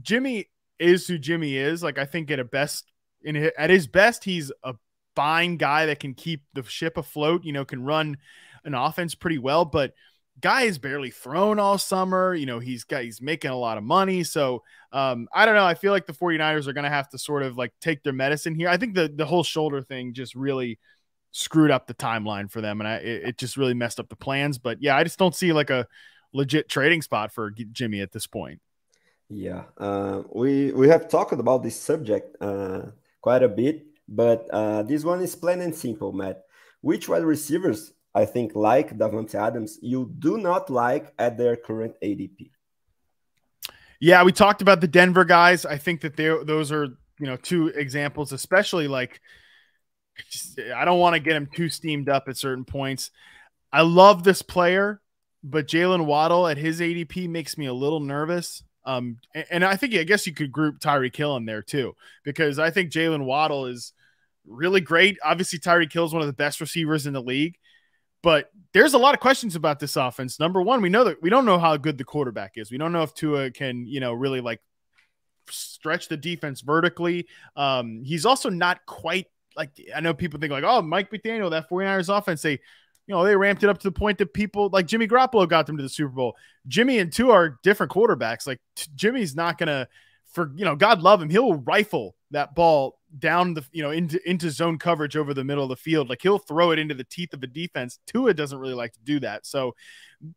Jimmy 0.02 0.50
is 0.80 1.08
who 1.08 1.18
Jimmy 1.18 1.58
is. 1.58 1.82
Like 1.82 1.98
I 1.98 2.06
think 2.06 2.30
at 2.30 2.40
a 2.40 2.46
best 2.46 2.92
in 3.24 3.36
at 3.58 3.70
his 3.70 3.88
best, 3.88 4.24
he's 4.24 4.52
a 4.64 4.76
fine 5.16 5.58
guy 5.58 5.88
that 5.88 6.00
can 6.00 6.14
keep 6.14 6.44
the 6.54 6.64
ship 6.64 6.98
afloat. 6.98 7.44
You 7.44 7.54
know, 7.54 7.66
can 7.66 7.84
run 7.84 8.18
an 8.64 8.74
offense 8.76 9.16
pretty 9.16 9.40
well, 9.40 9.66
but 9.66 9.94
guy 10.40 10.64
is 10.64 10.78
barely 10.78 11.10
thrown 11.10 11.60
all 11.60 11.78
summer. 11.78 12.34
You 12.34 12.46
know, 12.46 12.60
he's 12.60 12.84
got 12.84 13.04
he's 13.04 13.22
making 13.22 13.52
a 13.52 13.58
lot 13.58 13.78
of 13.78 13.84
money. 13.84 14.24
So 14.24 14.64
um, 14.92 15.28
I 15.34 15.46
don't 15.46 15.56
know. 15.56 15.66
I 15.66 15.74
feel 15.74 15.92
like 15.92 16.06
the 16.06 16.14
49ers 16.14 16.68
are 16.68 16.74
gonna 16.74 16.90
have 16.90 17.10
to 17.10 17.18
sort 17.18 17.44
of 17.44 17.58
like 17.58 17.74
take 17.82 18.04
their 18.04 18.14
medicine 18.14 18.56
here. 18.56 18.70
I 18.70 18.78
think 18.78 18.96
the 18.96 19.12
the 19.14 19.26
whole 19.26 19.44
shoulder 19.44 19.82
thing 19.82 20.14
just 20.14 20.36
really 20.36 20.80
screwed 21.32 21.72
up 21.72 21.88
the 21.88 21.94
timeline 21.94 22.50
for 22.50 22.62
them 22.62 22.82
and 22.82 22.88
I 22.88 22.96
it, 22.96 23.24
it 23.30 23.38
just 23.38 23.58
really 23.58 23.74
messed 23.74 24.00
up 24.00 24.10
the 24.10 24.16
plans. 24.16 24.58
But 24.58 24.82
yeah, 24.82 24.96
I 24.96 25.04
just 25.04 25.20
don't 25.20 25.36
see 25.36 25.54
like 25.54 25.70
a 25.70 25.88
legit 26.34 26.70
trading 26.70 27.02
spot 27.02 27.32
for 27.32 27.52
Jimmy 27.52 28.02
at 28.02 28.12
this 28.12 28.28
point. 28.28 28.62
Yeah, 29.30 29.64
uh, 29.78 30.24
we 30.32 30.72
we 30.72 30.88
have 30.88 31.10
talked 31.10 31.34
about 31.34 31.62
this 31.62 31.76
subject 31.76 32.38
uh, 32.42 32.84
quite 33.22 33.44
a 33.44 33.50
bit, 33.50 33.86
but 34.08 34.48
uh, 34.52 34.84
this 34.84 35.04
one 35.04 35.22
is 35.22 35.36
plain 35.36 35.60
and 35.60 35.76
simple, 35.76 36.14
Matt. 36.14 36.44
Which 36.80 37.10
wide 37.10 37.24
receivers 37.24 37.92
I 38.18 38.26
think, 38.26 38.56
like 38.56 38.98
Davante 38.98 39.36
Adams, 39.36 39.78
you 39.80 40.12
do 40.18 40.40
not 40.40 40.72
like 40.72 41.14
at 41.20 41.38
their 41.38 41.56
current 41.56 41.94
ADP. 42.02 42.50
Yeah, 44.00 44.24
we 44.24 44.32
talked 44.32 44.64
about 44.64 44.82
the 44.82 44.88
Denver 44.88 45.24
guys. 45.24 45.68
I 45.68 45.78
think 45.78 46.02
that 46.02 46.16
they 46.16 46.26
those 46.44 46.72
are 46.72 46.86
you 47.20 47.28
know 47.28 47.38
two 47.38 47.68
examples, 47.68 48.32
especially 48.32 48.88
like 48.88 49.22
I 50.76 50.84
don't 50.84 50.98
want 50.98 51.14
to 51.14 51.20
get 51.20 51.36
him 51.36 51.48
too 51.54 51.70
steamed 51.70 52.10
up 52.10 52.28
at 52.28 52.38
certain 52.38 52.66
points. 52.66 53.12
I 53.72 53.82
love 53.84 54.24
this 54.24 54.42
player, 54.42 55.00
but 55.44 55.68
Jalen 55.68 56.06
Waddle 56.06 56.48
at 56.48 56.58
his 56.58 56.80
ADP 56.80 57.30
makes 57.30 57.56
me 57.56 57.68
a 57.68 57.74
little 57.74 58.00
nervous. 58.00 58.64
Um, 58.84 59.20
and, 59.52 59.64
I 59.64 59.76
think 59.76 59.94
I 59.94 60.04
guess 60.04 60.26
you 60.26 60.34
could 60.34 60.52
group 60.52 60.80
Tyreek 60.80 61.16
Hill 61.16 61.36
in 61.36 61.46
there 61.46 61.62
too, 61.62 61.94
because 62.24 62.58
I 62.58 62.72
think 62.72 62.92
Jalen 62.92 63.26
Waddle 63.26 63.68
is 63.68 63.94
really 64.48 64.82
great. 64.82 65.20
Obviously, 65.24 65.60
Tyreek 65.60 65.94
Hill 65.94 66.06
is 66.06 66.14
one 66.14 66.22
of 66.22 66.28
the 66.28 66.34
best 66.34 66.62
receivers 66.62 67.06
in 67.06 67.14
the 67.14 67.22
league. 67.22 67.58
But 68.28 68.52
there's 68.74 68.94
a 68.94 68.98
lot 68.98 69.14
of 69.14 69.22
questions 69.22 69.56
about 69.56 69.80
this 69.80 69.96
offense. 69.96 70.38
Number 70.38 70.62
one, 70.62 70.82
we 70.82 70.90
know 70.90 71.06
that 71.06 71.22
we 71.22 71.30
don't 71.30 71.46
know 71.46 71.58
how 71.58 71.78
good 71.78 71.98
the 71.98 72.04
quarterback 72.04 72.58
is. 72.58 72.70
We 72.70 72.78
don't 72.78 72.92
know 72.92 73.04
if 73.04 73.14
Tua 73.14 73.52
can, 73.52 73.86
you 73.86 74.02
know, 74.02 74.12
really 74.12 74.42
like 74.42 74.60
stretch 75.50 76.10
the 76.10 76.18
defense 76.18 76.60
vertically. 76.60 77.28
Um, 77.56 78.04
he's 78.04 78.26
also 78.26 78.50
not 78.50 78.86
quite 78.86 79.28
like 79.56 79.70
I 79.96 80.02
know 80.02 80.14
people 80.14 80.42
think 80.42 80.52
like, 80.52 80.66
oh, 80.66 80.82
Mike 80.82 81.10
McDaniel, 81.10 81.52
that 81.52 81.70
49ers 81.70 82.14
offense, 82.14 82.42
they 82.42 82.52
you 82.52 82.60
know, 83.08 83.24
they 83.24 83.34
ramped 83.34 83.64
it 83.64 83.70
up 83.70 83.78
to 83.78 83.88
the 83.88 83.98
point 83.98 84.18
that 84.18 84.34
people 84.34 84.68
like 84.74 84.88
Jimmy 84.88 85.08
Garoppolo 85.08 85.48
got 85.48 85.66
them 85.66 85.78
to 85.78 85.84
the 85.84 85.88
Super 85.88 86.12
Bowl. 86.12 86.36
Jimmy 86.68 87.00
and 87.00 87.14
Tua 87.14 87.32
are 87.32 87.60
different 87.64 87.94
quarterbacks. 87.94 88.46
Like 88.46 88.60
Jimmy's 88.94 89.38
not 89.38 89.58
gonna 89.58 89.88
for 90.34 90.52
you 90.54 90.66
know, 90.66 90.76
God 90.76 91.02
love 91.02 91.22
him, 91.22 91.30
he'll 91.30 91.54
rifle 91.54 92.17
that 92.32 92.56
ball 92.56 93.00
down 93.20 93.54
the 93.54 93.66
you 93.72 93.82
know 93.82 93.92
into 93.92 94.20
into 94.30 94.52
zone 94.52 94.78
coverage 94.78 95.16
over 95.16 95.34
the 95.34 95.44
middle 95.44 95.64
of 95.64 95.70
the 95.70 95.76
field. 95.76 96.10
Like 96.10 96.22
he'll 96.22 96.38
throw 96.38 96.72
it 96.72 96.80
into 96.80 96.94
the 96.94 97.04
teeth 97.04 97.34
of 97.34 97.42
the 97.42 97.48
defense. 97.48 98.00
Tua 98.06 98.34
doesn't 98.34 98.60
really 98.60 98.74
like 98.74 98.94
to 98.94 99.00
do 99.00 99.20
that. 99.22 99.46
So 99.46 99.76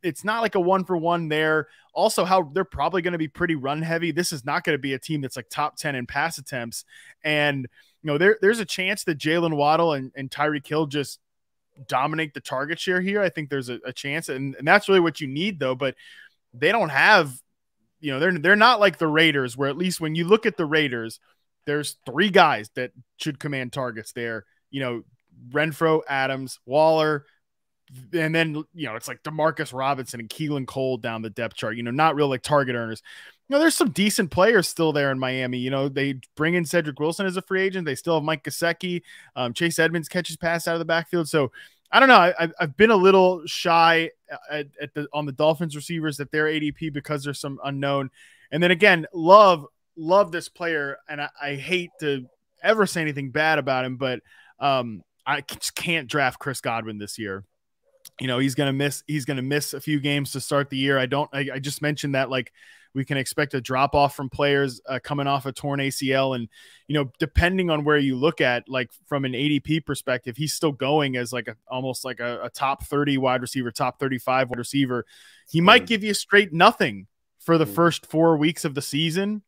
it's 0.02 0.24
not 0.24 0.42
like 0.42 0.54
a 0.54 0.60
one 0.60 0.84
for 0.84 0.96
one 0.96 1.28
there. 1.28 1.68
Also, 1.94 2.24
how 2.24 2.42
they're 2.52 2.64
probably 2.64 3.02
going 3.02 3.12
to 3.12 3.18
be 3.18 3.28
pretty 3.28 3.54
run 3.54 3.82
heavy. 3.82 4.12
This 4.12 4.32
is 4.32 4.44
not 4.44 4.62
going 4.62 4.74
to 4.74 4.80
be 4.80 4.94
a 4.94 4.98
team 4.98 5.20
that's 5.20 5.36
like 5.36 5.48
top 5.48 5.76
10 5.76 5.94
in 5.94 6.06
pass 6.06 6.38
attempts. 6.38 6.84
And 7.24 7.66
you 8.02 8.10
know, 8.10 8.18
there 8.18 8.38
there's 8.40 8.60
a 8.60 8.64
chance 8.64 9.04
that 9.04 9.18
Jalen 9.18 9.56
Waddle 9.56 9.92
and, 9.92 10.12
and 10.14 10.30
Tyreek 10.30 10.66
Hill 10.66 10.86
just 10.86 11.18
dominate 11.86 12.34
the 12.34 12.40
target 12.40 12.78
share 12.78 13.00
here. 13.00 13.20
I 13.20 13.28
think 13.28 13.50
there's 13.50 13.68
a, 13.68 13.78
a 13.84 13.92
chance, 13.92 14.28
and, 14.28 14.54
and 14.56 14.66
that's 14.66 14.88
really 14.88 15.00
what 15.00 15.20
you 15.20 15.26
need 15.26 15.58
though. 15.58 15.74
But 15.74 15.96
they 16.54 16.72
don't 16.72 16.88
have, 16.90 17.32
you 18.00 18.12
know, 18.12 18.18
they're 18.18 18.38
they're 18.38 18.56
not 18.56 18.80
like 18.80 18.98
the 18.98 19.08
Raiders, 19.08 19.56
where 19.56 19.68
at 19.68 19.76
least 19.76 20.00
when 20.00 20.14
you 20.14 20.26
look 20.26 20.46
at 20.46 20.56
the 20.56 20.66
Raiders, 20.66 21.20
there's 21.70 21.96
three 22.04 22.30
guys 22.30 22.68
that 22.74 22.90
should 23.16 23.38
command 23.38 23.72
targets 23.72 24.12
there. 24.12 24.44
You 24.70 24.80
know, 24.80 25.02
Renfrow, 25.50 26.00
Adams, 26.08 26.58
Waller, 26.66 27.26
and 28.12 28.34
then 28.34 28.54
you 28.74 28.86
know 28.86 28.96
it's 28.96 29.06
like 29.06 29.22
Demarcus 29.22 29.72
Robinson 29.72 30.18
and 30.18 30.28
Keelan 30.28 30.66
Cole 30.66 30.96
down 30.96 31.22
the 31.22 31.30
depth 31.30 31.54
chart. 31.54 31.76
You 31.76 31.84
know, 31.84 31.92
not 31.92 32.16
real 32.16 32.28
like 32.28 32.42
target 32.42 32.74
earners. 32.74 33.02
You 33.48 33.54
know, 33.54 33.60
there's 33.60 33.76
some 33.76 33.90
decent 33.90 34.32
players 34.32 34.68
still 34.68 34.92
there 34.92 35.12
in 35.12 35.18
Miami. 35.18 35.58
You 35.58 35.70
know, 35.70 35.88
they 35.88 36.14
bring 36.36 36.54
in 36.54 36.64
Cedric 36.64 36.98
Wilson 36.98 37.26
as 37.26 37.36
a 37.36 37.42
free 37.42 37.62
agent. 37.62 37.84
They 37.84 37.94
still 37.94 38.14
have 38.14 38.24
Mike 38.24 38.44
Gesicki. 38.44 39.02
Um, 39.36 39.54
Chase 39.54 39.78
Edmonds 39.78 40.08
catches 40.08 40.36
pass 40.36 40.66
out 40.66 40.74
of 40.74 40.78
the 40.80 40.84
backfield. 40.84 41.28
So 41.28 41.52
I 41.92 42.00
don't 42.00 42.08
know. 42.08 42.32
I, 42.38 42.48
have 42.58 42.76
been 42.76 42.90
a 42.90 42.96
little 42.96 43.42
shy 43.46 44.10
at, 44.50 44.66
at 44.80 44.94
the 44.94 45.06
on 45.12 45.26
the 45.26 45.32
Dolphins 45.32 45.76
receivers 45.76 46.20
at 46.20 46.32
their 46.32 46.46
ADP 46.46 46.92
because 46.92 47.24
there's 47.24 47.40
some 47.40 47.58
unknown. 47.64 48.10
And 48.52 48.62
then 48.62 48.70
again, 48.70 49.06
love 49.12 49.66
love 49.96 50.32
this 50.32 50.48
player, 50.48 50.98
and 51.08 51.20
I, 51.20 51.28
I 51.40 51.54
hate 51.54 51.90
to 52.00 52.26
ever 52.62 52.86
say 52.86 53.00
anything 53.00 53.30
bad 53.30 53.58
about 53.58 53.84
him, 53.84 53.96
but 53.96 54.20
um, 54.58 55.02
I 55.26 55.42
just 55.42 55.74
can't 55.74 56.08
draft 56.08 56.38
Chris 56.38 56.60
Godwin 56.60 56.98
this 56.98 57.18
year. 57.18 57.44
you 58.20 58.26
know 58.26 58.38
he's 58.38 58.54
gonna 58.54 58.72
miss 58.72 59.02
he's 59.06 59.24
gonna 59.24 59.42
miss 59.42 59.74
a 59.74 59.80
few 59.80 60.00
games 60.00 60.32
to 60.32 60.40
start 60.40 60.70
the 60.70 60.76
year. 60.76 60.98
I 60.98 61.06
don't. 61.06 61.28
I, 61.32 61.48
I 61.54 61.58
just 61.58 61.82
mentioned 61.82 62.14
that 62.14 62.30
like 62.30 62.52
we 62.94 63.04
can 63.04 63.16
expect 63.16 63.54
a 63.54 63.60
drop 63.60 63.94
off 63.94 64.16
from 64.16 64.28
players 64.28 64.80
uh, 64.88 64.98
coming 65.02 65.26
off 65.26 65.46
a 65.46 65.52
torn 65.52 65.80
ACL, 65.80 66.34
and 66.34 66.48
you 66.88 66.94
know 66.94 67.10
depending 67.18 67.70
on 67.70 67.84
where 67.84 67.98
you 67.98 68.16
look 68.16 68.40
at, 68.40 68.68
like 68.68 68.90
from 69.06 69.24
an 69.24 69.32
ADP 69.32 69.86
perspective, 69.86 70.36
he's 70.36 70.52
still 70.52 70.72
going 70.72 71.16
as 71.16 71.32
like 71.32 71.48
a 71.48 71.56
almost 71.68 72.04
like 72.04 72.20
a, 72.20 72.44
a 72.44 72.50
top 72.50 72.84
thirty 72.84 73.16
wide 73.16 73.42
receiver, 73.42 73.70
top 73.70 73.98
thirty 73.98 74.18
five 74.18 74.50
wide 74.50 74.58
receiver. 74.58 75.06
He 75.48 75.60
might 75.60 75.86
give 75.86 76.04
you 76.04 76.14
straight 76.14 76.52
nothing 76.52 77.06
for 77.38 77.58
the 77.58 77.66
first 77.66 78.06
four 78.06 78.36
weeks 78.36 78.64
of 78.64 78.74
the 78.74 78.82
season. 78.82 79.42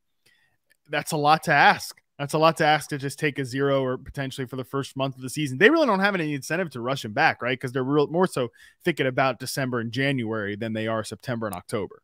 That's 0.88 1.12
a 1.12 1.16
lot 1.16 1.44
to 1.44 1.52
ask. 1.52 2.00
That's 2.18 2.34
a 2.34 2.38
lot 2.38 2.58
to 2.58 2.64
ask 2.64 2.90
to 2.90 2.98
just 2.98 3.18
take 3.18 3.38
a 3.38 3.44
zero 3.44 3.82
or 3.82 3.98
potentially 3.98 4.46
for 4.46 4.56
the 4.56 4.64
first 4.64 4.96
month 4.96 5.16
of 5.16 5.22
the 5.22 5.30
season. 5.30 5.58
They 5.58 5.70
really 5.70 5.86
don't 5.86 6.00
have 6.00 6.14
any 6.14 6.34
incentive 6.34 6.70
to 6.70 6.80
rush 6.80 7.04
him 7.04 7.12
back, 7.12 7.42
right? 7.42 7.58
Because 7.58 7.72
they're 7.72 7.82
real 7.82 8.06
more 8.06 8.26
so 8.26 8.50
thinking 8.84 9.06
about 9.06 9.40
December 9.40 9.80
and 9.80 9.90
January 9.90 10.54
than 10.54 10.72
they 10.72 10.86
are 10.86 11.02
September 11.02 11.46
and 11.46 11.56
October. 11.56 12.02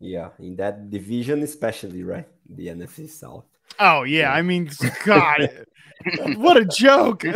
Yeah, 0.00 0.30
in 0.38 0.56
that 0.56 0.90
division, 0.90 1.42
especially, 1.42 2.02
right? 2.02 2.26
The 2.48 2.68
NFC 2.68 3.08
South. 3.08 3.44
Oh 3.78 4.02
yeah, 4.02 4.20
yeah. 4.20 4.32
I 4.32 4.42
mean, 4.42 4.70
God, 5.04 5.66
what 6.36 6.56
a 6.56 6.64
joke. 6.64 7.24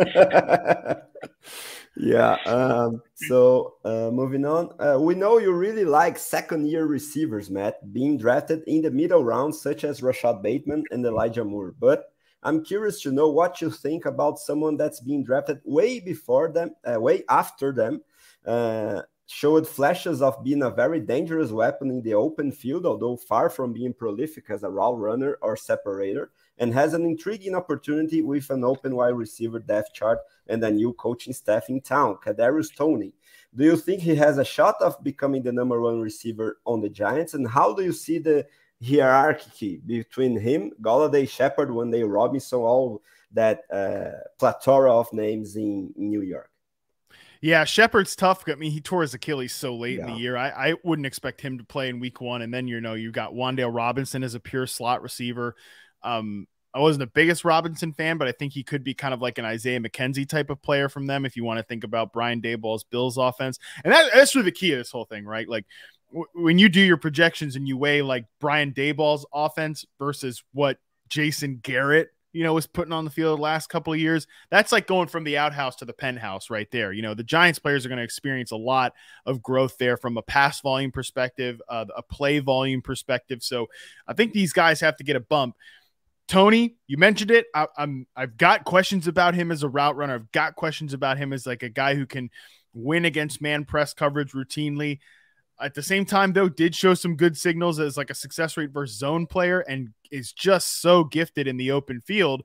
yeah. 1.96 2.36
Um, 2.46 3.02
so 3.14 3.74
uh, 3.84 4.10
moving 4.12 4.44
on, 4.44 4.70
uh, 4.80 4.98
we 4.98 5.14
know 5.14 5.38
you 5.38 5.52
really 5.52 5.84
like 5.84 6.18
second-year 6.18 6.86
receivers, 6.86 7.50
Matt, 7.50 7.92
being 7.92 8.18
drafted 8.18 8.62
in 8.66 8.82
the 8.82 8.90
middle 8.90 9.24
rounds, 9.24 9.60
such 9.60 9.84
as 9.84 10.00
Rashad 10.00 10.42
Bateman 10.42 10.84
and 10.90 11.04
Elijah 11.04 11.44
Moore. 11.44 11.74
But 11.78 12.12
I'm 12.42 12.64
curious 12.64 13.02
to 13.02 13.12
know 13.12 13.28
what 13.30 13.60
you 13.60 13.70
think 13.70 14.06
about 14.06 14.38
someone 14.38 14.76
that's 14.76 15.00
being 15.00 15.24
drafted 15.24 15.60
way 15.64 16.00
before 16.00 16.50
them, 16.50 16.70
uh, 16.84 17.00
way 17.00 17.24
after 17.28 17.72
them. 17.72 18.02
Uh, 18.46 19.02
showed 19.26 19.68
flashes 19.68 20.22
of 20.22 20.42
being 20.42 20.62
a 20.62 20.70
very 20.70 20.98
dangerous 20.98 21.52
weapon 21.52 21.88
in 21.88 22.02
the 22.02 22.14
open 22.14 22.50
field, 22.50 22.84
although 22.84 23.16
far 23.16 23.48
from 23.48 23.72
being 23.72 23.94
prolific 23.94 24.50
as 24.50 24.64
a 24.64 24.70
route 24.70 24.98
runner 24.98 25.38
or 25.40 25.56
separator, 25.56 26.32
and 26.60 26.72
has 26.72 26.94
an 26.94 27.04
intriguing 27.04 27.56
opportunity 27.56 28.22
with 28.22 28.48
an 28.50 28.62
open 28.62 28.94
wide 28.94 29.16
receiver 29.16 29.58
depth 29.58 29.92
chart 29.92 30.20
and 30.46 30.62
a 30.62 30.70
new 30.70 30.92
coaching 30.92 31.32
staff 31.32 31.68
in 31.70 31.80
town, 31.80 32.16
Kadarius 32.24 32.72
Toney. 32.74 33.14
Do 33.56 33.64
you 33.64 33.76
think 33.76 34.02
he 34.02 34.14
has 34.14 34.38
a 34.38 34.44
shot 34.44 34.76
of 34.80 35.02
becoming 35.02 35.42
the 35.42 35.52
number 35.52 35.80
one 35.80 36.00
receiver 36.00 36.58
on 36.64 36.80
the 36.80 36.88
Giants? 36.88 37.34
And 37.34 37.48
how 37.48 37.74
do 37.74 37.82
you 37.82 37.92
see 37.92 38.18
the 38.18 38.46
hierarchy 38.86 39.80
between 39.84 40.38
him, 40.38 40.70
Golladay, 40.80 41.28
Shepard, 41.28 41.70
Wan'Dale 41.70 42.12
Robinson, 42.12 42.60
all 42.60 43.02
that 43.32 43.62
uh, 43.72 44.10
plethora 44.38 44.92
of 44.92 45.12
names 45.12 45.56
in, 45.56 45.92
in 45.96 46.10
New 46.10 46.22
York? 46.22 46.50
Yeah, 47.40 47.64
Shepard's 47.64 48.14
tough. 48.14 48.44
I 48.48 48.54
mean, 48.56 48.70
he 48.70 48.82
tore 48.82 49.00
his 49.00 49.14
Achilles 49.14 49.54
so 49.54 49.74
late 49.74 49.98
yeah. 49.98 50.06
in 50.06 50.12
the 50.12 50.18
year. 50.18 50.36
I, 50.36 50.50
I 50.50 50.74
wouldn't 50.84 51.06
expect 51.06 51.40
him 51.40 51.56
to 51.56 51.64
play 51.64 51.88
in 51.88 51.98
week 51.98 52.20
one. 52.20 52.42
And 52.42 52.52
then, 52.52 52.68
you 52.68 52.82
know, 52.82 52.92
you 52.92 53.10
got 53.10 53.32
Wan'Dale 53.32 53.74
Robinson 53.74 54.22
as 54.22 54.34
a 54.34 54.40
pure 54.40 54.66
slot 54.66 55.02
receiver. 55.02 55.56
Um, 56.02 56.46
I 56.72 56.78
wasn't 56.78 57.00
the 57.00 57.12
biggest 57.12 57.44
Robinson 57.44 57.92
fan, 57.92 58.16
but 58.16 58.28
I 58.28 58.32
think 58.32 58.52
he 58.52 58.62
could 58.62 58.84
be 58.84 58.94
kind 58.94 59.12
of 59.12 59.20
like 59.20 59.38
an 59.38 59.44
Isaiah 59.44 59.80
McKenzie 59.80 60.28
type 60.28 60.50
of 60.50 60.62
player 60.62 60.88
from 60.88 61.06
them 61.06 61.26
if 61.26 61.36
you 61.36 61.44
want 61.44 61.58
to 61.58 61.64
think 61.64 61.82
about 61.82 62.12
Brian 62.12 62.40
Daboll's 62.40 62.84
Bills 62.84 63.16
offense. 63.16 63.58
And 63.84 63.92
that, 63.92 64.10
that's 64.14 64.34
really 64.34 64.44
the 64.46 64.52
key 64.52 64.72
of 64.72 64.78
this 64.78 64.90
whole 64.90 65.04
thing, 65.04 65.24
right? 65.24 65.48
Like 65.48 65.66
when 66.34 66.58
you 66.58 66.68
do 66.68 66.80
your 66.80 66.96
projections 66.96 67.56
and 67.56 67.66
you 67.66 67.76
weigh 67.76 68.02
like 68.02 68.26
Brian 68.40 68.72
Daboll's 68.72 69.26
offense 69.32 69.84
versus 69.98 70.42
what 70.52 70.78
Jason 71.08 71.60
Garrett 71.62 72.10
you 72.32 72.44
know, 72.44 72.54
was 72.54 72.66
putting 72.66 72.92
on 72.92 73.04
the 73.04 73.10
field 73.10 73.38
the 73.38 73.42
last 73.42 73.68
couple 73.68 73.92
of 73.92 73.98
years. 73.98 74.26
That's 74.50 74.70
like 74.72 74.86
going 74.86 75.08
from 75.08 75.24
the 75.24 75.38
outhouse 75.38 75.76
to 75.76 75.84
the 75.84 75.92
penthouse 75.92 76.48
right 76.48 76.70
there. 76.70 76.92
You 76.92 77.02
know, 77.02 77.14
the 77.14 77.24
Giants 77.24 77.58
players 77.58 77.84
are 77.84 77.88
going 77.88 77.98
to 77.98 78.04
experience 78.04 78.52
a 78.52 78.56
lot 78.56 78.92
of 79.26 79.42
growth 79.42 79.76
there 79.78 79.96
from 79.96 80.16
a 80.16 80.22
pass 80.22 80.60
volume 80.60 80.92
perspective, 80.92 81.60
uh, 81.68 81.86
a 81.96 82.02
play 82.02 82.38
volume 82.38 82.82
perspective. 82.82 83.42
So 83.42 83.68
I 84.06 84.12
think 84.12 84.32
these 84.32 84.52
guys 84.52 84.80
have 84.80 84.96
to 84.98 85.04
get 85.04 85.16
a 85.16 85.20
bump. 85.20 85.56
Toney, 86.30 86.76
you 86.86 86.96
mentioned 86.96 87.32
it. 87.32 87.46
I, 87.56 87.66
I'm 87.76 88.06
I've 88.14 88.36
got 88.36 88.64
questions 88.64 89.08
about 89.08 89.34
him 89.34 89.50
as 89.50 89.64
a 89.64 89.68
route 89.68 89.96
runner. 89.96 90.14
I've 90.14 90.30
got 90.30 90.54
questions 90.54 90.94
about 90.94 91.18
him 91.18 91.32
as 91.32 91.44
like 91.44 91.64
a 91.64 91.68
guy 91.68 91.96
who 91.96 92.06
can 92.06 92.30
win 92.72 93.04
against 93.04 93.42
man 93.42 93.64
press 93.64 93.92
coverage 93.92 94.30
routinely. 94.30 95.00
At 95.60 95.74
the 95.74 95.82
same 95.82 96.04
time, 96.04 96.32
though, 96.32 96.48
did 96.48 96.76
show 96.76 96.94
some 96.94 97.16
good 97.16 97.36
signals 97.36 97.80
as 97.80 97.96
like 97.96 98.10
a 98.10 98.14
success 98.14 98.56
rate 98.56 98.70
versus 98.70 98.96
zone 98.96 99.26
player 99.26 99.58
and 99.58 99.88
is 100.12 100.32
just 100.32 100.80
so 100.80 101.02
gifted 101.02 101.48
in 101.48 101.56
the 101.56 101.72
open 101.72 102.00
field. 102.00 102.44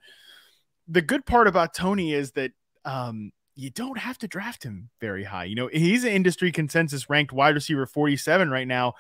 The 0.88 1.04
good 1.04 1.24
part 1.28 1.48
about 1.48 1.76
Toney 1.76 2.12
is 2.12 2.32
that 2.32 2.54
um, 2.86 3.32
you 3.54 3.70
don't 3.70 4.00
have 4.00 4.18
to 4.18 4.28
draft 4.28 4.64
him 4.64 4.90
very 5.00 5.24
high. 5.24 5.44
You 5.44 5.54
know, 5.54 5.70
he's 5.72 6.04
an 6.06 6.12
industry 6.12 6.52
consensus 6.52 7.08
ranked 7.08 7.34
wide 7.34 7.54
receiver 7.54 7.86
47 7.86 8.50
right 8.50 8.68
now. 8.68 8.96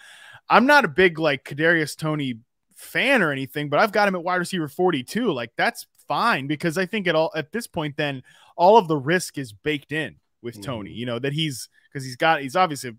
I'm 0.48 0.68
not 0.68 0.86
a 0.86 0.90
big 0.90 1.18
like 1.18 1.44
Kadarius 1.44 1.98
Toney 1.98 2.36
fan 2.76 3.22
or 3.22 3.32
anything, 3.32 3.70
but 3.70 3.80
I've 3.80 3.92
got 3.92 4.08
him 4.08 4.16
at 4.16 4.24
wide 4.24 4.36
receiver 4.36 4.68
42. 4.68 5.32
Like 5.32 5.52
that's 5.58 5.88
fine 6.08 6.48
because 6.48 6.78
I 6.78 6.86
think 6.86 7.08
at 7.08 7.16
all 7.16 7.32
at 7.36 7.52
this 7.52 7.68
point, 7.68 7.98
then 7.98 8.22
all 8.56 8.78
of 8.78 8.88
the 8.88 8.98
risk 8.98 9.38
is 9.38 9.54
baked 9.54 9.92
in 9.92 10.18
with 10.42 10.62
Toney. 10.62 10.92
Mm. 10.92 10.96
You 10.96 11.06
know 11.06 11.20
that 11.20 11.34
he's 11.34 11.70
because 11.92 12.06
he's 12.06 12.16
got 12.16 12.42
he's 12.42 12.56
obviously 12.56 12.92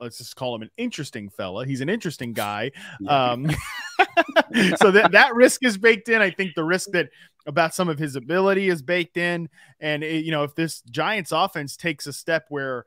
let's 0.00 0.18
just 0.18 0.34
call 0.34 0.54
him 0.54 0.62
an 0.62 0.70
interesting 0.76 1.28
fella. 1.28 1.64
He's 1.64 1.80
an 1.80 1.88
interesting 1.88 2.32
guy. 2.32 2.72
Um, 3.08 3.50
so 4.76 4.90
that 4.90 5.10
that 5.12 5.34
risk 5.34 5.64
is 5.64 5.76
baked 5.76 6.08
in. 6.08 6.20
I 6.20 6.30
think 6.30 6.54
the 6.54 6.64
risk 6.64 6.90
that 6.92 7.10
about 7.46 7.74
some 7.74 7.88
of 7.88 7.98
his 7.98 8.16
ability 8.16 8.68
is 8.68 8.82
baked 8.82 9.16
in, 9.16 9.48
and 9.80 10.02
it, 10.02 10.24
you 10.24 10.30
know 10.30 10.44
if 10.44 10.54
this 10.54 10.82
Giants 10.82 11.32
offense 11.32 11.76
takes 11.76 12.06
a 12.06 12.12
step 12.12 12.46
where 12.48 12.84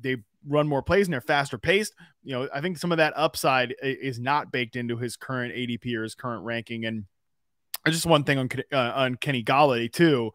they 0.00 0.16
run 0.46 0.68
more 0.68 0.82
plays 0.82 1.06
and 1.06 1.12
they're 1.12 1.20
faster 1.20 1.58
paced, 1.58 1.94
you 2.22 2.32
know 2.32 2.48
I 2.54 2.60
think 2.60 2.78
some 2.78 2.92
of 2.92 2.98
that 2.98 3.12
upside 3.16 3.74
is 3.82 4.18
not 4.18 4.52
baked 4.52 4.76
into 4.76 4.96
his 4.96 5.16
current 5.16 5.54
ADP 5.54 5.94
or 5.96 6.02
his 6.02 6.14
current 6.14 6.44
ranking. 6.44 6.84
And 6.84 7.04
just 7.86 8.06
one 8.06 8.24
thing 8.24 8.38
on 8.38 8.48
uh, 8.72 8.92
on 8.94 9.14
Kenny 9.16 9.42
Golladay 9.42 9.92
too. 9.92 10.32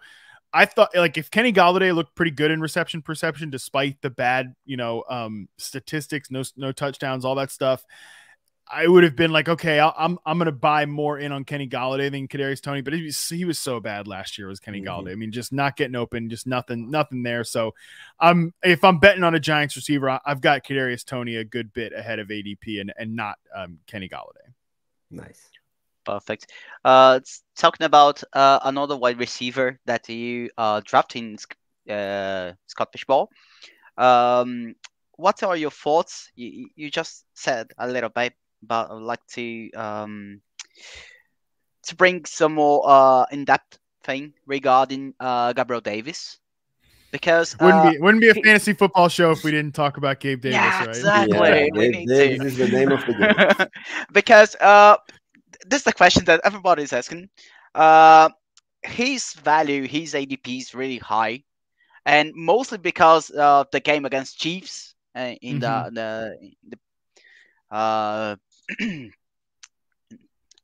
I 0.54 0.66
thought 0.66 0.96
like 0.96 1.18
if 1.18 1.32
Kenny 1.32 1.52
Golladay 1.52 1.94
looked 1.96 2.16
pretty 2.16 2.32
good 2.32 2.52
in 2.52 2.62
reception 2.62 3.02
perception 3.02 3.50
despite 3.50 4.02
the 4.02 4.10
bad, 4.10 4.54
you 4.66 4.78
know, 4.78 5.04
um, 5.10 5.48
statistics, 5.58 6.30
no 6.30 6.44
no 6.56 6.72
touchdowns, 6.72 7.26
all 7.26 7.36
that 7.36 7.52
stuff. 7.52 7.84
I 8.72 8.88
would 8.88 9.04
have 9.04 9.16
been 9.16 9.32
like, 9.32 9.50
okay, 9.50 9.80
i 9.80 9.88
am 9.88 9.94
I'm, 9.98 10.20
I'm 10.26 10.38
gonna 10.38 10.52
buy 10.52 10.86
more 10.86 11.20
in 11.20 11.32
on 11.32 11.44
Kenny 11.44 11.68
Golladay 11.68 12.12
than 12.12 12.28
Kadarius 12.28 12.62
Toney, 12.62 12.82
but 12.82 12.94
he 12.94 13.04
was, 13.04 13.30
he 13.30 13.46
was 13.46 13.60
so 13.60 13.80
bad 13.80 14.08
last 14.08 14.38
year 14.38 14.48
was 14.48 14.60
Kenny 14.60 14.82
mm-hmm. 14.82 14.88
Golladay. 14.88 15.12
I 15.12 15.16
mean, 15.16 15.32
just 15.32 15.52
not 15.52 15.76
getting 15.76 15.96
open, 15.96 16.30
just 16.30 16.48
nothing, 16.48 16.90
nothing 16.90 17.24
there. 17.24 17.44
So, 17.44 17.74
I'm 18.20 18.54
if 18.64 18.84
I'm 18.84 19.00
betting 19.00 19.24
on 19.24 19.36
a 19.36 19.40
Giants 19.40 19.76
receiver, 19.76 20.10
I, 20.10 20.20
have 20.26 20.42
got 20.42 20.64
Kadarius 20.64 21.06
Toney 21.06 21.36
a 21.36 21.44
good 21.44 21.74
bit 21.74 21.94
ahead 21.94 22.20
of 22.20 22.30
ADP 22.30 22.82
and 22.82 22.94
and 22.98 23.16
not 23.16 23.38
um, 23.56 23.80
Kenny 23.88 24.10
Golladay. 24.10 24.54
Nice. 25.12 25.50
Perfect. 26.06 26.52
Uh, 26.84 27.20
talking 27.56 27.86
about 27.86 28.24
uh, 28.34 28.60
another 28.64 28.98
wide 28.98 29.20
receiver 29.20 29.80
that 29.86 30.08
you 30.10 30.50
uh, 30.58 30.82
drafting, 30.84 31.38
uh, 31.90 32.52
Scott 32.68 32.92
Fish 32.92 33.06
Bowl. 33.06 33.30
Um, 33.98 34.76
what 35.16 35.44
are 35.44 35.56
your 35.56 35.72
thoughts? 35.72 36.32
You, 36.36 36.70
you 36.76 36.92
just 36.92 37.26
said 37.36 37.72
a 37.78 37.88
little 37.88 38.10
bit, 38.10 38.34
but 38.66 38.92
I'd 38.92 39.02
like 39.02 39.26
to 39.34 39.72
um, 39.74 40.42
to 41.84 41.96
bring 41.96 42.26
some 42.26 42.54
more 42.54 42.82
uh, 42.86 43.26
in-depth 43.32 43.80
thing 44.04 44.34
regarding 44.46 45.14
uh, 45.20 45.54
Gabriel 45.54 45.82
Davis 45.82 46.40
because 47.14 47.56
wouldn't 47.60 47.86
uh, 47.86 47.92
be 47.92 47.98
wouldn't 48.00 48.22
be 48.22 48.30
a 48.30 48.34
fantasy 48.34 48.74
football 48.74 49.08
show 49.08 49.32
if 49.32 49.44
we 49.44 49.52
didn't 49.52 49.76
talk 49.76 49.98
about 49.98 50.20
Gabe 50.20 50.42
Davis, 50.42 50.56
yeah, 50.56 50.80
right? 50.80 50.90
Exactly. 50.90 51.38
Yeah, 51.38 52.06
Davis 52.08 52.54
is 52.54 52.58
the 52.58 52.68
name 52.68 52.92
of 52.92 53.06
the 53.06 53.14
game. 53.60 53.68
because 54.12 54.56
uh, 54.56 54.98
this 55.68 55.82
is 55.82 55.84
the 55.86 55.94
question 55.94 56.26
that 56.26 56.42
everybody 56.44 56.84
is 56.84 56.92
asking. 56.92 57.30
Uh, 57.76 58.30
his 58.82 59.34
value, 59.34 59.88
his 59.88 60.16
ADP 60.16 60.58
is 60.60 60.76
really 60.76 60.98
high, 60.98 61.44
and 62.06 62.32
mostly 62.36 62.80
because 62.80 63.30
of 63.30 63.68
the 63.72 63.80
game 63.80 64.06
against 64.06 64.40
Chiefs 64.40 64.96
uh, 65.16 65.36
in 65.42 65.60
mm-hmm. 65.60 65.94
the 65.94 66.36
the, 66.70 66.78
the 67.72 67.76
uh, 67.76 68.36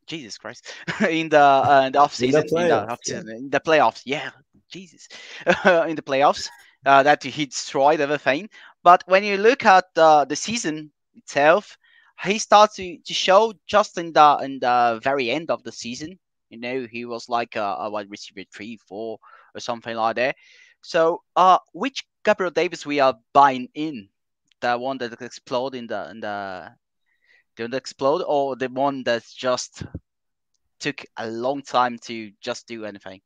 Jesus 0.08 0.38
Christ, 0.38 0.74
in 1.10 1.30
the 1.30 1.40
uh, 1.40 1.84
in 1.86 1.94
the 1.94 2.00
off 2.00 2.14
season, 2.16 2.42
in 2.42 2.48
the, 2.48 2.56
playoffs, 2.56 2.64
in 2.64 2.68
the, 2.68 2.92
off-season, 2.92 3.28
yeah. 3.28 3.36
in 3.36 3.50
the 3.50 3.60
playoffs, 3.60 4.02
yeah, 4.06 4.32
Jesus, 4.72 5.08
in 5.46 5.96
the 5.96 6.02
playoffs, 6.02 6.50
uh, 6.86 7.04
that 7.04 7.24
he 7.24 7.46
destroyed 7.46 8.02
everything. 8.02 8.50
But 8.84 9.04
when 9.06 9.24
you 9.24 9.38
look 9.38 9.66
at 9.66 9.86
uh, 9.96 10.26
the 10.26 10.36
season 10.36 10.92
itself, 11.16 11.78
he 12.24 12.40
starts 12.40 12.76
to, 12.76 12.98
to 12.98 13.14
show 13.14 13.54
just 13.68 13.98
in 13.98 14.14
the 14.14 14.40
in 14.42 14.60
the 14.60 15.00
very 15.04 15.30
end 15.30 15.52
of 15.52 15.64
the 15.64 15.72
season. 15.72 16.20
You 16.50 16.60
know, 16.60 16.88
he 16.92 17.06
was 17.06 17.30
like 17.30 17.56
a, 17.56 17.78
a 17.80 17.90
wide 17.90 18.10
receiver 18.10 18.42
three, 18.52 18.78
four, 18.78 19.20
or 19.54 19.62
something 19.62 19.96
like 19.96 20.16
that. 20.16 20.36
So, 20.82 21.22
uh, 21.36 21.60
which 21.74 22.06
Gabriel 22.26 22.52
Davis 22.52 22.86
we 22.86 23.00
are 23.00 23.16
buying 23.34 23.70
in? 23.76 24.10
The 24.62 24.78
one 24.78 24.98
that 24.98 25.22
exploded 25.22 25.78
in 25.80 25.88
the 25.88 26.10
in 26.10 26.20
the 26.20 26.72
didn't 27.60 27.76
explode, 27.76 28.24
or 28.26 28.56
the 28.56 28.70
one 28.70 29.04
that 29.04 29.24
just 29.36 29.84
took 30.80 31.06
a 31.18 31.30
long 31.30 31.62
time 31.62 31.98
to 32.00 32.32
just 32.42 32.68
do 32.68 32.86
anything? 32.86 33.22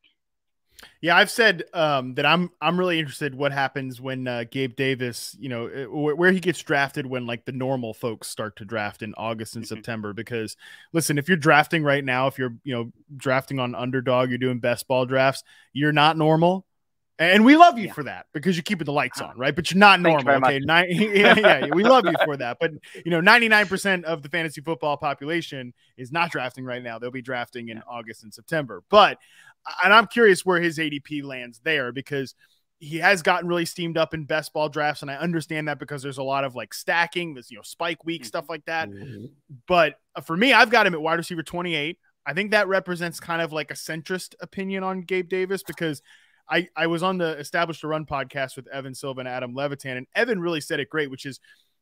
Yeah, 1.02 1.16
I've 1.16 1.30
said 1.30 1.64
um, 1.74 2.16
that 2.16 2.26
I'm 2.26 2.50
I'm 2.60 2.78
really 2.78 3.00
interested 3.00 3.36
what 3.36 3.54
happens 3.54 4.02
when 4.02 4.28
uh, 4.28 4.44
Gabe 4.50 4.76
Davis, 4.76 5.36
you 5.40 5.48
know, 5.48 5.68
uh, 5.68 5.86
where 5.86 6.32
he 6.32 6.42
gets 6.42 6.62
drafted 6.62 7.06
when 7.06 7.26
like 7.26 7.46
the 7.46 7.52
normal 7.54 7.94
folks 7.94 8.28
start 8.28 8.58
to 8.58 8.66
draft 8.66 9.02
in 9.02 9.14
August 9.16 9.56
and 9.56 9.64
mm-hmm. 9.64 9.76
September. 9.76 10.12
Because 10.12 10.58
listen, 10.92 11.18
if 11.18 11.28
you're 11.30 11.38
drafting 11.38 11.84
right 11.84 12.04
now, 12.04 12.28
if 12.28 12.38
you're 12.38 12.56
you 12.64 12.74
know 12.74 12.92
drafting 13.16 13.60
on 13.60 13.76
underdog, 13.76 14.30
you're 14.30 14.38
doing 14.40 14.60
best 14.60 14.88
ball 14.88 15.06
drafts, 15.06 15.44
you're 15.72 15.94
not 15.94 16.18
normal. 16.18 16.66
And 17.32 17.45
we 17.45 17.55
love 17.55 17.78
you 17.78 17.88
yeah. 17.88 17.93
for 17.93 18.03
that 18.03 18.26
because 18.34 18.55
you're 18.55 18.63
keeping 18.63 18.86
the 18.86 18.91
lights 18.91 19.21
on, 19.21 19.38
right? 19.38 19.55
But 19.55 19.71
you're 19.71 19.80
not 19.80 19.99
normal. 20.01 20.36
Okay. 20.36 20.59
Nine, 20.59 20.88
yeah, 20.89 21.38
yeah, 21.38 21.67
we 21.74 21.84
love 21.84 22.05
you 22.05 22.15
for 22.26 22.38
that. 22.38 22.57
But 22.59 22.71
you 23.05 23.11
know, 23.11 23.21
99% 23.21 24.03
of 24.03 24.24
the 24.24 24.30
fantasy 24.30 24.61
football 24.61 24.97
population 24.97 25.74
is 25.97 26.11
not 26.11 26.32
drafting 26.32 26.65
right 26.65 26.82
now. 26.82 26.99
They'll 26.99 27.11
be 27.11 27.21
drafting 27.21 27.69
in 27.69 27.82
August 27.88 28.24
and 28.24 28.34
September. 28.34 28.84
But 28.89 29.17
and 29.84 29.93
I'm 29.93 30.07
curious 30.07 30.45
where 30.45 30.61
his 30.61 30.78
ADP 30.78 31.24
lands 31.24 31.61
there 31.63 31.91
because 31.91 32.36
he 32.80 32.97
has 32.97 33.21
gotten 33.21 33.47
really 33.47 33.65
steamed 33.65 33.97
up 33.97 34.13
in 34.13 34.26
best 34.26 34.51
ball 34.51 34.67
drafts, 34.67 35.01
and 35.01 35.09
I 35.09 35.15
understand 35.15 35.67
that 35.67 35.80
because 35.80 36.03
there's 36.03 36.17
a 36.17 36.24
lot 36.24 36.43
of 36.43 36.53
like 36.53 36.74
stacking, 36.74 37.34
this 37.34 37.49
you 37.49 37.57
know 37.57 37.63
spike 37.63 38.03
week 38.03 38.26
stuff 38.26 38.49
like 38.49 38.65
that. 38.65 38.89
Mm-hmm. 38.89 39.26
But 39.67 39.95
uh, 40.15 40.21
for 40.21 40.36
me, 40.36 40.51
I've 40.51 40.69
got 40.69 40.86
him 40.86 40.93
at 40.93 41.01
wide 41.01 41.15
receiver 41.15 41.43
28. 41.43 41.97
I 42.26 42.34
think 42.34 42.51
that 42.51 42.67
represents 42.67 43.19
kind 43.19 43.41
of 43.41 43.51
like 43.51 43.71
a 43.71 43.76
centrist 43.76 44.36
opinion 44.41 44.84
on 44.84 45.01
Gabe 45.01 45.30
Davis 45.30 45.63
because 45.63 46.01
I 46.50 46.68
I 46.76 46.88
was 46.88 47.04
on 47.04 47.18
the 47.18 47.38
Establish 47.38 47.82
the 47.82 47.88
Run 47.88 48.06
podcast 48.06 48.56
with 48.56 48.68
Evan 48.68 48.96
Silva 48.96 49.20
and 49.20 49.30
Adam 49.30 49.54
Levitan, 49.54 49.98
and 49.98 50.08
Evan 50.16 50.39
really 50.39 50.62
said 50.62 50.80
it 50.80 50.89
great, 50.89 51.10
which 51.10 51.26
is 51.26 51.39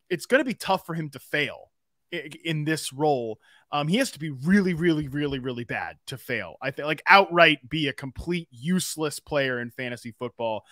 it's 0.09 0.25
going 0.25 0.39
to 0.39 0.45
be 0.45 0.53
tough 0.53 0.85
for 0.85 0.93
him 0.93 1.09
to 1.09 1.19
fail 1.19 1.71
in 2.43 2.65
this 2.65 2.91
role. 2.91 3.39
Um, 3.71 3.87
he 3.87 3.97
has 3.97 4.11
to 4.11 4.19
be 4.19 4.29
really, 4.29 4.73
really, 4.73 5.07
really, 5.07 5.39
really 5.39 5.63
bad 5.63 5.97
to 6.07 6.17
fail. 6.17 6.55
I 6.61 6.71
think 6.71 6.85
like 6.85 7.01
outright 7.07 7.67
be 7.69 7.87
a 7.87 7.93
complete 7.93 8.49
useless 8.51 9.19
player 9.19 9.59
in 9.61 9.71
fantasy 9.71 10.13
football. 10.19 10.65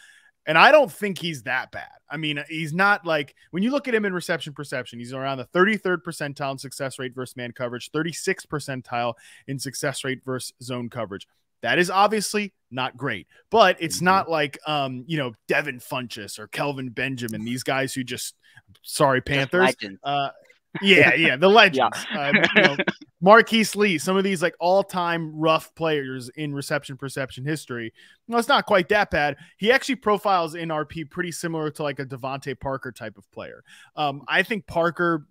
And 0.45 0.57
I 0.57 0.71
don't 0.71 0.91
think 0.91 1.19
he's 1.19 1.43
that 1.43 1.71
bad. 1.71 1.91
I 2.09 2.17
mean, 2.17 2.43
he's 2.49 2.73
not 2.73 3.05
like 3.05 3.35
when 3.51 3.61
you 3.61 3.71
look 3.71 3.87
at 3.87 3.93
him 3.93 4.05
in 4.05 4.13
reception 4.13 4.53
perception, 4.53 4.99
he's 4.99 5.13
around 5.13 5.37
the 5.37 5.45
33rd 5.45 5.97
percentile 6.05 6.53
in 6.53 6.57
success 6.57 6.97
rate 6.97 7.13
versus 7.13 7.35
man 7.37 7.51
coverage, 7.51 7.91
36th 7.91 8.47
percentile 8.47 9.13
in 9.47 9.59
success 9.59 10.03
rate 10.03 10.23
versus 10.25 10.53
zone 10.61 10.89
coverage. 10.89 11.27
That 11.61 11.79
is 11.79 11.89
obviously 11.89 12.53
not 12.71 12.97
great, 12.97 13.27
but 13.49 13.77
it's 13.79 13.97
mm-hmm. 13.97 14.05
not 14.05 14.29
like 14.29 14.57
um, 14.67 15.03
you 15.07 15.17
know, 15.17 15.33
Devin 15.47 15.79
Funchess 15.79 16.39
or 16.39 16.47
Kelvin 16.47 16.89
Benjamin, 16.89 17.43
these 17.43 17.63
guys 17.63 17.93
who 17.93 18.03
just 18.03 18.35
sorry 18.83 19.21
Panthers. 19.21 19.75
Uh, 20.03 20.29
yeah, 20.81 21.15
yeah, 21.15 21.35
the 21.35 21.49
legends. 21.49 21.97
yeah. 22.11 22.29
uh, 22.29 22.47
you 22.55 22.61
know, 22.61 22.77
Marquise 23.21 23.75
Lee, 23.75 23.97
some 23.97 24.17
of 24.17 24.23
these 24.23 24.41
like 24.41 24.55
all-time 24.59 25.33
rough 25.35 25.73
players 25.75 26.29
in 26.29 26.53
reception 26.53 26.97
perception 26.97 27.45
history. 27.45 27.93
Well, 28.27 28.39
it's 28.39 28.47
not 28.47 28.65
quite 28.65 28.89
that 28.89 29.11
bad. 29.11 29.37
He 29.57 29.71
actually 29.71 29.95
profiles 29.95 30.55
in 30.55 30.69
RP 30.69 31.09
pretty 31.09 31.31
similar 31.31 31.71
to 31.71 31.83
like 31.83 31.99
a 31.99 32.05
DeVante 32.05 32.59
Parker 32.59 32.91
type 32.91 33.17
of 33.17 33.29
player. 33.31 33.63
Um, 33.95 34.21
I 34.27 34.43
think 34.43 34.67
Parker 34.67 35.25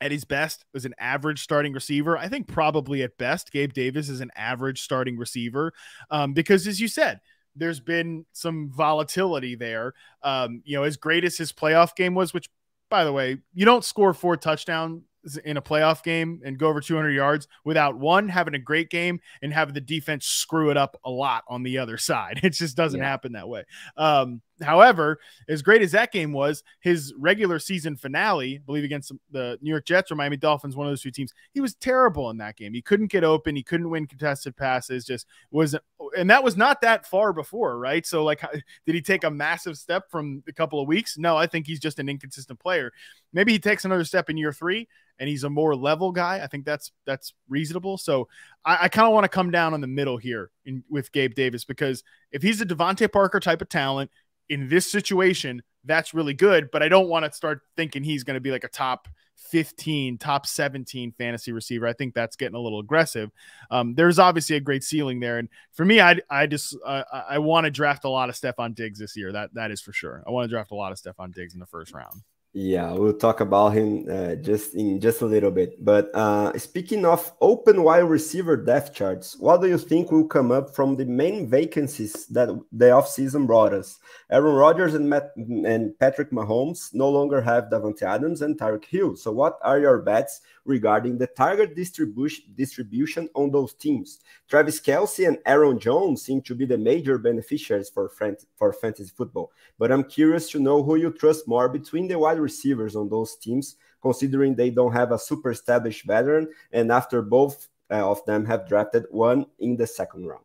at 0.00 0.12
his 0.12 0.24
best 0.24 0.64
was 0.72 0.84
an 0.84 0.94
average 0.98 1.42
starting 1.42 1.72
receiver. 1.72 2.16
I 2.16 2.28
think 2.28 2.46
probably 2.46 3.02
at 3.02 3.18
best, 3.18 3.50
Gabe 3.50 3.72
Davis 3.72 4.08
is 4.08 4.20
an 4.20 4.30
average 4.36 4.80
starting 4.82 5.16
receiver 5.16 5.72
um, 6.10 6.32
because, 6.32 6.66
as 6.66 6.80
you 6.80 6.88
said, 6.88 7.20
there's 7.56 7.80
been 7.80 8.24
some 8.32 8.70
volatility 8.70 9.54
there. 9.54 9.94
Um, 10.22 10.62
you 10.64 10.76
know, 10.76 10.84
as 10.84 10.96
great 10.96 11.24
as 11.24 11.36
his 11.36 11.52
playoff 11.52 11.96
game 11.96 12.14
was, 12.14 12.32
which 12.32 12.48
by 12.90 13.04
the 13.04 13.12
way, 13.12 13.38
you 13.52 13.64
don't 13.64 13.84
score 13.84 14.14
four 14.14 14.36
touchdowns 14.36 15.02
in 15.44 15.56
a 15.56 15.62
playoff 15.62 16.02
game 16.02 16.40
and 16.44 16.58
go 16.58 16.68
over 16.68 16.80
200 16.80 17.10
yards 17.10 17.48
without 17.64 17.98
one 17.98 18.28
having 18.28 18.54
a 18.54 18.58
great 18.58 18.88
game 18.88 19.20
and 19.42 19.52
having 19.52 19.74
the 19.74 19.80
defense 19.80 20.26
screw 20.26 20.70
it 20.70 20.76
up 20.76 20.98
a 21.04 21.10
lot 21.10 21.44
on 21.48 21.62
the 21.62 21.78
other 21.78 21.98
side. 21.98 22.40
It 22.42 22.50
just 22.50 22.76
doesn't 22.76 23.00
yeah. 23.00 23.06
happen 23.08 23.32
that 23.32 23.48
way. 23.48 23.64
Um, 23.96 24.42
However, 24.62 25.20
as 25.48 25.62
great 25.62 25.82
as 25.82 25.92
that 25.92 26.12
game 26.12 26.32
was, 26.32 26.62
his 26.80 27.14
regular 27.16 27.58
season 27.58 27.96
finale, 27.96 28.56
I 28.56 28.62
believe 28.66 28.84
against 28.84 29.12
the 29.30 29.58
New 29.60 29.70
York 29.70 29.84
Jets 29.86 30.10
or 30.10 30.16
Miami 30.16 30.36
Dolphins, 30.36 30.76
one 30.76 30.86
of 30.86 30.90
those 30.90 31.02
two 31.02 31.10
teams, 31.10 31.32
he 31.52 31.60
was 31.60 31.74
terrible 31.74 32.30
in 32.30 32.38
that 32.38 32.56
game. 32.56 32.74
He 32.74 32.82
couldn't 32.82 33.10
get 33.10 33.24
open, 33.24 33.56
he 33.56 33.62
couldn't 33.62 33.90
win 33.90 34.06
contested 34.06 34.56
passes, 34.56 35.04
just 35.04 35.26
wasn't 35.50 35.82
and 36.16 36.30
that 36.30 36.42
was 36.42 36.56
not 36.56 36.80
that 36.80 37.06
far 37.06 37.32
before, 37.32 37.78
right? 37.78 38.04
So 38.06 38.24
like 38.24 38.40
did 38.86 38.94
he 38.94 39.00
take 39.00 39.24
a 39.24 39.30
massive 39.30 39.76
step 39.76 40.10
from 40.10 40.42
a 40.48 40.52
couple 40.52 40.80
of 40.80 40.88
weeks? 40.88 41.18
No, 41.18 41.36
I 41.36 41.46
think 41.46 41.66
he's 41.66 41.80
just 41.80 41.98
an 41.98 42.08
inconsistent 42.08 42.58
player. 42.58 42.92
Maybe 43.32 43.52
he 43.52 43.58
takes 43.58 43.84
another 43.84 44.04
step 44.04 44.30
in 44.30 44.36
year 44.36 44.52
3 44.52 44.88
and 45.18 45.28
he's 45.28 45.44
a 45.44 45.50
more 45.50 45.74
level 45.74 46.12
guy. 46.12 46.40
I 46.42 46.46
think 46.46 46.64
that's 46.64 46.92
that's 47.04 47.34
reasonable. 47.48 47.98
So 47.98 48.28
I, 48.64 48.78
I 48.82 48.88
kind 48.88 49.06
of 49.06 49.12
want 49.12 49.24
to 49.24 49.28
come 49.28 49.50
down 49.50 49.74
on 49.74 49.80
the 49.80 49.86
middle 49.86 50.16
here 50.16 50.50
in, 50.64 50.84
with 50.88 51.12
Gabe 51.12 51.34
Davis 51.34 51.64
because 51.64 52.02
if 52.30 52.42
he's 52.42 52.60
a 52.60 52.66
DeVante 52.66 53.10
Parker 53.10 53.40
type 53.40 53.62
of 53.62 53.68
talent, 53.68 54.10
in 54.48 54.68
this 54.68 54.90
situation, 54.90 55.62
that's 55.84 56.14
really 56.14 56.34
good. 56.34 56.70
But 56.70 56.82
I 56.82 56.88
don't 56.88 57.08
want 57.08 57.24
to 57.24 57.32
start 57.32 57.62
thinking 57.76 58.02
he's 58.02 58.24
going 58.24 58.34
to 58.34 58.40
be 58.40 58.50
like 58.50 58.64
a 58.64 58.68
top 58.68 59.08
15, 59.36 60.18
top 60.18 60.46
17 60.46 61.12
fantasy 61.12 61.52
receiver. 61.52 61.86
I 61.86 61.92
think 61.92 62.14
that's 62.14 62.36
getting 62.36 62.56
a 62.56 62.60
little 62.60 62.80
aggressive. 62.80 63.30
Um, 63.70 63.94
there's 63.94 64.18
obviously 64.18 64.56
a 64.56 64.60
great 64.60 64.84
ceiling 64.84 65.20
there, 65.20 65.38
and 65.38 65.48
for 65.72 65.84
me, 65.84 66.00
I 66.00 66.20
I 66.28 66.46
just 66.46 66.76
uh, 66.84 67.04
I 67.28 67.38
want 67.38 67.64
to 67.64 67.70
draft 67.70 68.04
a 68.04 68.08
lot 68.08 68.28
of 68.28 68.34
Stefon 68.34 68.74
Diggs 68.74 68.98
this 68.98 69.16
year. 69.16 69.32
That 69.32 69.54
that 69.54 69.70
is 69.70 69.80
for 69.80 69.92
sure. 69.92 70.22
I 70.26 70.30
want 70.30 70.44
to 70.44 70.48
draft 70.48 70.70
a 70.70 70.74
lot 70.74 70.92
of 70.92 70.98
Stefon 70.98 71.32
Diggs 71.32 71.54
in 71.54 71.60
the 71.60 71.66
first 71.66 71.94
round. 71.94 72.22
Yeah, 72.54 72.92
we'll 72.92 73.12
talk 73.12 73.40
about 73.40 73.74
him 73.74 74.06
uh, 74.10 74.34
just 74.36 74.74
in 74.74 75.00
just 75.00 75.20
a 75.20 75.26
little 75.26 75.50
bit. 75.50 75.84
But 75.84 76.10
uh, 76.14 76.58
speaking 76.58 77.04
of 77.04 77.30
open 77.42 77.82
wide 77.82 78.08
receiver 78.08 78.56
depth 78.56 78.94
charts, 78.94 79.36
what 79.38 79.60
do 79.60 79.68
you 79.68 79.76
think 79.76 80.10
will 80.10 80.26
come 80.26 80.50
up 80.50 80.74
from 80.74 80.96
the 80.96 81.04
main 81.04 81.46
vacancies 81.46 82.26
that 82.28 82.48
the 82.72 82.86
offseason 82.86 83.46
brought 83.46 83.74
us? 83.74 83.98
Aaron 84.30 84.54
Rodgers 84.54 84.94
and, 84.94 85.08
Matt, 85.10 85.32
and 85.36 85.96
Patrick 85.98 86.30
Mahomes 86.30 86.94
no 86.94 87.08
longer 87.10 87.42
have 87.42 87.64
Davante 87.64 88.02
Adams 88.02 88.40
and 88.40 88.58
Tyreek 88.58 88.86
Hill. 88.86 89.14
So, 89.14 89.30
what 89.30 89.58
are 89.62 89.78
your 89.78 89.98
bets 89.98 90.40
regarding 90.68 91.16
the 91.16 91.26
target 91.26 91.74
distribution 91.74 92.44
distribution 92.54 93.28
on 93.34 93.50
those 93.50 93.72
teams. 93.72 94.20
Travis 94.48 94.80
Kelce 94.80 95.26
and 95.26 95.38
Aaron 95.46 95.80
Jones 95.80 96.22
seem 96.22 96.42
to 96.42 96.54
be 96.54 96.66
the 96.66 96.78
major 96.78 97.18
beneficiaries 97.18 97.88
for 97.88 98.08
for 98.56 98.72
fantasy 98.72 99.10
football. 99.16 99.50
But 99.78 99.90
I'm 99.90 100.04
curious 100.04 100.50
to 100.50 100.60
know 100.60 100.82
who 100.82 100.96
you 100.96 101.10
trust 101.10 101.48
more 101.48 101.68
between 101.68 102.06
the 102.06 102.18
wide 102.18 102.37
receivers 102.40 102.96
on 102.96 103.08
those 103.08 103.36
teams, 103.36 103.76
considering 104.02 104.54
they 104.54 104.70
don't 104.70 104.92
have 104.92 105.12
a 105.12 105.18
super 105.18 105.50
established 105.50 106.06
veteran, 106.06 106.48
and 106.72 106.92
after 106.92 107.22
both 107.22 107.68
uh, 107.90 108.10
of 108.10 108.24
them 108.26 108.44
have 108.46 108.68
drafted 108.68 109.06
one 109.10 109.46
in 109.58 109.76
the 109.76 109.86
second 109.86 110.26
round. 110.26 110.44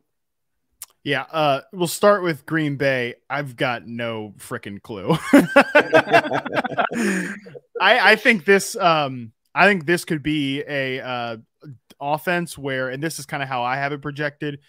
Yeah, 1.04 1.26
uh, 1.32 1.62
we'll 1.74 1.88
start 1.88 2.24
with 2.24 2.46
Green 2.46 2.78
Bay. 2.78 3.16
I've 3.30 3.58
got 3.58 3.86
no 3.86 4.34
freaking 4.38 4.82
clue. 4.82 5.18
I, 7.82 8.12
I 8.12 8.16
think 8.16 8.46
this 8.46 8.78
um, 8.78 9.34
I 9.54 9.66
think 9.68 9.86
this 9.86 10.06
could 10.06 10.24
be 10.24 10.64
a 10.66 11.02
uh, 11.02 11.38
offense 12.00 12.58
where, 12.58 12.88
and 12.90 13.04
this 13.04 13.20
is 13.20 13.26
kind 13.26 13.44
of 13.44 13.50
how 13.50 13.64
I 13.64 13.76
have 13.76 13.92
it 13.92 14.02
projected. 14.02 14.60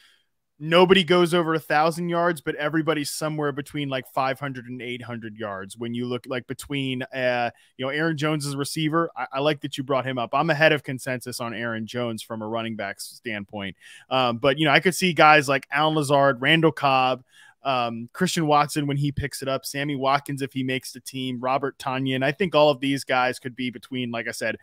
Nobody 0.65 1.05
goes 1.05 1.35
over 1.35 1.53
a 1.53 1.61
thousand 1.61 2.09
yards, 2.09 2.41
but 2.41 2.55
everybody's 2.55 3.11
somewhere 3.11 3.53
between 3.53 3.91
like 3.91 4.09
500 4.09 4.65
and 4.65 4.81
800 4.81 5.37
yards. 5.37 5.77
When 5.77 5.93
you 5.93 6.07
look 6.07 6.25
like 6.27 6.47
between, 6.47 7.03
uh, 7.03 7.51
you 7.77 7.85
know, 7.85 7.91
Aaron 7.91 8.17
Jones 8.17 8.57
receiver, 8.57 9.11
I, 9.15 9.27
I, 9.35 9.41
like 9.41 9.61
that 9.61 9.77
you 9.77 9.85
brought 9.85 10.07
him 10.07 10.17
up. 10.17 10.31
I'm 10.33 10.49
ahead 10.49 10.73
of 10.73 10.83
consensus 10.83 11.39
on 11.39 11.53
Aaron 11.53 11.87
Jones 11.87 12.23
from 12.23 12.41
a 12.41 12.49
running 12.49 12.77
back 12.77 12.99
standpoint. 12.99 13.77
Um, 14.09 14.39
but, 14.39 14.59
you 14.59 14.65
know, 14.65 14.73
I 14.73 14.81
could 14.81 14.95
see 14.95 15.13
guys 15.13 15.51
like 15.51 15.67
Allen 15.71 15.97
Lazard, 15.97 16.41
Randall 16.41 16.73
Cobb, 16.73 17.25
um, 17.63 18.09
Christian 18.15 18.47
Watson 18.47 18.87
when 18.87 18.97
he 18.97 19.13
picks 19.13 19.43
it 19.43 19.49
up, 19.49 19.67
Sammy 19.67 19.97
Watkins 19.97 20.41
if 20.41 20.55
he 20.55 20.63
makes 20.63 20.93
the 20.93 21.01
team, 21.01 21.41
Robert 21.41 21.77
Tonyan. 21.77 22.25
I 22.25 22.33
think 22.33 22.55
all 22.55 22.71
of 22.71 22.81
these 22.81 23.05
guys 23.05 23.39
could 23.39 23.55
be 23.55 23.69
between, 23.69 24.11
like 24.11 24.29
I 24.29 24.33
said, 24.33 24.57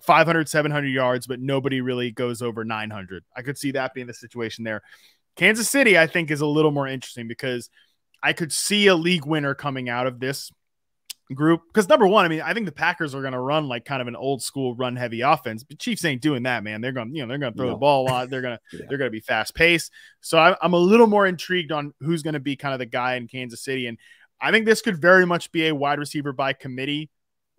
500, 0.00 0.48
700 0.48 0.88
yards, 0.88 1.26
but 1.26 1.40
nobody 1.40 1.80
really 1.80 2.10
goes 2.10 2.42
over 2.42 2.62
900. 2.62 3.24
I 3.34 3.42
could 3.42 3.56
see 3.56 3.70
that 3.70 3.94
being 3.94 4.06
the 4.06 4.14
situation 4.14 4.62
there. 4.62 4.82
Kansas 5.36 5.68
City, 5.68 5.98
I 5.98 6.06
think, 6.06 6.30
is 6.30 6.40
a 6.40 6.46
little 6.46 6.70
more 6.70 6.86
interesting 6.86 7.28
because 7.28 7.68
I 8.22 8.32
could 8.32 8.52
see 8.52 8.86
a 8.86 8.94
league 8.94 9.26
winner 9.26 9.54
coming 9.54 9.88
out 9.88 10.06
of 10.06 10.20
this 10.20 10.50
group 11.32 11.62
because 11.68 11.88
number 11.88 12.06
one, 12.06 12.24
I 12.24 12.28
mean, 12.28 12.42
I 12.42 12.52
think 12.52 12.66
the 12.66 12.72
Packers 12.72 13.14
are 13.14 13.20
going 13.20 13.32
to 13.32 13.40
run 13.40 13.66
like 13.66 13.84
kind 13.84 14.02
of 14.02 14.08
an 14.08 14.16
old 14.16 14.42
school 14.42 14.74
run 14.74 14.96
heavy 14.96 15.22
offense, 15.22 15.64
but 15.64 15.78
Chiefs 15.78 16.04
ain't 16.04 16.22
doing 16.22 16.42
that, 16.42 16.62
man. 16.62 16.80
They're 16.80 16.92
going, 16.92 17.14
you 17.14 17.22
know, 17.22 17.28
they're 17.28 17.38
going 17.38 17.52
to 17.52 17.56
throw 17.56 17.68
no. 17.68 17.74
the 17.74 17.78
ball 17.78 18.02
a 18.02 18.06
lot. 18.08 18.30
They're 18.30 18.42
going 18.42 18.58
to, 18.70 18.76
yeah. 18.76 18.86
they're 18.88 18.98
going 18.98 19.08
to 19.08 19.12
be 19.12 19.20
fast 19.20 19.54
paced. 19.54 19.90
So 20.20 20.38
I, 20.38 20.56
I'm 20.60 20.74
a 20.74 20.78
little 20.78 21.06
more 21.06 21.26
intrigued 21.26 21.72
on 21.72 21.94
who's 22.00 22.22
going 22.22 22.34
to 22.34 22.40
be 22.40 22.56
kind 22.56 22.74
of 22.74 22.78
the 22.78 22.86
guy 22.86 23.14
in 23.14 23.28
Kansas 23.28 23.62
City, 23.62 23.86
and 23.86 23.98
I 24.40 24.50
think 24.50 24.66
this 24.66 24.82
could 24.82 25.00
very 25.00 25.24
much 25.24 25.52
be 25.52 25.68
a 25.68 25.74
wide 25.74 25.98
receiver 25.98 26.32
by 26.32 26.52
committee 26.52 27.10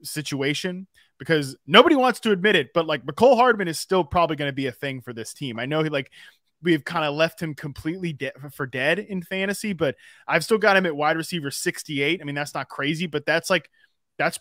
situation 0.03 0.87
because 1.17 1.55
nobody 1.65 1.95
wants 1.95 2.19
to 2.21 2.31
admit 2.31 2.55
it, 2.55 2.73
but 2.73 2.85
like 2.85 3.05
Mecole 3.05 3.37
Hardman 3.37 3.67
is 3.67 3.79
still 3.79 4.03
probably 4.03 4.35
going 4.35 4.49
to 4.49 4.55
be 4.55 4.67
a 4.67 4.71
thing 4.71 5.01
for 5.01 5.13
this 5.13 5.33
team. 5.33 5.59
I 5.59 5.65
know 5.65 5.81
he 5.81 5.89
like 5.89 6.11
we've 6.61 6.83
kind 6.83 7.05
of 7.05 7.13
left 7.13 7.41
him 7.41 7.53
completely 7.53 8.13
de- 8.13 8.31
for 8.51 8.65
dead 8.65 8.99
in 8.99 9.21
fantasy, 9.21 9.73
but 9.73 9.95
I've 10.27 10.43
still 10.43 10.57
got 10.57 10.77
him 10.77 10.85
at 10.85 10.95
wide 10.95 11.17
receiver 11.17 11.51
68. 11.51 12.21
I 12.21 12.23
mean, 12.23 12.35
that's 12.35 12.53
not 12.53 12.69
crazy, 12.69 13.07
but 13.07 13.25
that's 13.25 13.49
like 13.49 13.69
that's 14.17 14.39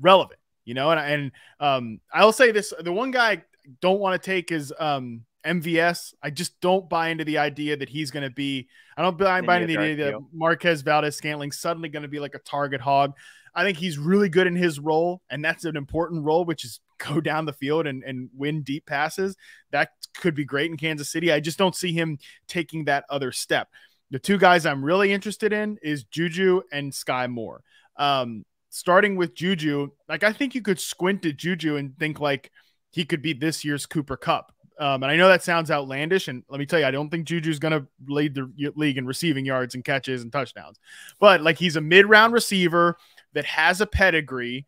relevant, 0.00 0.40
you 0.64 0.74
know. 0.74 0.90
And 0.90 1.00
and 1.00 1.32
um, 1.60 2.00
I'll 2.12 2.32
say 2.32 2.52
this: 2.52 2.72
the 2.80 2.92
one 2.92 3.10
guy 3.10 3.30
I 3.30 3.42
don't 3.80 4.00
want 4.00 4.20
to 4.20 4.26
take 4.26 4.50
is 4.52 4.72
um 4.78 5.24
MVS. 5.44 6.14
I 6.22 6.30
just 6.30 6.60
don't 6.60 6.88
buy 6.88 7.08
into 7.08 7.24
the 7.24 7.38
idea 7.38 7.76
that 7.76 7.88
he's 7.88 8.10
going 8.10 8.24
to 8.24 8.30
be. 8.30 8.68
I 8.96 9.02
don't 9.02 9.18
buy, 9.18 9.40
buy 9.40 9.56
into 9.56 9.68
the 9.68 9.78
idea 9.78 10.12
that 10.12 10.20
Marquez 10.32 10.82
Valdes 10.82 11.16
Scantling 11.16 11.52
suddenly 11.52 11.88
going 11.88 12.02
to 12.02 12.08
be 12.08 12.20
like 12.20 12.34
a 12.34 12.38
target 12.40 12.80
hog. 12.80 13.14
I 13.54 13.64
think 13.64 13.78
he's 13.78 13.98
really 13.98 14.28
good 14.28 14.46
in 14.46 14.56
his 14.56 14.80
role, 14.80 15.22
and 15.30 15.44
that's 15.44 15.64
an 15.64 15.76
important 15.76 16.24
role, 16.24 16.44
which 16.44 16.64
is 16.64 16.80
go 16.98 17.20
down 17.20 17.46
the 17.46 17.52
field 17.52 17.86
and, 17.86 18.04
and 18.04 18.30
win 18.36 18.62
deep 18.62 18.86
passes. 18.86 19.36
That 19.72 19.90
could 20.16 20.34
be 20.34 20.44
great 20.44 20.70
in 20.70 20.76
Kansas 20.76 21.10
City. 21.10 21.32
I 21.32 21.40
just 21.40 21.58
don't 21.58 21.74
see 21.74 21.92
him 21.92 22.18
taking 22.46 22.84
that 22.84 23.04
other 23.10 23.32
step. 23.32 23.68
The 24.10 24.18
two 24.18 24.38
guys 24.38 24.66
I'm 24.66 24.84
really 24.84 25.12
interested 25.12 25.52
in 25.52 25.78
is 25.82 26.04
Juju 26.04 26.62
and 26.70 26.94
Sky 26.94 27.26
Moore. 27.26 27.64
Um, 27.96 28.44
starting 28.68 29.16
with 29.16 29.34
Juju, 29.34 29.90
like 30.08 30.22
I 30.22 30.32
think 30.32 30.54
you 30.54 30.62
could 30.62 30.78
squint 30.78 31.26
at 31.26 31.36
Juju 31.36 31.76
and 31.76 31.98
think 31.98 32.20
like 32.20 32.52
he 32.90 33.04
could 33.04 33.22
be 33.22 33.32
this 33.32 33.64
year's 33.64 33.86
Cooper 33.86 34.16
Kupp. 34.16 34.52
Um, 34.78 35.02
and 35.02 35.12
I 35.12 35.16
know 35.16 35.28
that 35.28 35.42
sounds 35.42 35.70
outlandish, 35.70 36.28
and 36.28 36.42
let 36.48 36.58
me 36.58 36.66
tell 36.66 36.80
you, 36.80 36.86
I 36.86 36.90
don't 36.90 37.10
think 37.10 37.26
Juju's 37.26 37.58
going 37.58 37.72
to 37.72 37.86
lead 38.06 38.34
the 38.34 38.50
league 38.74 38.98
in 38.98 39.06
receiving 39.06 39.44
yards 39.44 39.74
and 39.74 39.84
catches 39.84 40.22
and 40.22 40.32
touchdowns. 40.32 40.78
But 41.20 41.42
like 41.42 41.58
he's 41.58 41.76
a 41.76 41.80
mid-round 41.80 42.32
receiver 42.32 42.96
that 43.34 43.44
has 43.44 43.80
a 43.80 43.86
pedigree. 43.86 44.66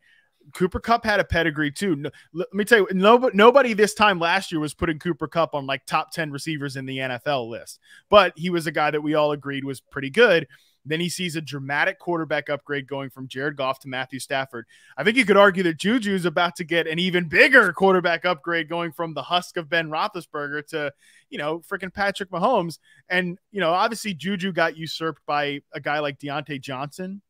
Cooper 0.53 0.79
Kupp 0.79 1.03
had 1.03 1.19
a 1.19 1.23
pedigree 1.23 1.71
too. 1.71 1.95
No, 1.95 2.11
let 2.33 2.53
me 2.53 2.63
tell 2.65 2.79
you, 2.79 2.87
nobody, 2.91 3.35
nobody 3.35 3.73
this 3.73 3.93
time 3.93 4.19
last 4.19 4.51
year 4.51 4.61
was 4.61 4.73
putting 4.73 4.99
Cooper 4.99 5.27
Kupp 5.27 5.55
on 5.55 5.65
like 5.65 5.85
top 5.85 6.11
10 6.11 6.31
receivers 6.31 6.75
in 6.75 6.85
the 6.85 6.97
NFL 6.97 7.49
list, 7.49 7.79
but 8.09 8.33
he 8.35 8.49
was 8.49 8.67
a 8.67 8.71
guy 8.71 8.91
that 8.91 9.01
we 9.01 9.15
all 9.15 9.31
agreed 9.31 9.63
was 9.63 9.81
pretty 9.81 10.09
good. 10.09 10.47
Then 10.85 10.99
he 10.99 11.09
sees 11.09 11.35
a 11.35 11.41
dramatic 11.41 11.99
quarterback 11.99 12.49
upgrade 12.49 12.87
going 12.87 13.09
from 13.09 13.27
Jared 13.27 13.57
Goff 13.57 13.79
to 13.79 13.87
Matthew 13.87 14.19
Stafford. 14.19 14.65
I 14.95 15.03
think 15.03 15.17
you 15.17 15.25
could 15.25 15.37
argue 15.37 15.63
that 15.63 15.77
Juju 15.77 16.13
is 16.13 16.25
about 16.25 16.55
to 16.57 16.63
get 16.63 16.87
an 16.87 16.99
even 16.99 17.27
bigger 17.27 17.73
quarterback 17.73 18.23
upgrade 18.23 18.69
going 18.69 18.91
from 18.91 19.13
the 19.13 19.23
husk 19.23 19.57
of 19.57 19.67
Ben 19.67 19.89
Roethlisberger 19.89 20.67
to, 20.67 20.93
you 21.29 21.39
know, 21.39 21.59
freaking 21.59 21.93
Patrick 21.93 22.29
Mahomes. 22.29 22.77
And, 23.09 23.39
you 23.51 23.59
know, 23.59 23.71
obviously 23.71 24.13
Juju 24.13 24.53
got 24.53 24.77
usurped 24.77 25.21
by 25.25 25.61
a 25.73 25.79
guy 25.79 25.99
like 25.99 26.19
Diontae 26.19 26.61
Johnson, 26.61 27.21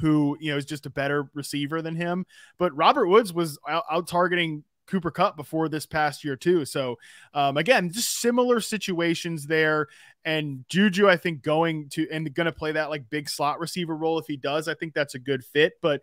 who 0.00 0.36
you 0.40 0.50
know 0.50 0.56
is 0.56 0.64
just 0.64 0.86
a 0.86 0.90
better 0.90 1.28
receiver 1.34 1.82
than 1.82 1.96
him. 1.96 2.26
But 2.58 2.76
Robert 2.76 3.06
Woods 3.06 3.32
was 3.32 3.58
out, 3.68 3.84
out 3.90 4.08
targeting 4.08 4.64
Cooper 4.86 5.10
Kupp 5.10 5.36
before 5.36 5.68
this 5.68 5.86
past 5.86 6.24
year 6.24 6.36
too. 6.36 6.64
So 6.64 6.98
um, 7.34 7.56
again, 7.56 7.90
just 7.90 8.20
similar 8.20 8.60
situations 8.60 9.46
there. 9.46 9.88
And 10.24 10.64
Juju, 10.68 11.08
I 11.08 11.16
think 11.16 11.42
going 11.42 11.88
to 11.90 12.08
and 12.10 12.32
going 12.34 12.46
to 12.46 12.52
play 12.52 12.72
that 12.72 12.90
like 12.90 13.10
big 13.10 13.28
slot 13.28 13.60
receiver 13.60 13.96
role 13.96 14.18
if 14.18 14.26
he 14.26 14.36
does. 14.36 14.68
I 14.68 14.74
think 14.74 14.94
that's 14.94 15.14
a 15.14 15.20
good 15.20 15.44
fit. 15.44 15.74
But 15.80 16.00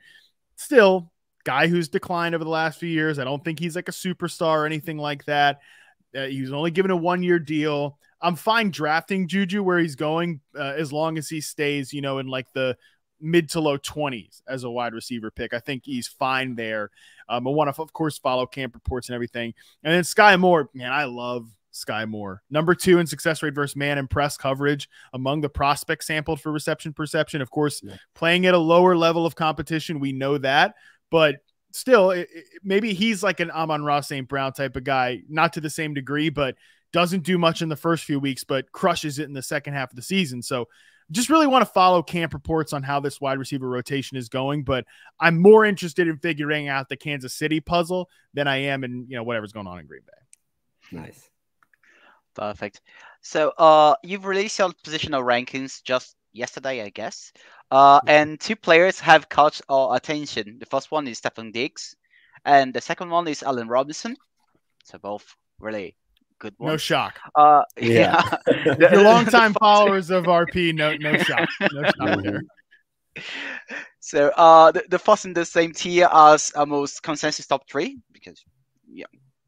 still, 0.56 1.12
guy 1.44 1.68
who's 1.68 1.90
declined 1.90 2.36
over 2.36 2.44
the 2.44 2.50
last 2.50 2.80
few 2.80 2.90
years. 2.90 3.20
I 3.20 3.24
don't 3.24 3.44
think 3.44 3.60
he's 3.60 3.76
like 3.76 3.90
a 3.90 3.94
superstar 3.94 4.60
or 4.60 4.66
anything 4.66 4.98
like 4.98 5.26
that. 5.26 5.60
Uh, 6.16 6.26
he 6.26 6.42
was 6.42 6.54
only 6.54 6.72
given 6.72 6.92
a 6.92 6.96
one 6.96 7.24
year 7.24 7.40
deal. 7.40 7.98
I'm 8.22 8.36
fine 8.36 8.72
drafting 8.72 9.28
Juju 9.28 9.62
where 9.64 9.80
he's 9.80 9.96
going 9.96 10.40
uh, 10.58 10.74
as 10.78 10.94
long 10.94 11.18
as 11.18 11.28
he 11.28 11.42
stays, 11.42 11.92
you 11.92 12.02
know, 12.02 12.20
in 12.20 12.28
like 12.28 12.48
the 12.54 12.78
mid 13.24 13.50
to 13.50 13.60
low 13.60 13.78
20s 13.78 14.42
as 14.48 14.64
a 14.64 14.70
wide 14.70 14.94
receiver 14.94 15.32
pick. 15.32 15.54
I 15.54 15.60
think 15.60 15.84
he's 15.86 16.08
fine 16.08 16.56
there. 16.56 16.92
Um, 17.30 17.48
I 17.48 17.52
want 17.52 17.74
to, 17.74 17.82
of 17.82 17.94
course, 17.94 18.18
follow 18.18 18.46
camp 18.46 18.76
reports 18.76 19.10
and 19.10 19.16
everything. 19.16 19.54
And 19.84 19.94
then 19.94 20.04
Sky 20.04 20.36
Moore, 20.36 20.70
man, 20.74 20.92
I 20.92 21.06
love 21.06 21.48
Sky 21.72 22.06
Moore. 22.06 22.44
Number 22.50 22.76
two 22.76 23.00
in 23.00 23.08
success 23.08 23.42
rate 23.42 23.56
versus 23.56 23.76
man 23.76 23.98
and 23.98 24.10
press 24.10 24.38
coverage 24.38 24.90
among 25.14 25.42
the 25.42 25.50
prospects 25.50 26.08
sampled 26.08 26.42
for 26.42 26.52
reception 26.52 26.94
perception. 26.94 27.42
Of 27.42 27.50
course, 27.50 27.82
yeah. 27.84 27.96
playing 28.14 28.46
at 28.46 28.54
a 28.54 28.60
lower 28.60 28.96
level 28.96 29.26
of 29.26 29.36
competition, 29.36 30.00
we 30.00 30.12
know 30.12 30.38
that, 30.38 30.76
but 31.10 31.38
still, 31.72 32.12
it, 32.12 32.28
it, 32.34 32.46
maybe 32.64 32.94
he's 32.94 33.24
like 33.24 33.40
an 33.40 33.52
Amon-Ra 33.52 34.02
St. 34.02 34.28
Brown 34.28 34.54
type 34.54 34.76
of 34.76 34.84
guy, 34.84 35.22
not 35.28 35.54
to 35.54 35.62
the 35.62 35.70
same 35.70 35.94
degree, 35.94 36.30
but 36.30 36.56
doesn't 36.92 37.24
do 37.24 37.38
much 37.38 37.62
in 37.62 37.70
the 37.70 37.76
first 37.76 38.04
few 38.04 38.20
weeks, 38.20 38.44
but 38.44 38.72
crushes 38.72 39.18
it 39.18 39.26
in 39.26 39.34
the 39.34 39.42
second 39.42 39.74
half 39.74 39.92
of 39.92 39.96
the 39.96 40.02
season. 40.02 40.42
So 40.42 40.68
just 41.14 41.30
really 41.30 41.48
want 41.48 41.66
to 41.66 41.72
follow 41.72 42.04
camp 42.04 42.34
reports 42.34 42.74
on 42.74 42.84
how 42.84 43.00
this 43.00 43.22
wide 43.22 43.38
receiver 43.38 43.70
rotation 43.70 44.18
is 44.18 44.30
going, 44.30 44.64
but 44.64 44.86
I'm 45.20 45.42
more 45.42 45.64
interested 45.66 46.08
in 46.08 46.18
figuring 46.18 46.68
out 46.68 46.90
the 46.90 46.98
Kansas 46.98 47.34
City 47.34 47.60
puzzle 47.60 48.10
than 48.34 48.48
I 48.48 48.58
am 48.58 48.84
in, 48.84 49.06
you 49.08 49.16
know, 49.16 49.24
whatever's 49.24 49.54
going 49.54 49.68
on 49.68 49.80
in 49.80 49.86
Green 49.86 50.02
Bay. 50.06 50.98
Nice. 50.98 51.30
Perfect. 52.36 52.82
So 53.22 53.50
uh 53.58 53.96
you've 54.04 54.26
released 54.26 54.60
your 54.60 54.70
positional 54.70 55.24
rankings 55.24 55.82
just 55.84 56.16
yesterday, 56.34 56.82
I 56.82 56.90
guess. 56.90 57.32
Uh 57.72 58.00
mm-hmm. 58.00 58.10
and 58.10 58.40
two 58.40 58.56
players 58.56 59.00
have 59.00 59.30
caught 59.30 59.62
our 59.70 59.96
attention. 59.96 60.58
The 60.60 60.66
first 60.66 60.92
one 60.92 61.08
is 61.08 61.22
Stefon 61.22 61.54
Diggs, 61.54 61.96
and 62.44 62.74
the 62.74 62.82
second 62.82 63.10
one 63.10 63.28
is 63.28 63.44
Allen 63.44 63.68
Robinson. 63.68 64.18
So 64.84 64.98
both 64.98 65.36
really 65.60 65.96
good 66.44 66.54
one. 66.58 66.72
No 66.72 66.78
shock. 66.78 67.20
Uh, 67.36 67.64
yeah. 67.78 68.22
yeah. 68.22 68.38
if 68.48 68.92
you're 68.92 69.02
longtime 69.02 69.54
followers 69.60 70.10
of 70.10 70.26
RP, 70.26 70.76
no, 70.76 70.96
no 70.98 71.18
shock. 71.18 71.50
No 71.72 71.84
shock 71.98 72.24
there. 72.24 72.42
So 74.00 74.30
uh, 74.36 74.72
the, 74.72 74.84
the 74.90 75.00
first 75.00 75.26
in 75.26 75.34
the 75.34 75.46
same 75.46 75.72
tier 75.72 76.10
as 76.12 76.52
a 76.56 76.66
most 76.66 77.02
consensus 77.02 77.48
top 77.48 77.70
three 77.70 77.98
because 78.12 78.44
yeah, 78.92 79.06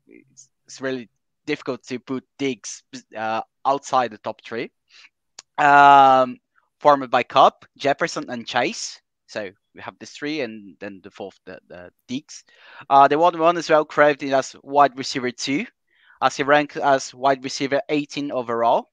it's, 0.07 0.49
it's 0.65 0.79
really 0.79 1.09
difficult 1.45 1.83
to 1.87 1.99
put 1.99 2.23
Diggs 2.39 2.83
uh, 3.15 3.41
outside 3.65 4.11
the 4.11 4.17
top 4.19 4.41
three. 4.43 4.71
Um, 5.57 6.37
formed 6.79 7.09
by 7.11 7.23
Kupp, 7.23 7.65
Jefferson, 7.77 8.29
and 8.29 8.47
Chase. 8.47 9.01
So 9.27 9.49
we 9.73 9.81
have 9.81 9.97
this 9.99 10.11
three, 10.11 10.41
and 10.41 10.75
then 10.79 11.01
the 11.03 11.11
fourth, 11.11 11.39
the, 11.45 11.59
the 11.67 11.89
Diggs. 12.07 12.43
Uh, 12.89 13.07
the 13.07 13.17
one 13.17 13.37
one 13.37 13.57
is 13.57 13.69
well 13.69 13.85
credited 13.85 14.33
as 14.33 14.55
wide 14.63 14.97
receiver 14.97 15.31
two 15.31 15.65
as 16.25 16.37
he 16.37 16.43
ranked 16.43 16.77
as 16.77 17.13
wide 17.13 17.43
receiver 17.43 17.81
18 17.89 18.31
overall. 18.31 18.89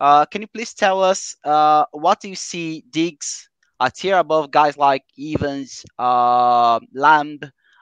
Uh, 0.00 0.24
can 0.26 0.42
you 0.42 0.48
please 0.48 0.74
tell 0.74 1.02
us 1.02 1.36
uh, 1.44 1.84
what 1.92 2.20
do 2.20 2.28
you 2.28 2.36
see 2.36 2.84
Diggs 2.90 3.48
a 3.80 3.90
tier 3.90 4.16
above 4.18 4.50
guys 4.50 4.76
like 4.76 5.04
Evans, 5.18 5.84
uh, 5.98 6.80
Lamb, 6.94 7.40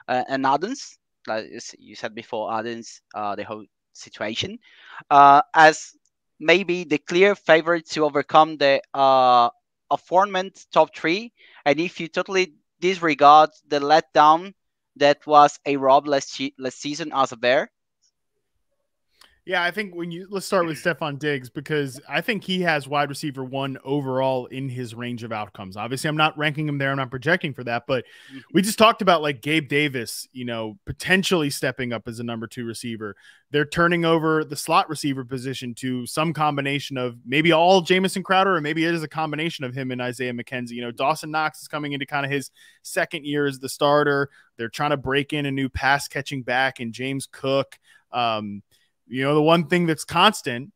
uh, 0.08 0.24
and 0.28 0.46
Adams? 0.46 0.98
Like 1.26 1.46
you 1.78 1.94
said 1.96 2.14
before, 2.14 2.52
Adams, 2.52 3.02
uh, 3.14 3.36
the 3.36 3.44
whole 3.44 3.64
situation, 3.92 4.58
uh, 5.10 5.42
as 5.54 5.92
maybe 6.40 6.84
the 6.84 6.98
clear 6.98 7.34
favorite 7.34 7.88
to 7.90 8.04
overcome 8.04 8.56
the 8.58 8.82
uh, 8.94 9.50
aforementioned 9.90 10.66
top 10.72 10.94
three. 10.96 11.32
And 11.64 11.80
if 11.80 12.00
you 12.00 12.08
totally 12.08 12.54
disregard 12.80 13.50
the 13.68 13.80
letdown 13.80 14.54
that 14.96 15.26
was 15.26 15.58
a 15.66 15.76
Rob 15.76 16.06
last, 16.08 16.40
last 16.58 16.80
season 16.80 17.12
as 17.14 17.32
a 17.32 17.36
Bear, 17.36 17.70
yeah, 19.46 19.62
I 19.62 19.70
think 19.70 19.94
when 19.94 20.10
you 20.10 20.26
let's 20.30 20.46
start 20.46 20.66
with 20.66 20.76
Stefon 20.76 21.18
Diggs 21.18 21.48
because 21.48 22.00
I 22.08 22.20
think 22.20 22.44
he 22.44 22.60
has 22.60 22.86
wide 22.86 23.08
receiver 23.08 23.42
one 23.42 23.78
overall 23.84 24.46
in 24.46 24.68
his 24.68 24.94
range 24.94 25.22
of 25.22 25.32
outcomes. 25.32 25.76
Obviously, 25.76 26.08
I'm 26.08 26.16
not 26.16 26.36
ranking 26.36 26.68
him 26.68 26.78
there, 26.78 26.90
I'm 26.90 26.98
not 26.98 27.10
projecting 27.10 27.54
for 27.54 27.64
that, 27.64 27.84
but 27.86 28.04
mm-hmm. 28.04 28.38
we 28.52 28.60
just 28.60 28.78
talked 28.78 29.00
about 29.00 29.22
like 29.22 29.40
Gabe 29.40 29.68
Davis, 29.68 30.28
you 30.32 30.44
know, 30.44 30.78
potentially 30.84 31.48
stepping 31.48 31.92
up 31.92 32.06
as 32.06 32.20
a 32.20 32.24
number 32.24 32.46
two 32.46 32.64
receiver. 32.64 33.16
They're 33.50 33.64
turning 33.64 34.04
over 34.04 34.44
the 34.44 34.56
slot 34.56 34.88
receiver 34.88 35.24
position 35.24 35.74
to 35.76 36.06
some 36.06 36.32
combination 36.34 36.98
of 36.98 37.16
maybe 37.24 37.50
all 37.50 37.80
Jamison 37.80 38.22
Crowder, 38.22 38.56
or 38.56 38.60
maybe 38.60 38.84
it 38.84 38.94
is 38.94 39.02
a 39.02 39.08
combination 39.08 39.64
of 39.64 39.74
him 39.74 39.90
and 39.90 40.02
Isaiah 40.02 40.34
McKenzie. 40.34 40.72
You 40.72 40.82
know, 40.82 40.92
Dawson 40.92 41.30
Knox 41.30 41.62
is 41.62 41.68
coming 41.68 41.92
into 41.92 42.06
kind 42.06 42.26
of 42.26 42.30
his 42.30 42.50
second 42.82 43.24
year 43.24 43.46
as 43.46 43.58
the 43.58 43.68
starter. 43.68 44.28
They're 44.58 44.68
trying 44.68 44.90
to 44.90 44.96
break 44.98 45.32
in 45.32 45.46
a 45.46 45.50
new 45.50 45.70
pass 45.70 46.08
catching 46.08 46.42
back 46.42 46.78
and 46.78 46.92
James 46.92 47.26
Cook. 47.30 47.78
Um, 48.12 48.62
you 49.10 49.24
know, 49.24 49.34
the 49.34 49.42
one 49.42 49.66
thing 49.66 49.86
that's 49.86 50.04
constant, 50.04 50.72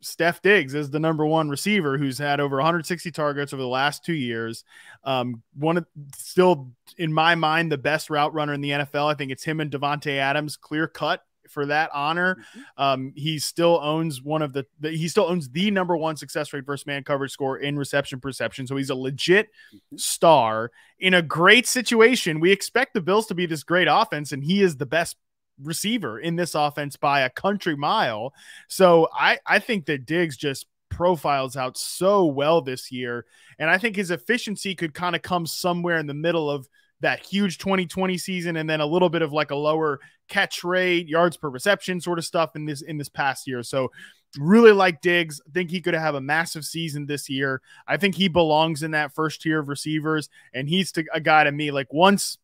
Steph 0.00 0.42
Diggs 0.42 0.74
is 0.74 0.90
the 0.90 1.00
number 1.00 1.26
one 1.26 1.48
receiver 1.48 1.98
who's 1.98 2.18
had 2.18 2.38
over 2.38 2.56
160 2.56 3.10
targets 3.10 3.52
over 3.52 3.62
the 3.62 3.68
last 3.68 4.04
two 4.04 4.14
years. 4.14 4.64
Um, 5.02 5.42
one 5.54 5.78
of 5.78 5.86
still 6.16 6.70
in 6.98 7.12
my 7.12 7.34
mind 7.34 7.72
the 7.72 7.78
best 7.78 8.10
route 8.10 8.32
runner 8.32 8.52
in 8.52 8.60
the 8.60 8.70
NFL. 8.70 9.10
I 9.10 9.14
think 9.14 9.32
it's 9.32 9.44
him 9.44 9.60
and 9.60 9.70
Davante 9.70 10.18
Adams, 10.18 10.56
clear 10.56 10.86
cut 10.86 11.22
for 11.48 11.66
that 11.66 11.90
honor. 11.92 12.36
Mm-hmm. 12.36 12.82
Um, 12.82 13.12
he 13.16 13.38
still 13.38 13.80
owns 13.82 14.22
one 14.22 14.42
of 14.42 14.52
the, 14.52 14.66
the, 14.80 14.90
he 14.90 15.08
still 15.08 15.24
owns 15.24 15.48
the 15.48 15.70
number 15.70 15.96
one 15.96 16.16
success 16.16 16.52
rate 16.52 16.64
versus 16.64 16.86
man 16.86 17.02
coverage 17.02 17.32
score 17.32 17.58
in 17.58 17.76
reception 17.76 18.20
perception. 18.20 18.66
So 18.66 18.76
he's 18.76 18.90
a 18.90 18.94
legit 18.94 19.48
mm-hmm. 19.48 19.96
star 19.96 20.70
in 20.98 21.14
a 21.14 21.22
great 21.22 21.66
situation. 21.66 22.40
We 22.40 22.52
expect 22.52 22.94
the 22.94 23.00
Bills 23.00 23.26
to 23.26 23.34
be 23.34 23.46
this 23.46 23.62
great 23.62 23.88
offense, 23.90 24.32
and 24.32 24.44
he 24.44 24.62
is 24.62 24.76
the 24.76 24.86
best 24.86 25.16
receiver 25.62 26.18
in 26.18 26.36
this 26.36 26.54
offense 26.54 26.96
by 26.96 27.20
a 27.20 27.30
country 27.30 27.76
mile. 27.76 28.34
So 28.68 29.08
I, 29.12 29.38
I 29.46 29.58
think 29.58 29.86
that 29.86 30.06
Diggs 30.06 30.36
just 30.36 30.66
profiles 30.90 31.56
out 31.56 31.76
so 31.76 32.24
well 32.24 32.60
this 32.60 32.92
year. 32.92 33.26
And 33.58 33.68
I 33.68 33.78
think 33.78 33.96
his 33.96 34.10
efficiency 34.10 34.74
could 34.74 34.94
kind 34.94 35.16
of 35.16 35.22
come 35.22 35.46
somewhere 35.46 35.98
in 35.98 36.06
the 36.06 36.14
middle 36.14 36.50
of 36.50 36.68
that 37.00 37.24
huge 37.24 37.58
2020 37.58 38.16
season 38.16 38.56
and 38.56 38.70
then 38.70 38.80
a 38.80 38.86
little 38.86 39.08
bit 39.08 39.22
of 39.22 39.32
like 39.32 39.50
a 39.50 39.56
lower 39.56 40.00
catch 40.28 40.64
rate, 40.64 41.08
yards 41.08 41.36
per 41.36 41.50
reception 41.50 42.00
sort 42.00 42.18
of 42.18 42.24
stuff 42.24 42.56
in 42.56 42.64
this 42.64 42.80
in 42.80 42.96
this 42.96 43.08
past 43.08 43.46
year. 43.46 43.62
So 43.62 43.90
really 44.38 44.72
like 44.72 45.00
Diggs. 45.00 45.40
think 45.52 45.70
he 45.70 45.80
could 45.80 45.94
have 45.94 46.14
a 46.14 46.20
massive 46.20 46.64
season 46.64 47.06
this 47.06 47.28
year. 47.28 47.60
I 47.86 47.96
think 47.96 48.14
he 48.14 48.28
belongs 48.28 48.82
in 48.82 48.92
that 48.92 49.14
first 49.14 49.42
tier 49.42 49.58
of 49.58 49.68
receivers 49.68 50.28
and 50.52 50.68
he's 50.68 50.92
to, 50.92 51.04
a 51.12 51.20
guy 51.20 51.44
to 51.44 51.52
me 51.52 51.70
like 51.70 51.92
once 51.92 52.38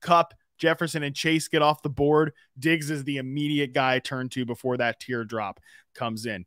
Kupp 0.00 0.34
Jefferson 0.62 1.02
and 1.02 1.14
Chase 1.14 1.48
get 1.48 1.60
off 1.60 1.82
the 1.82 1.90
board, 1.90 2.32
Diggs 2.56 2.88
is 2.88 3.02
the 3.02 3.16
immediate 3.16 3.72
guy 3.72 3.96
I 3.96 3.98
turn 3.98 4.28
to 4.30 4.44
before 4.44 4.76
that 4.76 5.00
teardrop 5.00 5.58
comes 5.92 6.24
in. 6.24 6.44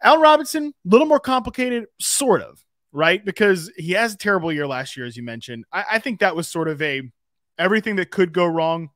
Allen 0.00 0.20
Robinson, 0.20 0.66
a 0.66 0.88
little 0.88 1.08
more 1.08 1.18
complicated, 1.18 1.86
sort 1.98 2.40
of, 2.40 2.64
right? 2.92 3.24
Because 3.24 3.68
he 3.76 3.92
has 3.92 4.14
a 4.14 4.16
terrible 4.16 4.52
year 4.52 4.68
last 4.68 4.96
year, 4.96 5.06
as 5.06 5.16
you 5.16 5.24
mentioned. 5.24 5.64
I, 5.72 5.84
I 5.92 5.98
think 5.98 6.20
that 6.20 6.36
was 6.36 6.46
sort 6.46 6.68
of 6.68 6.80
a 6.82 7.02
everything 7.58 7.96
that 7.96 8.12
could 8.12 8.32
go 8.32 8.46
wrong 8.46 8.90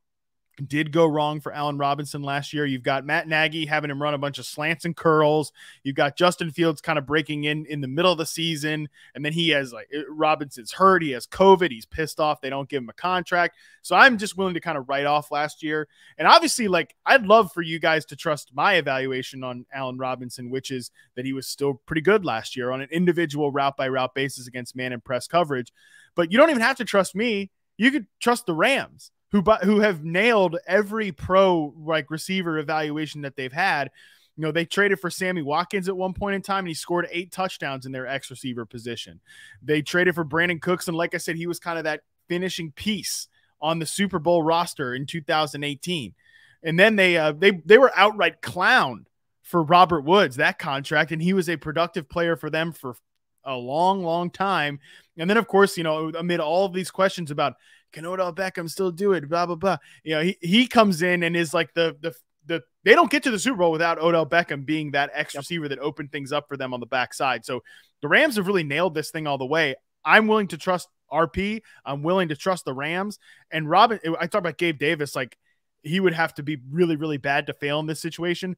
did 0.67 0.93
go 0.93 1.07
wrong 1.07 1.41
for 1.41 1.53
Allen 1.53 1.79
Robinson 1.79 2.23
last 2.23 2.53
year. 2.53 2.65
You've 2.65 2.83
got 2.83 3.05
Matt 3.05 3.29
Nagy 3.29 3.67
having 3.67 3.91
him 3.91 4.03
run 4.03 4.15
a 4.15 4.19
bunch 4.19 4.39
of 4.39 4.47
slants 4.47 4.85
and 4.85 4.97
curls. 4.97 5.53
You've 5.83 5.97
got 5.97 6.17
Justin 6.17 6.51
Fields 6.51 6.81
kind 6.81 6.99
of 6.99 7.07
breaking 7.07 7.45
in 7.45 7.67
in 7.67 7.81
the 7.81 7.89
middle 7.89 8.13
of 8.13 8.19
the 8.19 8.27
season, 8.27 8.89
and 9.15 9.25
then 9.25 9.33
he 9.33 9.51
has 9.51 9.73
like 9.73 9.91
Robinson's 10.09 10.73
hurt. 10.73 11.03
He 11.03 11.11
has 11.11 11.27
COVID. 11.27 11.71
He's 11.71 11.87
pissed 11.87 12.21
off. 12.21 12.41
They 12.41 12.51
don't 12.51 12.69
give 12.69 12.83
him 12.83 12.89
a 12.89 12.95
contract. 12.95 13.57
So 13.83 13.95
I'm 13.97 14.19
just 14.19 14.37
willing 14.37 14.55
to 14.55 14.61
kind 14.61 14.79
of 14.79 14.89
write 14.89 15.07
off 15.07 15.31
last 15.31 15.63
year. 15.63 15.89
And 16.19 16.27
obviously, 16.27 16.69
like 16.69 16.95
I'd 17.05 17.27
love 17.27 17.53
for 17.53 17.63
you 17.63 17.79
guys 17.79 18.05
to 18.07 18.17
trust 18.17 18.55
my 18.55 18.75
evaluation 18.75 19.45
on 19.45 19.67
Allen 19.73 19.99
Robinson, 19.99 20.51
which 20.51 20.71
is 20.71 20.91
that 21.15 21.25
he 21.25 21.33
was 21.33 21.47
still 21.47 21.75
pretty 21.87 22.03
good 22.03 22.25
last 22.25 22.57
year 22.57 22.71
on 22.71 22.81
an 22.81 22.89
individual 22.91 23.51
route 23.51 23.77
by 23.77 23.89
route 23.89 24.15
basis 24.15 24.47
against 24.47 24.77
man 24.77 24.93
and 24.93 25.05
press 25.05 25.27
coverage. 25.27 25.73
But 26.15 26.33
you 26.33 26.39
don't 26.39 26.51
even 26.51 26.63
have 26.63 26.77
to 26.77 26.85
trust 26.85 27.15
me. 27.15 27.51
You 27.77 27.91
could 27.91 28.07
trust 28.21 28.47
the 28.47 28.55
Rams 28.55 29.11
who 29.33 29.43
who 29.63 29.81
have 29.81 30.05
nailed 30.05 30.57
every 30.67 31.13
pro 31.13 31.75
like 31.79 32.11
receiver 32.11 32.59
evaluation 32.59 33.23
that 33.23 33.37
they've 33.37 33.53
had. 33.53 33.91
You 34.37 34.43
know, 34.43 34.53
they 34.53 34.67
traded 34.67 35.01
for 35.01 35.09
Sammy 35.09 35.41
Watkins 35.41 35.89
at 35.89 35.97
one 35.97 36.13
point 36.13 36.35
in 36.35 36.43
time, 36.43 36.61
and 36.61 36.69
he 36.69 36.75
scored 36.75 37.09
eight 37.11 37.33
touchdowns 37.33 37.87
in 37.87 37.93
their 37.93 38.07
X 38.07 38.31
receiver 38.31 38.67
position. 38.67 39.21
They 39.63 39.81
traded 39.81 40.15
for 40.15 40.25
Brandin 40.25 40.61
Cooks, 40.61 40.89
and 40.89 40.97
like 40.97 41.15
I 41.15 41.19
said, 41.19 41.37
he 41.37 41.47
was 41.47 41.59
kind 41.59 41.79
of 41.79 41.85
that 41.85 42.03
finishing 42.29 42.73
piece 42.73 43.29
on 43.61 43.79
the 43.79 43.87
Super 43.87 44.19
Bowl 44.19 44.43
roster 44.43 44.95
in 44.95 45.07
2018. 45.07 46.15
And 46.63 46.79
then 46.79 46.97
they 46.97 47.17
uh, 47.17 47.33
they 47.33 47.63
they 47.65 47.79
were 47.79 47.93
outright 47.97 48.43
clowned 48.43 49.07
for 49.43 49.63
Robert 49.63 50.03
Woods 50.03 50.37
that 50.37 50.59
contract, 50.59 51.13
and 51.13 51.23
he 51.23 51.33
was 51.33 51.49
a 51.49 51.57
productive 51.57 52.09
player 52.09 52.37
for 52.37 52.51
them 52.51 52.73
for 52.73 52.97
a 53.45 53.55
long, 53.55 54.03
long 54.03 54.29
time. 54.29 54.81
And 55.17 55.31
then, 55.31 55.37
of 55.37 55.47
course, 55.47 55.79
you 55.79 55.85
know, 55.85 56.11
amid 56.11 56.41
all 56.41 56.67
of 56.67 56.73
these 56.73 56.91
questions 56.91 57.31
about 57.31 57.55
can 57.93 58.07
Odell 58.07 58.35
Beckham 58.35 58.69
still 58.69 58.91
do 58.91 59.13
it? 59.13 59.29
Blah 59.29 59.47
blah 59.47 59.57
blah. 59.57 59.79
You 60.05 60.15
know, 60.15 60.23
he 60.23 60.39
he 60.41 60.67
comes 60.67 61.03
in 61.03 61.23
and 61.23 61.37
is 61.37 61.55
like 61.55 61.73
the 61.75 61.97
the 62.01 62.15
the 62.47 62.63
they 62.85 62.95
don't 62.95 63.11
get 63.11 63.23
to 63.25 63.31
the 63.31 63.39
Super 63.39 63.59
Bowl 63.59 63.73
without 63.73 63.99
Odell 63.99 64.27
Beckham 64.27 64.65
being 64.65 64.93
that 64.93 65.11
X 65.13 65.35
receiver 65.35 65.69
that 65.69 65.79
opened 65.79 66.13
things 66.13 66.33
up 66.33 66.47
for 66.49 66.57
them 66.57 66.73
on 66.73 66.81
the 66.81 66.87
backside. 66.87 67.45
So 67.45 67.63
the 68.03 68.09
Rams 68.09 68.37
have 68.37 68.47
really 68.47 68.65
nailed 68.65 68.95
this 68.95 69.11
thing 69.11 69.27
all 69.27 69.39
the 69.39 69.47
way. 69.47 69.75
I'm 70.05 70.29
willing 70.29 70.49
to 70.49 70.59
trust 70.59 70.89
RP. 71.13 71.63
I'm 71.85 72.03
willing 72.03 72.29
to 72.29 72.37
trust 72.37 72.65
the 72.65 72.75
Rams. 72.75 73.19
And 73.51 73.69
Robin, 73.69 73.99
I 74.19 74.27
talked 74.27 74.35
about 74.37 74.59
Gabe 74.59 74.79
Davis, 74.79 75.17
like 75.17 75.37
he 75.83 76.01
would 76.01 76.15
have 76.15 76.35
to 76.35 76.43
be 76.43 76.59
really, 76.71 76.97
really 76.97 77.17
bad 77.17 77.47
to 77.47 77.55
fail 77.55 77.81
in 77.81 77.87
this 77.87 78.01
situation. 78.01 78.57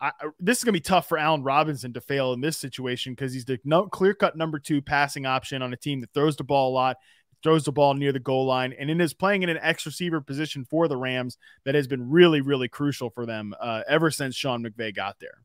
I, 0.00 0.10
this 0.40 0.58
is 0.58 0.64
going 0.64 0.72
to 0.72 0.78
be 0.78 0.80
tough 0.80 1.08
for 1.08 1.16
Allen 1.16 1.44
Robinson 1.44 1.92
to 1.92 2.00
fail 2.00 2.32
in 2.32 2.40
this 2.40 2.58
situation 2.58 3.12
because 3.12 3.32
he's 3.32 3.44
the 3.44 3.60
no, 3.64 3.86
clear 3.86 4.14
cut 4.14 4.36
number 4.36 4.58
two 4.58 4.82
passing 4.82 5.26
option 5.26 5.62
on 5.62 5.72
a 5.72 5.76
team 5.76 6.00
that 6.00 6.12
throws 6.12 6.36
the 6.36 6.44
ball 6.44 6.72
a 6.72 6.74
lot 6.74 6.96
throws 7.42 7.64
the 7.64 7.72
ball 7.72 7.94
near 7.94 8.12
the 8.12 8.20
goal 8.20 8.46
line, 8.46 8.72
and 8.78 8.90
it 8.90 9.00
is 9.00 9.12
playing 9.14 9.42
in 9.42 9.48
an 9.48 9.58
X 9.60 9.86
receiver 9.86 10.20
position 10.20 10.64
for 10.64 10.88
the 10.88 10.96
Rams 10.96 11.38
that 11.64 11.74
has 11.74 11.86
been 11.86 12.10
really, 12.10 12.40
really 12.40 12.68
crucial 12.68 13.10
for 13.10 13.26
them 13.26 13.54
uh, 13.60 13.82
ever 13.88 14.10
since 14.10 14.34
Sean 14.34 14.64
McVay 14.64 14.94
got 14.94 15.16
there. 15.20 15.42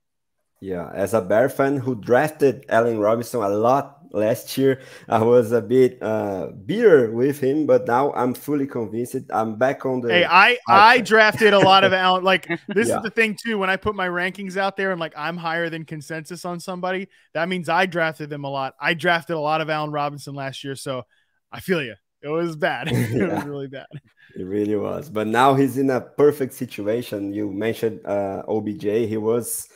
Yeah, 0.60 0.89
as 0.91 1.14
a 1.14 1.22
Bear 1.22 1.50
fan 1.50 1.78
who 1.78 1.93
drafted 1.93 2.66
Allen 2.70 2.98
Robinson 2.98 3.41
a 3.41 3.50
lot 3.50 4.00
last 4.12 4.58
year, 4.58 4.82
I 5.08 5.22
was 5.22 5.52
a 5.52 5.62
bit 5.62 6.02
uh, 6.02 6.48
bitter 6.66 7.12
with 7.12 7.39
him, 7.39 7.68
but 7.68 7.86
now 7.86 8.12
I'm 8.14 8.34
fully 8.34 8.66
convinced. 8.66 9.16
I'm 9.30 9.58
back 9.58 9.86
on 9.86 10.02
the. 10.02 10.12
Hey, 10.12 10.26
I 10.26 10.58
I 10.68 11.02
drafted 11.02 11.54
a 11.54 11.60
lot 11.60 11.84
of 11.84 11.93
Allen. 11.93 12.24
Like 12.24 12.48
this 12.70 12.88
yeah. 12.88 12.98
is 12.98 13.04
the 13.04 13.12
thing 13.12 13.38
too. 13.39 13.60
When 13.60 13.70
I 13.70 13.78
put 13.78 13.93
my 13.93 14.08
rankings 14.08 14.58
out 14.58 14.78
there 14.78 14.89
and 14.89 15.00
like 15.00 15.14
I'm 15.16 15.38
higher 15.38 15.70
than 15.70 15.86
consensus 15.86 16.43
on 16.43 16.60
somebody, 16.60 17.08
that 17.34 17.48
means 17.50 17.70
I 17.70 17.86
drafted 17.86 18.32
them 18.32 18.43
a 18.43 18.50
lot. 18.50 18.74
I 18.82 18.95
drafted 18.95 19.36
a 19.36 19.39
lot 19.39 19.62
of 19.62 19.70
Allen 19.70 19.91
Robinson 19.91 20.34
last 20.34 20.64
year, 20.64 20.76
so 20.76 21.06
I 21.52 21.60
feel 21.60 21.82
you. 21.82 21.95
It 22.22 22.30
was 22.30 22.56
bad. 22.56 22.88
it 22.91 23.30
was 23.30 23.45
really 23.45 23.68
bad. 23.68 23.88
It 24.36 24.43
really 24.43 24.76
was. 24.76 25.10
But 25.10 25.28
now 25.28 25.54
he's 25.54 25.78
in 25.78 25.89
a 25.89 26.02
perfect 26.02 26.54
situation. 26.54 27.34
You 27.34 27.52
mentioned 27.52 28.06
uh, 28.06 28.43
OBJ. 28.48 28.84
He 28.84 29.18
was 29.18 29.68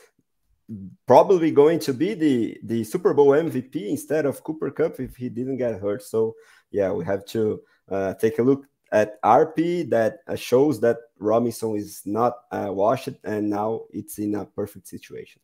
probably 1.06 1.52
going 1.52 1.80
to 1.80 1.94
be 1.94 2.14
the 2.14 2.58
the 2.64 2.84
Super 2.84 3.14
Bowl 3.14 3.30
MVP 3.30 3.90
instead 3.90 4.26
of 4.26 4.44
Cooper 4.44 4.72
Kupp 4.72 5.00
if 5.00 5.16
he 5.16 5.30
didn't 5.30 5.58
get 5.58 5.80
hurt. 5.80 6.04
So 6.04 6.36
yeah, 6.72 6.92
we 6.92 7.06
have 7.06 7.26
to 7.28 7.62
uh, 7.90 8.14
take 8.16 8.40
a 8.40 8.44
look 8.44 8.66
at 8.92 9.22
RP 9.22 9.90
that 9.90 10.20
uh, 10.28 10.36
shows 10.36 10.80
that 10.82 10.98
Robinson 11.18 11.76
is 11.76 12.02
not 12.06 12.34
uh, 12.52 12.70
washed, 12.70 13.10
and 13.24 13.50
now 13.50 13.82
it's 13.92 14.20
in 14.20 14.36
a 14.36 14.46
perfect 14.46 14.88
situation. 14.88 15.42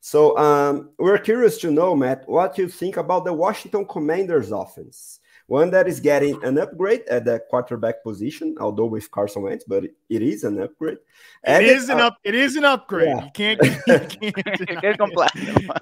So 0.00 0.36
um, 0.38 0.90
we're 0.98 1.18
curious 1.18 1.58
to 1.58 1.70
know, 1.70 1.94
Matt, 1.94 2.28
what 2.28 2.56
you 2.56 2.68
think 2.68 2.96
about 2.96 3.24
the 3.24 3.32
Washington 3.32 3.86
Commanders 3.86 4.52
offense. 4.52 5.20
One 5.48 5.70
that 5.70 5.86
is 5.86 6.00
getting 6.00 6.42
an 6.42 6.58
upgrade 6.58 7.02
at 7.08 7.24
the 7.24 7.40
quarterback 7.50 8.02
position, 8.02 8.56
although 8.58 8.86
with 8.86 9.08
Carson 9.12 9.42
Wentz, 9.42 9.64
but 9.64 9.84
it 9.84 9.94
is 10.22 10.42
an 10.42 10.60
upgrade. 10.60 10.98
And 11.44 11.64
it 11.64 11.76
is 11.76 11.88
an 11.88 12.00
up. 12.00 12.16
It 12.24 12.34
is 12.34 12.56
an 12.56 12.64
upgrade. 12.64 13.08
Yeah. 13.08 13.24
You 13.24 13.30
can't. 13.32 13.60
You 14.26 14.32
can't 14.32 15.00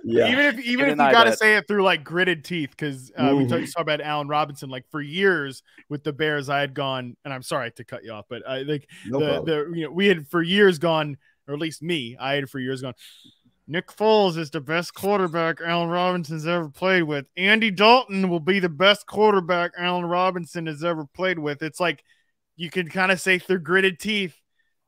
yeah. 0.05 0.29
Even 0.29 0.45
if 0.45 0.59
even 0.61 0.85
if 0.87 0.91
you 0.91 0.97
got 0.97 1.25
to 1.25 1.37
say 1.37 1.57
it 1.57 1.67
through 1.67 1.83
like 1.83 2.05
gritted 2.05 2.45
teeth, 2.45 2.71
because 2.71 3.11
uh, 3.17 3.23
mm-hmm. 3.23 3.39
we 3.39 3.47
talked 3.47 3.73
talk 3.73 3.83
about 3.83 4.01
Allen 4.03 4.29
Robinson. 4.29 4.69
Like 4.69 4.85
for 4.91 5.01
years 5.01 5.63
with 5.89 6.05
the 6.05 6.13
Bears, 6.13 6.51
I 6.51 6.61
had 6.61 6.75
gone, 6.75 7.17
and 7.25 7.33
I'm 7.33 7.43
sorry 7.43 7.71
to 7.73 7.85
cut 7.85 8.05
you 8.05 8.13
off, 8.13 8.27
but 8.29 8.47
I 8.47 8.63
like 8.63 8.89
no 9.07 9.19
the, 9.21 9.43
the 9.43 9.77
you 9.77 9.85
know 9.85 9.91
we 9.91 10.09
had 10.09 10.29
for 10.29 10.43
years 10.43 10.79
gone, 10.79 11.17
or 11.49 11.55
at 11.55 11.61
least 11.61 11.83
me, 11.83 12.17
I 12.21 12.35
had 12.35 12.51
for 12.51 12.59
years 12.59 12.83
gone. 12.83 12.95
Nick 13.67 13.89
Foles 13.89 14.37
is 14.37 14.51
the 14.51 14.61
best 14.61 14.93
quarterback 14.95 15.61
Allen 15.65 15.89
Robinson's 15.89 16.47
ever 16.47 16.69
played 16.69 17.05
with. 17.05 17.27
Andy 17.37 17.71
Dalton 17.71 18.29
will 18.29 18.41
be 18.41 18.61
the 18.61 18.69
best 18.69 19.07
quarterback 19.07 19.73
Allen 19.79 20.05
Robinson 20.05 20.67
has 20.67 20.85
ever 20.85 21.07
played 21.07 21.39
with. 21.39 21.63
It's 21.63 21.81
like 21.81 22.05
you 22.57 22.71
can 22.71 22.89
kind 22.89 23.11
of 23.11 23.21
say 23.21 23.39
through 23.39 23.61
gritted 23.61 23.99
teeth, 23.99 24.37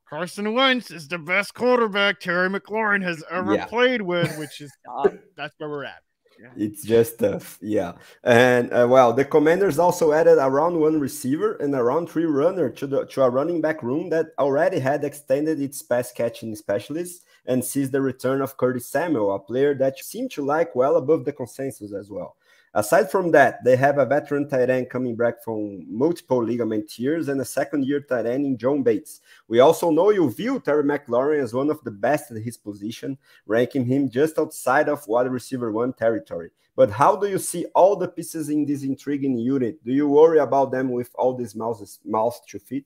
Carson 0.08 0.52
Wentz 0.52 0.90
is 0.90 1.08
the 1.08 1.18
best 1.18 1.54
quarterback 1.54 2.20
Terry 2.20 2.48
McLaurin 2.48 3.02
has 3.02 3.24
ever 3.30 3.54
yeah. 3.54 3.66
played 3.66 4.02
with, 4.02 4.36
which 4.38 4.60
is 4.60 4.72
uh, 4.98 5.08
that's 5.36 5.54
where 5.58 5.70
we're 5.70 5.84
at. 5.84 6.02
Yeah. 6.38 6.50
It's 6.54 6.84
just 6.84 7.18
tough, 7.18 7.58
yeah. 7.62 7.92
And 8.22 8.70
uh, 8.70 8.86
well, 8.88 9.14
the 9.14 9.24
Commanders 9.24 9.78
also 9.78 10.12
added 10.12 10.38
a 10.38 10.50
round 10.50 10.78
one 10.78 11.00
receiver 11.00 11.54
and 11.54 11.74
a 11.74 11.82
round 11.82 12.10
three 12.10 12.26
runner 12.26 12.68
to 12.68 12.86
the 12.86 13.06
to 13.06 13.22
a 13.22 13.30
running 13.30 13.62
back 13.62 13.82
room 13.82 14.10
that 14.10 14.26
already 14.38 14.78
had 14.78 15.02
extended 15.02 15.62
its 15.62 15.80
pass 15.80 16.12
catching 16.12 16.54
specialists 16.54 17.24
and 17.46 17.64
sees 17.64 17.90
the 17.90 18.00
return 18.00 18.40
of 18.40 18.56
Curtis 18.56 18.86
Samuel, 18.86 19.34
a 19.34 19.38
player 19.38 19.74
that 19.74 19.98
seemed 19.98 20.30
to 20.32 20.44
like 20.44 20.74
well 20.74 20.96
above 20.96 21.24
the 21.24 21.32
consensus 21.32 21.92
as 21.92 22.10
well. 22.10 22.36
Aside 22.74 23.10
from 23.10 23.30
that, 23.30 23.64
they 23.64 23.74
have 23.76 23.96
a 23.96 24.04
veteran 24.04 24.50
tight 24.50 24.68
end 24.68 24.90
coming 24.90 25.16
back 25.16 25.42
from 25.42 25.86
multiple 25.88 26.44
ligament 26.44 26.90
tears 26.90 27.28
and 27.28 27.40
a 27.40 27.44
second 27.44 27.86
year 27.86 28.00
tight 28.00 28.26
end 28.26 28.44
in 28.44 28.58
John 28.58 28.82
Bates. 28.82 29.22
We 29.48 29.60
also 29.60 29.90
know 29.90 30.10
you 30.10 30.30
view 30.30 30.60
Terry 30.60 30.84
McLaurin 30.84 31.42
as 31.42 31.54
one 31.54 31.70
of 31.70 31.82
the 31.84 31.90
best 31.90 32.30
at 32.30 32.42
his 32.42 32.58
position, 32.58 33.16
ranking 33.46 33.86
him 33.86 34.10
just 34.10 34.38
outside 34.38 34.90
of 34.90 35.08
wide 35.08 35.30
receiver 35.30 35.72
one 35.72 35.94
territory. 35.94 36.50
But 36.76 36.90
how 36.90 37.16
do 37.16 37.26
you 37.26 37.38
see 37.38 37.64
all 37.74 37.96
the 37.96 38.08
pieces 38.08 38.50
in 38.50 38.66
this 38.66 38.82
intriguing 38.82 39.38
unit? 39.38 39.82
Do 39.82 39.92
you 39.92 40.06
worry 40.06 40.40
about 40.40 40.70
them 40.70 40.90
with 40.90 41.10
all 41.14 41.34
these 41.34 41.54
mouths, 41.54 42.00
mouths 42.04 42.42
to 42.48 42.58
feed? 42.58 42.84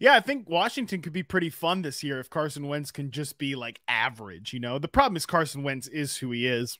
Yeah, 0.00 0.14
I 0.14 0.20
think 0.20 0.48
Washington 0.48 1.02
could 1.02 1.12
be 1.12 1.22
pretty 1.22 1.50
fun 1.50 1.82
this 1.82 2.02
year 2.02 2.20
if 2.20 2.30
Carson 2.30 2.68
Wentz 2.68 2.90
can 2.90 3.10
just 3.10 3.38
be 3.38 3.56
like 3.56 3.80
average. 3.88 4.52
You 4.52 4.60
know, 4.60 4.78
the 4.78 4.88
problem 4.88 5.16
is 5.16 5.26
Carson 5.26 5.62
Wentz 5.62 5.88
is 5.88 6.16
who 6.16 6.30
he 6.30 6.46
is. 6.46 6.78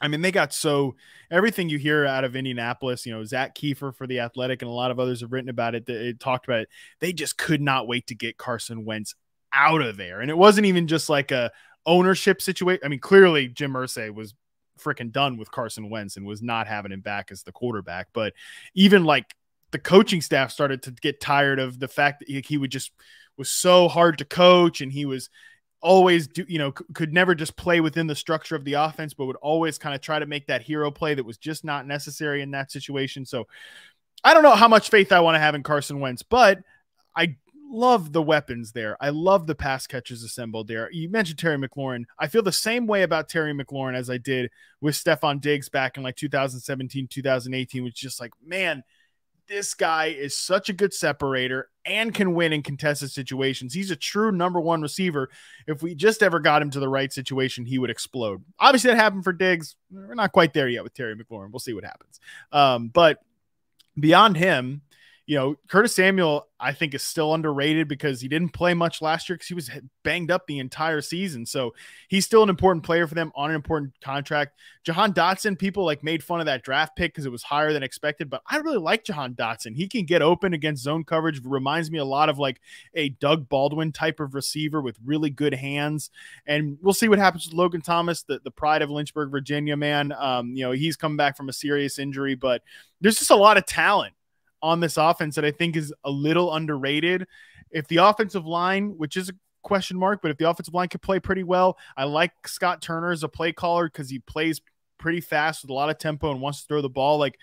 I 0.00 0.08
mean, 0.08 0.22
they 0.22 0.30
got 0.30 0.52
so 0.52 0.94
everything 1.30 1.68
you 1.68 1.78
hear 1.78 2.06
out 2.06 2.24
of 2.24 2.36
Indianapolis, 2.36 3.04
you 3.04 3.12
know, 3.12 3.24
Zak 3.24 3.54
Keefer 3.54 3.94
for 3.94 4.06
the 4.06 4.20
Athletic 4.20 4.62
and 4.62 4.70
a 4.70 4.74
lot 4.74 4.90
of 4.90 5.00
others 5.00 5.20
have 5.20 5.32
written 5.32 5.50
about 5.50 5.74
it. 5.74 5.86
They 5.86 6.12
talked 6.12 6.46
about 6.46 6.60
it. 6.60 6.68
They 7.00 7.12
just 7.12 7.36
could 7.36 7.60
not 7.60 7.88
wait 7.88 8.06
to 8.06 8.14
get 8.14 8.38
Carson 8.38 8.84
Wentz 8.84 9.14
out 9.52 9.82
of 9.82 9.96
there, 9.96 10.20
and 10.20 10.30
it 10.30 10.38
wasn't 10.38 10.66
even 10.66 10.86
just 10.86 11.08
like 11.08 11.32
a 11.32 11.50
ownership 11.84 12.40
situation. 12.40 12.82
I 12.84 12.88
mean, 12.88 13.00
clearly 13.00 13.48
Jim 13.48 13.72
Irsay 13.72 14.14
was 14.14 14.34
freaking 14.78 15.10
done 15.10 15.36
with 15.36 15.50
Carson 15.50 15.90
Wentz 15.90 16.16
and 16.16 16.26
was 16.26 16.42
not 16.42 16.68
having 16.68 16.92
him 16.92 17.00
back 17.00 17.32
as 17.32 17.42
the 17.42 17.50
quarterback. 17.50 18.08
But 18.12 18.34
even 18.74 19.04
like 19.04 19.34
the 19.70 19.78
coaching 19.78 20.20
staff 20.20 20.50
started 20.50 20.82
to 20.82 20.90
get 20.90 21.20
tired 21.20 21.58
of 21.58 21.78
the 21.78 21.88
fact 21.88 22.20
that 22.20 22.46
he, 22.46 22.58
would 22.58 22.70
just 22.70 22.92
was 23.36 23.50
so 23.50 23.88
hard 23.88 24.18
to 24.18 24.24
coach 24.24 24.80
and 24.80 24.92
he 24.92 25.04
was 25.04 25.30
always 25.80 26.26
do 26.26 26.44
you 26.48 26.58
know 26.58 26.72
could 26.72 27.12
never 27.12 27.36
just 27.36 27.56
play 27.56 27.80
within 27.80 28.08
the 28.08 28.14
structure 28.14 28.56
of 28.56 28.64
the 28.64 28.72
offense 28.72 29.14
but 29.14 29.26
would 29.26 29.36
always 29.36 29.78
kind 29.78 29.94
of 29.94 30.00
try 30.00 30.18
to 30.18 30.26
make 30.26 30.48
that 30.48 30.60
hero 30.60 30.90
play 30.90 31.14
that 31.14 31.24
was 31.24 31.38
just 31.38 31.64
not 31.64 31.86
necessary 31.86 32.42
in 32.42 32.50
that 32.50 32.72
situation. 32.72 33.24
So 33.24 33.46
i 34.24 34.34
don't 34.34 34.42
know 34.42 34.56
how 34.56 34.66
much 34.66 34.90
faith 34.90 35.12
i 35.12 35.20
want 35.20 35.36
to 35.36 35.38
have 35.38 35.54
in 35.54 35.62
carson 35.62 36.00
wentz 36.00 36.24
but 36.24 36.58
i 37.14 37.36
love 37.70 38.12
the 38.12 38.22
weapons 38.22 38.72
there. 38.72 38.96
I 39.00 39.10
love 39.10 39.46
the 39.46 39.54
pass 39.54 39.86
catches 39.86 40.22
assembled 40.22 40.68
there. 40.68 40.90
You 40.90 41.08
mentioned 41.10 41.38
terry 41.38 41.58
mclaurin. 41.58 42.04
I 42.18 42.26
feel 42.26 42.42
the 42.42 42.52
same 42.52 42.86
way 42.86 43.02
about 43.02 43.28
terry 43.28 43.52
mclaurin 43.52 43.94
as 43.94 44.10
i 44.10 44.18
did 44.18 44.50
with 44.80 44.94
stefon 44.94 45.40
diggs 45.40 45.68
back 45.68 45.96
in 45.96 46.02
like 46.02 46.16
2017 46.16 47.08
2018 47.08 47.84
which 47.84 47.94
just 47.94 48.20
like 48.20 48.32
man 48.44 48.82
this 49.48 49.74
guy 49.74 50.06
is 50.06 50.36
such 50.36 50.68
a 50.68 50.72
good 50.72 50.92
separator 50.92 51.68
and 51.84 52.14
can 52.14 52.34
win 52.34 52.52
in 52.52 52.62
contested 52.62 53.10
situations. 53.10 53.72
He's 53.72 53.90
a 53.90 53.96
true 53.96 54.30
number 54.30 54.60
one 54.60 54.82
receiver. 54.82 55.30
If 55.66 55.82
we 55.82 55.94
just 55.94 56.22
ever 56.22 56.38
got 56.38 56.62
him 56.62 56.70
to 56.70 56.80
the 56.80 56.88
right 56.88 57.12
situation, 57.12 57.64
he 57.64 57.78
would 57.78 57.90
explode. 57.90 58.44
Obviously, 58.58 58.90
that 58.90 58.96
happened 58.96 59.24
for 59.24 59.32
Diggs. 59.32 59.74
We're 59.90 60.14
not 60.14 60.32
quite 60.32 60.52
there 60.52 60.68
yet 60.68 60.84
with 60.84 60.94
Terry 60.94 61.16
McLaurin. 61.16 61.50
We'll 61.50 61.60
see 61.60 61.72
what 61.72 61.84
happens. 61.84 62.20
Um, 62.52 62.88
but 62.88 63.18
beyond 63.98 64.36
him, 64.36 64.82
you 65.28 65.36
know, 65.36 65.56
Curtis 65.68 65.94
Samuel, 65.94 66.46
I 66.58 66.72
think, 66.72 66.94
is 66.94 67.02
still 67.02 67.34
underrated 67.34 67.86
because 67.86 68.18
he 68.18 68.28
didn't 68.28 68.54
play 68.54 68.72
much 68.72 69.02
last 69.02 69.28
year 69.28 69.36
because 69.36 69.48
he 69.48 69.52
was 69.52 69.70
banged 70.02 70.30
up 70.30 70.46
the 70.46 70.58
entire 70.58 71.02
season. 71.02 71.44
So 71.44 71.74
he's 72.08 72.24
still 72.24 72.42
an 72.42 72.48
important 72.48 72.82
player 72.82 73.06
for 73.06 73.14
them 73.14 73.30
on 73.36 73.50
an 73.50 73.54
important 73.54 73.92
contract. 74.00 74.58
Jahan 74.84 75.12
Dotson, 75.12 75.58
people 75.58 75.84
like 75.84 76.02
made 76.02 76.24
fun 76.24 76.40
of 76.40 76.46
that 76.46 76.62
draft 76.62 76.96
pick 76.96 77.12
because 77.12 77.26
it 77.26 77.30
was 77.30 77.42
higher 77.42 77.74
than 77.74 77.82
expected, 77.82 78.30
but 78.30 78.40
I 78.50 78.56
really 78.56 78.78
like 78.78 79.04
Jahan 79.04 79.34
Dotson. 79.34 79.76
He 79.76 79.86
can 79.86 80.06
get 80.06 80.22
open 80.22 80.54
against 80.54 80.82
zone 80.82 81.04
coverage. 81.04 81.42
Reminds 81.44 81.90
me 81.90 81.98
a 81.98 82.06
lot 82.06 82.30
of 82.30 82.38
like 82.38 82.62
a 82.94 83.10
Doug 83.10 83.50
Baldwin 83.50 83.92
type 83.92 84.20
of 84.20 84.34
receiver 84.34 84.80
with 84.80 84.96
really 85.04 85.28
good 85.28 85.52
hands. 85.52 86.08
And 86.46 86.78
we'll 86.80 86.94
see 86.94 87.08
what 87.08 87.18
happens 87.18 87.44
with 87.44 87.52
Logan 87.52 87.82
Thomas, 87.82 88.22
the, 88.22 88.40
the 88.42 88.50
pride 88.50 88.80
of 88.80 88.88
Lynchburg, 88.88 89.30
Virginia, 89.30 89.76
man. 89.76 90.12
Um, 90.12 90.54
you 90.56 90.64
know, 90.64 90.72
he's 90.72 90.96
come 90.96 91.18
back 91.18 91.36
from 91.36 91.50
a 91.50 91.52
serious 91.52 91.98
injury, 91.98 92.34
but 92.34 92.62
there's 93.02 93.18
just 93.18 93.30
a 93.30 93.36
lot 93.36 93.58
of 93.58 93.66
talent 93.66 94.14
on 94.62 94.80
this 94.80 94.96
offense 94.96 95.34
that 95.36 95.44
I 95.44 95.50
think 95.50 95.76
is 95.76 95.92
a 96.04 96.10
little 96.10 96.54
underrated. 96.54 97.26
If 97.70 97.86
the 97.88 97.98
offensive 97.98 98.46
line, 98.46 98.94
which 98.96 99.16
is 99.16 99.28
a 99.28 99.32
question 99.62 99.98
mark, 99.98 100.20
but 100.22 100.30
if 100.30 100.38
the 100.38 100.48
offensive 100.48 100.74
line 100.74 100.88
could 100.88 101.02
play 101.02 101.20
pretty 101.20 101.42
well, 101.42 101.78
I 101.96 102.04
like 102.04 102.32
Scott 102.46 102.82
Turner 102.82 103.10
as 103.10 103.22
a 103.22 103.28
play 103.28 103.52
caller 103.52 103.88
because 103.88 104.08
he 104.10 104.18
plays 104.20 104.60
pretty 104.98 105.20
fast 105.20 105.62
with 105.62 105.70
a 105.70 105.74
lot 105.74 105.90
of 105.90 105.98
tempo 105.98 106.30
and 106.30 106.40
wants 106.40 106.62
to 106.62 106.66
throw 106.66 106.82
the 106.82 106.88
ball. 106.88 107.18
Like 107.18 107.38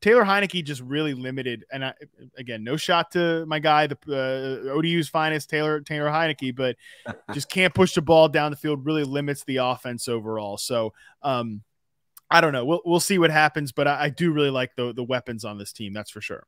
Taylor 0.00 0.24
Heinicke 0.24 0.64
just 0.64 0.80
really 0.80 1.14
limited. 1.14 1.64
And 1.72 1.84
I, 1.84 1.94
again, 2.36 2.62
no 2.62 2.76
shot 2.76 3.10
to 3.12 3.44
my 3.46 3.58
guy, 3.58 3.86
the 3.86 3.96
uh, 4.06 4.74
ODU's 4.74 5.08
finest 5.08 5.50
Taylor 5.50 5.80
Taylor 5.80 6.08
Heinicke, 6.08 6.54
but 6.54 6.76
just 7.34 7.48
can't 7.48 7.74
push 7.74 7.94
the 7.94 8.02
ball 8.02 8.28
down 8.28 8.50
the 8.50 8.56
field. 8.56 8.86
Really 8.86 9.04
limits 9.04 9.44
the 9.44 9.56
offense 9.56 10.08
overall. 10.08 10.56
So 10.56 10.92
um, 11.22 11.62
I 12.30 12.40
don't 12.40 12.52
know. 12.52 12.64
We'll 12.64 12.82
we'll 12.84 13.00
see 13.00 13.18
what 13.18 13.30
happens, 13.30 13.72
but 13.72 13.88
I, 13.88 14.04
I 14.04 14.08
do 14.10 14.32
really 14.32 14.50
like 14.50 14.76
the 14.76 14.92
the 14.92 15.04
weapons 15.04 15.44
on 15.44 15.58
this 15.58 15.72
team. 15.72 15.92
That's 15.92 16.10
for 16.10 16.20
sure. 16.20 16.44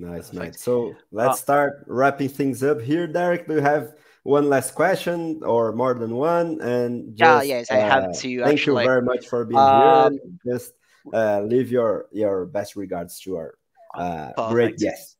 Nice, 0.00 0.32
nice. 0.32 0.60
So 0.62 0.94
let's 1.12 1.34
uh, 1.34 1.42
start 1.42 1.84
wrapping 1.86 2.30
things 2.30 2.62
up 2.62 2.80
here. 2.80 3.06
Derek, 3.06 3.46
do 3.46 3.56
you 3.56 3.60
have 3.60 3.94
one 4.22 4.48
last 4.48 4.74
question 4.74 5.42
or 5.44 5.72
more 5.72 5.92
than 5.92 6.14
one? 6.14 6.58
And 6.62 7.14
just, 7.14 7.46
yeah, 7.46 7.58
yes, 7.58 7.70
I 7.70 7.76
have 7.76 8.04
uh, 8.04 8.12
to. 8.14 8.40
Thank 8.40 8.52
actually. 8.54 8.82
you 8.82 8.88
very 8.88 9.02
much 9.02 9.28
for 9.28 9.44
being 9.44 9.60
um, 9.60 10.12
here. 10.12 10.54
Just 10.54 10.72
uh, 11.12 11.42
leave 11.42 11.70
your 11.70 12.06
your 12.12 12.46
best 12.46 12.76
regards 12.76 13.20
to 13.20 13.36
our 13.36 13.58
uh, 13.94 14.48
great 14.48 14.78
guest. 14.78 15.18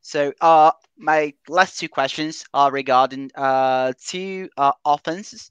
So, 0.00 0.32
uh, 0.40 0.72
my 0.96 1.34
last 1.48 1.80
two 1.80 1.88
questions 1.88 2.44
are 2.54 2.70
regarding 2.70 3.30
uh 3.34 3.94
two 3.98 4.48
uh, 4.56 4.72
offenses 4.84 5.50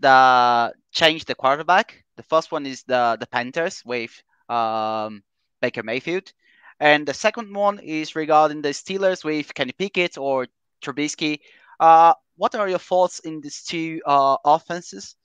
that 0.00 0.74
changed 0.90 1.26
the 1.26 1.34
quarterback. 1.34 2.04
The 2.16 2.22
first 2.22 2.52
one 2.52 2.66
is 2.66 2.82
the 2.82 3.16
the 3.18 3.26
Panthers 3.26 3.82
with 3.84 4.12
um 4.50 5.22
Baker 5.62 5.82
Mayfield 5.82 6.32
and 6.80 7.06
the 7.06 7.14
second 7.14 7.54
one 7.54 7.78
is 7.78 8.16
regarding 8.16 8.62
the 8.62 8.70
Steelers 8.70 9.24
with 9.24 9.54
Kenny 9.54 9.72
Pickett 9.72 10.18
or 10.18 10.46
Trubisky. 10.82 11.40
Uh, 11.80 12.14
what 12.36 12.54
are 12.54 12.68
your 12.68 12.78
thoughts 12.78 13.20
in 13.20 13.40
these 13.40 13.62
two 13.62 14.00
uh, 14.06 14.36
offenses 14.44 15.16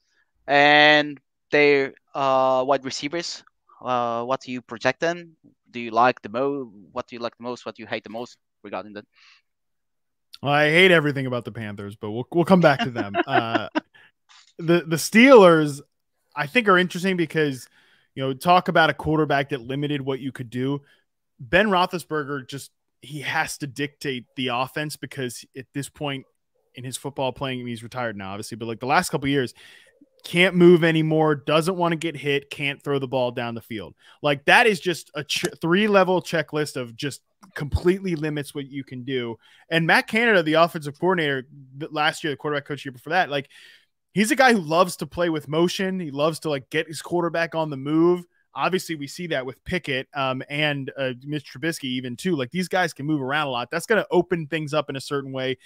and 0.48 1.20
their 1.52 1.94
uh, 2.14 2.64
wide 2.66 2.86
receivers? 2.86 3.44
Uh, 3.82 4.24
what 4.24 4.42
do 4.42 4.52
you 4.52 4.62
project 4.62 5.00
them? 5.00 5.36
Do 5.72 5.80
you 5.80 5.92
like 5.92 6.22
the 6.22 6.30
most? 6.30 6.70
What 6.92 7.08
do 7.08 7.16
you 7.16 7.22
like 7.22 7.38
the 7.38 7.44
most? 7.44 7.66
What 7.66 7.76
do 7.76 7.84
you 7.84 7.88
hate 7.88 8.04
the 8.04 8.10
most 8.10 8.38
regarding 8.64 8.94
them? 8.94 9.06
Well, 10.42 10.54
I 10.54 10.70
hate 10.70 10.92
everything 10.92 11.26
about 11.26 11.46
the 11.46 11.52
Panthers, 11.52 11.96
but 11.96 12.12
we'll 12.12 12.28
we'll 12.32 12.46
come 12.46 12.62
back 12.62 12.80
to 12.80 12.92
them. 12.92 13.16
uh, 13.28 13.70
the 14.58 14.84
the 14.86 14.96
Steelers, 14.96 15.82
I 16.36 16.48
think, 16.48 16.68
are 16.68 16.78
interesting 16.78 17.18
because 17.18 17.68
you 18.16 18.24
know 18.24 18.34
talk 18.34 18.68
about 18.68 18.90
a 18.90 18.94
quarterback 18.94 19.50
that 19.50 19.62
limited 19.62 20.02
what 20.02 20.20
you 20.20 20.32
could 20.32 20.50
do. 20.50 20.82
Ben 21.40 21.68
Roethlisberger 21.68 22.48
just 22.48 22.72
he 23.02 23.22
has 23.22 23.58
to 23.60 23.68
dictate 23.68 24.26
the 24.36 24.48
offense 24.48 24.96
because 24.96 25.46
at 25.56 25.66
this 25.74 25.90
point 25.90 26.26
in 26.76 26.84
his 26.84 26.98
football 26.98 27.32
playing, 27.32 27.66
he's 27.66 27.84
retired 27.84 28.18
now, 28.18 28.32
obviously, 28.32 28.58
but 28.58 28.68
like 28.68 28.80
the 28.80 28.86
last 28.86 29.10
couple 29.10 29.28
years, 29.28 29.54
can't 30.24 30.56
move 30.56 30.84
anymore, 30.84 31.36
doesn't 31.36 31.78
want 31.78 31.92
to 31.92 31.96
get 31.96 32.16
hit, 32.16 32.50
can't 32.50 32.84
throw 32.84 33.00
the 33.00 33.08
ball 33.08 33.32
down 33.32 33.56
the 33.56 33.62
field. 33.62 33.96
Like 34.22 34.46
that 34.46 34.68
is 34.68 34.80
just 34.80 35.12
a 35.16 35.24
three 35.62 35.88
level 35.88 36.22
checklist 36.22 36.76
of 36.76 36.96
just 36.96 37.22
completely 37.56 38.16
limits 38.16 38.54
what 38.54 38.68
you 38.68 38.84
can 38.84 39.04
do. 39.04 39.38
And 39.70 39.88
Matt 39.88 40.08
Canada, 40.08 40.44
the 40.44 40.56
offensive 40.56 41.00
coordinator 41.00 41.48
last 41.92 42.24
year, 42.24 42.32
the 42.32 42.38
quarterback 42.38 42.66
coach 42.66 42.84
year 42.84 42.92
before 42.92 43.12
that, 43.12 43.30
like 43.30 43.50
he's 44.14 44.32
a 44.32 44.36
guy 44.36 44.54
who 44.54 44.60
loves 44.60 44.98
to 44.98 45.06
play 45.06 45.30
with 45.30 45.48
motion. 45.48 46.00
He 46.00 46.12
loves 46.12 46.40
to 46.40 46.50
like 46.50 46.70
get 46.70 46.88
his 46.88 47.02
quarterback 47.02 47.56
on 47.56 47.70
the 47.70 47.78
move. 47.78 48.26
Obviously, 48.58 48.96
we 48.96 49.06
see 49.06 49.28
that 49.28 49.46
with 49.46 49.64
Pickett 49.66 50.08
um, 50.16 50.42
and 50.50 50.92
uh, 50.98 51.14
Mitch 51.24 51.54
Trubisky, 51.54 51.84
even 51.84 52.16
too. 52.16 52.36
Like 52.36 52.50
these 52.50 52.68
guys 52.68 52.92
can 52.92 53.06
move 53.06 53.22
around 53.22 53.46
a 53.46 53.52
lot. 53.52 53.70
That's 53.70 53.86
going 53.86 54.02
to 54.02 54.08
open 54.10 54.48
things 54.48 54.74
up 54.74 54.90
in 54.90 54.96
a 54.96 55.02
certain 55.02 55.32
way. 55.32 55.60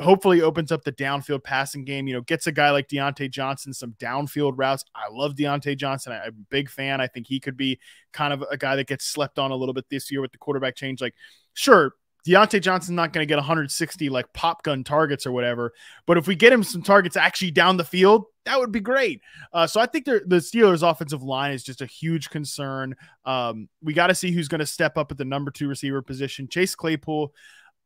Hopefully, 0.00 0.42
opens 0.42 0.72
up 0.72 0.82
the 0.82 0.90
downfield 0.90 1.44
passing 1.44 1.84
game. 1.84 2.08
You 2.08 2.14
know, 2.14 2.22
gets 2.22 2.48
a 2.48 2.52
guy 2.52 2.72
like 2.72 2.88
Diontae 2.88 3.30
Johnson 3.30 3.72
some 3.72 3.92
downfield 4.00 4.54
routes. 4.56 4.84
I 4.96 5.04
love 5.12 5.36
Diontae 5.36 5.76
Johnson. 5.76 6.12
I, 6.12 6.26
am 6.26 6.28
a 6.28 6.32
big 6.50 6.68
fan. 6.68 7.00
I 7.00 7.06
think 7.06 7.28
he 7.28 7.38
could 7.38 7.56
be 7.56 7.78
kind 8.12 8.32
of 8.32 8.44
a 8.50 8.56
guy 8.56 8.74
that 8.74 8.88
gets 8.88 9.04
slept 9.04 9.38
on 9.38 9.52
a 9.52 9.56
little 9.56 9.74
bit 9.74 9.88
this 9.88 10.10
year 10.10 10.20
with 10.20 10.32
the 10.32 10.38
quarterback 10.38 10.74
change. 10.74 11.00
Like, 11.00 11.14
sure, 11.52 11.94
Diontae 12.26 12.60
Johnson's 12.62 12.96
not 12.96 13.12
going 13.12 13.22
to 13.22 13.28
get 13.28 13.36
160 13.36 14.08
like 14.08 14.32
pop 14.32 14.62
gun 14.62 14.82
targets 14.82 15.26
or 15.26 15.32
whatever. 15.32 15.72
But 16.06 16.16
if 16.16 16.26
we 16.26 16.34
get 16.34 16.52
him 16.52 16.62
some 16.62 16.82
targets 16.82 17.16
actually 17.16 17.50
down 17.50 17.76
the 17.76 17.84
field, 17.84 18.24
that 18.46 18.58
would 18.58 18.72
be 18.72 18.80
great. 18.80 19.20
Uh, 19.52 19.66
so 19.66 19.80
I 19.80 19.86
think 19.86 20.04
the 20.04 20.20
Steelers' 20.20 20.88
offensive 20.88 21.22
line 21.22 21.52
is 21.52 21.62
just 21.62 21.82
a 21.82 21.86
huge 21.86 22.30
concern. 22.30 22.94
Um, 23.24 23.68
we 23.82 23.92
got 23.92 24.08
to 24.08 24.14
see 24.14 24.30
who's 24.30 24.48
going 24.48 24.60
to 24.60 24.66
step 24.66 24.96
up 24.96 25.10
at 25.10 25.18
the 25.18 25.24
number 25.24 25.50
two 25.50 25.68
receiver 25.68 26.02
position. 26.02 26.48
Chase 26.48 26.74
Claypool 26.74 27.32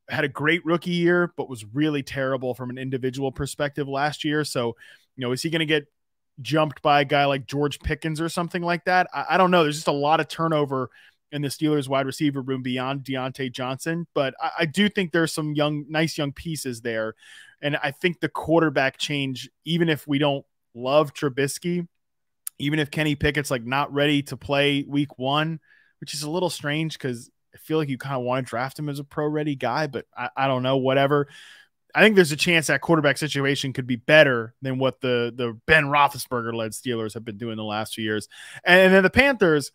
had 0.08 0.24
a 0.24 0.28
great 0.28 0.64
rookie 0.64 0.90
year, 0.90 1.32
but 1.36 1.48
was 1.48 1.64
really 1.64 2.02
terrible 2.02 2.54
from 2.54 2.70
an 2.70 2.78
individual 2.78 3.30
perspective 3.30 3.88
last 3.88 4.24
year. 4.24 4.44
So, 4.44 4.76
you 5.16 5.26
know, 5.26 5.32
is 5.32 5.42
he 5.42 5.50
going 5.50 5.60
to 5.60 5.66
get 5.66 5.86
jumped 6.40 6.80
by 6.82 7.00
a 7.00 7.04
guy 7.04 7.24
like 7.26 7.46
George 7.46 7.80
Pickens 7.80 8.20
or 8.20 8.28
something 8.28 8.62
like 8.62 8.84
that? 8.84 9.08
I, 9.12 9.26
I 9.30 9.36
don't 9.36 9.50
know. 9.50 9.64
There's 9.64 9.76
just 9.76 9.88
a 9.88 9.92
lot 9.92 10.20
of 10.20 10.28
turnover 10.28 10.90
in 11.32 11.42
the 11.42 11.48
Steelers 11.48 11.88
wide 11.88 12.06
receiver 12.06 12.40
room 12.40 12.62
beyond 12.62 13.04
Diontae 13.04 13.52
Johnson. 13.52 14.06
But 14.14 14.34
I, 14.40 14.50
I, 14.60 14.64
do 14.64 14.88
think 14.88 15.12
there's 15.12 15.32
some 15.32 15.54
young, 15.54 15.84
nice 15.88 16.16
young 16.16 16.32
pieces 16.32 16.80
there. 16.80 17.14
And 17.60 17.76
I 17.76 17.90
think 17.90 18.20
the 18.20 18.28
quarterback 18.28 18.98
change, 18.98 19.50
even 19.64 19.88
if 19.88 20.06
we 20.06 20.18
don't 20.18 20.46
love 20.74 21.12
Trubisky, 21.12 21.86
even 22.58 22.78
if 22.78 22.90
Kenny 22.90 23.14
Pickett's 23.14 23.50
like 23.50 23.64
not 23.64 23.92
ready 23.92 24.22
to 24.24 24.36
play 24.36 24.84
week 24.88 25.18
one, 25.18 25.60
which 26.00 26.14
is 26.14 26.22
a 26.22 26.30
little 26.30 26.50
strange 26.50 26.94
because 26.94 27.30
I 27.54 27.58
feel 27.58 27.78
like 27.78 27.88
you 27.88 27.98
kind 27.98 28.16
of 28.16 28.22
want 28.22 28.46
to 28.46 28.50
draft 28.50 28.78
him 28.78 28.88
as 28.88 28.98
a 28.98 29.04
pro 29.04 29.26
ready 29.26 29.54
guy, 29.54 29.86
but 29.86 30.06
I, 30.16 30.30
I 30.36 30.46
don't 30.46 30.62
know, 30.62 30.76
whatever. 30.76 31.28
I 31.94 32.02
think 32.02 32.16
there's 32.16 32.32
a 32.32 32.36
chance 32.36 32.66
that 32.66 32.82
quarterback 32.82 33.18
situation 33.18 33.72
could 33.72 33.86
be 33.86 33.96
better 33.96 34.54
than 34.60 34.78
what 34.78 35.00
the 35.00 35.32
the 35.34 35.58
Ben 35.66 35.84
Roethlisberger 35.86 36.54
led 36.54 36.72
Steelers 36.72 37.14
have 37.14 37.24
been 37.24 37.38
doing 37.38 37.56
the 37.56 37.64
last 37.64 37.94
few 37.94 38.04
years. 38.04 38.28
And, 38.64 38.80
and 38.80 38.94
then 38.94 39.02
the 39.02 39.10
Panthers, 39.10 39.72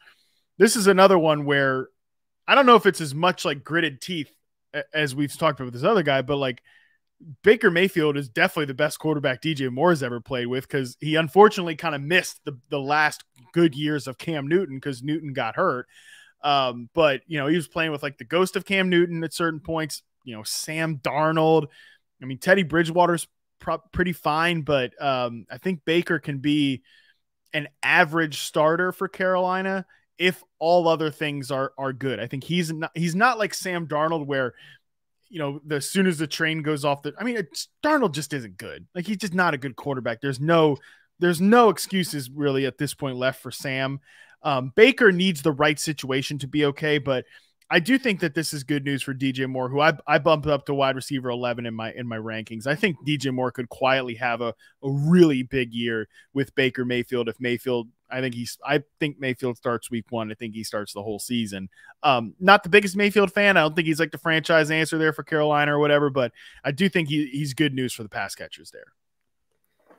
this 0.58 0.76
is 0.76 0.88
another 0.88 1.18
one 1.18 1.46
where 1.46 1.90
I 2.48 2.56
don't 2.56 2.66
know 2.66 2.76
if 2.76 2.86
it's 2.86 3.02
as 3.02 3.16
much 3.16 3.46
like 3.46 3.64
gritted 3.64 4.02
teeth 4.02 4.32
as 4.94 5.16
we've 5.16 5.36
talked 5.38 5.60
about 5.60 5.66
with 5.66 5.74
this 5.74 5.84
other 5.84 6.04
guy, 6.04 6.22
but 6.22 6.38
like 6.38 6.62
Baker 7.44 7.72
Mayfield 7.72 8.18
is 8.18 8.30
definitely 8.30 8.66
the 8.66 8.74
best 8.74 9.00
quarterback 9.00 9.42
DJ 9.42 9.72
Moore 9.72 9.92
has 9.92 10.04
ever 10.04 10.20
played 10.20 10.48
with 10.48 10.68
because 10.68 10.98
he 11.00 11.16
unfortunately 11.16 11.76
kind 11.76 11.96
of 11.96 12.02
missed 12.02 12.40
the, 12.44 12.58
the 12.70 12.80
last 12.80 13.24
good 13.54 13.76
years 13.76 14.08
of 14.08 14.18
Cam 14.18 14.48
Newton 14.48 14.78
because 14.78 15.04
Newton 15.04 15.34
got 15.34 15.56
hurt. 15.56 15.88
Um, 16.44 16.90
but 16.94 17.22
you 17.28 17.38
know, 17.38 17.48
he 17.48 17.56
was 17.56 17.68
playing 17.68 17.92
with 17.92 18.04
like 18.04 18.18
the 18.18 18.26
ghost 18.26 18.56
of 18.56 18.66
Cam 18.66 18.90
Newton 18.90 19.24
at 19.24 19.34
certain 19.34 19.60
points, 19.60 20.04
you 20.24 20.36
know, 20.36 20.44
Sam 20.44 20.98
Darnold. 20.98 21.68
I 22.22 22.26
mean, 22.26 22.40
Teddy 22.40 22.64
Bridgewater's 22.64 23.28
pretty 23.94 24.14
fine, 24.14 24.62
but 24.62 25.02
um, 25.02 25.46
I 25.50 25.58
think 25.58 25.86
Baker 25.86 26.20
can 26.20 26.40
be 26.40 26.84
an 27.54 27.70
average 27.82 28.40
starter 28.40 28.92
for 28.92 29.08
Carolina 29.08 29.86
if 30.18 30.44
all 30.60 30.88
other 30.88 31.12
things 31.12 31.52
are 31.52 31.74
are 31.78 31.94
good. 31.94 32.20
I 32.20 32.28
think 32.28 32.44
he's 32.44 32.72
not 32.72 32.92
he's 32.94 33.16
not 33.16 33.38
like 33.40 33.54
Sam 33.54 33.88
Darnold 33.88 34.26
where 34.26 34.54
you 35.30 35.40
know 35.40 35.60
the, 35.66 35.78
as 35.78 35.90
soon 35.90 36.08
as 36.08 36.18
the 36.18 36.28
train 36.28 36.62
goes 36.62 36.86
off 36.86 37.02
the 37.02 37.14
I 37.18 37.24
mean 37.24 37.42
Darnold 37.84 38.14
just 38.14 38.34
isn't 38.34 38.58
good. 38.58 38.88
Like 38.94 39.08
he's 39.08 39.18
just 39.18 39.34
not 39.34 39.54
a 39.54 39.58
good 39.58 39.76
quarterback. 39.76 40.22
There's 40.22 40.40
no 40.40 40.78
there's 41.20 41.42
no 41.42 41.70
excuses 41.70 42.30
really 42.30 42.66
at 42.66 42.78
this 42.78 42.94
point 42.94 43.18
left 43.18 43.42
for 43.42 43.52
Sam. 43.52 44.00
Um, 44.42 44.74
Baker 44.76 45.12
needs 45.12 45.42
the 45.42 45.54
right 45.54 45.80
situation 45.80 46.38
to 46.40 46.48
be 46.48 46.66
okay, 46.66 46.98
but 46.98 47.26
I 47.70 47.80
do 47.80 47.98
think 47.98 48.20
that 48.20 48.36
this 48.36 48.54
is 48.54 48.64
good 48.64 48.84
news 48.86 49.02
for 49.02 49.14
DJ 49.14 49.48
Moore, 49.48 49.70
who 49.70 49.80
I, 49.80 49.94
I 50.06 50.20
bumped 50.20 50.48
up 50.48 50.66
to 50.66 50.74
wide 50.74 50.96
receiver 50.96 51.30
11 51.30 51.66
in 51.66 51.74
my 51.74 51.92
in 51.94 52.08
my 52.08 52.18
rankings. 52.18 52.68
I 52.68 52.76
think 52.76 52.98
DJ 53.06 53.34
Moore 53.34 53.52
could 53.52 53.70
quietly 53.70 54.16
have 54.16 54.42
a, 54.42 54.54
a 54.84 54.90
really 54.90 55.44
big 55.44 55.74
year 55.74 56.08
with 56.34 56.54
Baker 56.56 56.86
Mayfield 56.86 57.30
if 57.30 57.40
Mayfield 57.40 57.88
I 58.14 58.22
think 58.22 58.36
he's 58.36 58.58
I 58.66 58.84
think 59.00 59.20
Mayfield 59.20 59.58
starts 59.58 59.90
week 59.90 60.06
one. 60.10 60.32
I 60.32 60.36
think 60.36 60.54
he 60.54 60.64
starts 60.64 60.94
the 60.94 61.02
whole 61.02 61.20
season. 61.20 61.70
Um, 62.04 62.36
not 62.40 62.64
the 62.64 62.70
biggest 62.70 62.96
Mayfield 62.96 63.34
fan. 63.34 63.58
I 63.58 63.62
don't 63.62 63.76
think 63.76 63.88
he's 63.88 64.00
like 64.00 64.12
the 64.12 64.18
franchise 64.18 64.70
answer 64.70 64.98
there 64.98 65.14
for 65.14 65.24
Carolina 65.24 65.76
or 65.76 65.80
whatever, 65.80 66.10
but 66.10 66.32
I 66.64 66.72
do 66.72 66.88
think 66.90 67.10
he, 67.10 67.28
he's 67.28 67.54
good 67.54 67.74
news 67.74 67.94
for 67.94 68.04
the 68.04 68.10
pass 68.10 68.36
catchers 68.36 68.72
there. 68.72 68.94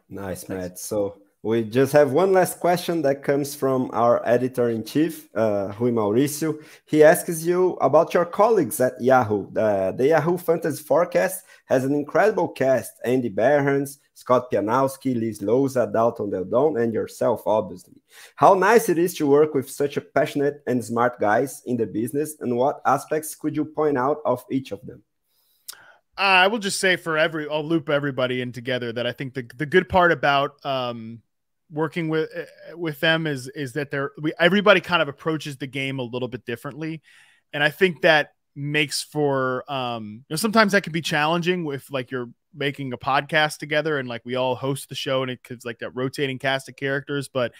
Nice, 0.08 0.48
Matt. 0.48 0.78
So 0.78 1.18
we 1.44 1.62
just 1.62 1.92
have 1.92 2.12
one 2.12 2.32
last 2.32 2.58
question 2.58 3.02
that 3.02 3.22
comes 3.22 3.54
from 3.54 3.90
our 3.92 4.26
editor 4.26 4.70
in 4.70 4.82
chief, 4.82 5.28
uh, 5.36 5.74
Rui 5.78 5.92
Mauricio. 5.92 6.58
He 6.86 7.04
asks 7.04 7.44
you 7.44 7.72
about 7.82 8.14
your 8.14 8.24
colleagues 8.24 8.80
at 8.80 8.98
Yahoo. 8.98 9.54
Uh, 9.54 9.92
the 9.92 10.08
Yahoo 10.08 10.38
Fantasy 10.38 10.82
Forecast 10.82 11.44
has 11.66 11.84
an 11.84 11.94
incredible 11.94 12.48
cast 12.48 12.94
Andy 13.04 13.28
Behrens, 13.28 13.98
Scott 14.14 14.50
Pianowski, 14.50 15.14
Liz 15.20 15.40
Loza, 15.40 15.92
Dalton 15.92 16.30
Del 16.30 16.44
Don, 16.44 16.78
and 16.78 16.94
yourself, 16.94 17.42
obviously. 17.44 18.00
How 18.36 18.54
nice 18.54 18.88
it 18.88 18.96
is 18.96 19.12
to 19.16 19.26
work 19.26 19.52
with 19.52 19.70
such 19.70 19.98
a 19.98 20.00
passionate 20.00 20.62
and 20.66 20.82
smart 20.82 21.20
guys 21.20 21.62
in 21.66 21.76
the 21.76 21.86
business, 21.86 22.36
and 22.40 22.56
what 22.56 22.80
aspects 22.86 23.34
could 23.34 23.54
you 23.54 23.66
point 23.66 23.98
out 23.98 24.22
of 24.24 24.42
each 24.50 24.72
of 24.72 24.80
them? 24.86 25.02
I 26.16 26.46
will 26.46 26.58
just 26.58 26.80
say 26.80 26.96
for 26.96 27.18
every, 27.18 27.46
I'll 27.50 27.64
loop 27.64 27.90
everybody 27.90 28.40
in 28.40 28.52
together 28.52 28.94
that 28.94 29.06
I 29.06 29.12
think 29.12 29.34
the, 29.34 29.50
the 29.56 29.66
good 29.66 29.90
part 29.90 30.10
about 30.12 30.64
um, 30.64 31.20
working 31.74 32.08
with 32.08 32.30
eh, 32.34 32.74
with 32.74 33.00
them 33.00 33.26
is 33.26 33.48
is 33.48 33.72
that 33.74 33.90
they're 33.90 34.12
we, 34.20 34.32
everybody 34.38 34.80
kind 34.80 35.02
of 35.02 35.08
approaches 35.08 35.56
the 35.56 35.66
game 35.66 35.98
a 35.98 36.02
little 36.02 36.28
bit 36.28 36.44
differently. 36.44 37.02
And 37.52 37.62
i 37.62 37.70
think 37.70 38.02
that 38.02 38.30
makes 38.56 39.02
for 39.02 39.70
um 39.70 40.24
you 40.28 40.32
know 40.34 40.36
sometimes 40.36 40.72
that 40.72 40.84
can 40.84 40.92
be 40.92 41.00
challenging 41.00 41.64
with 41.64 41.90
like 41.90 42.10
you're 42.10 42.30
making 42.54 42.92
a 42.92 42.98
podcast 42.98 43.58
together 43.58 43.98
and 43.98 44.08
like 44.08 44.22
we 44.24 44.36
all 44.36 44.54
host 44.54 44.88
the 44.88 44.94
show 44.94 45.22
and 45.22 45.38
it's 45.50 45.64
like 45.64 45.80
that 45.80 45.90
rotating 45.90 46.38
cast 46.38 46.68
of 46.68 46.76
characters. 46.76 47.28
But 47.28 47.52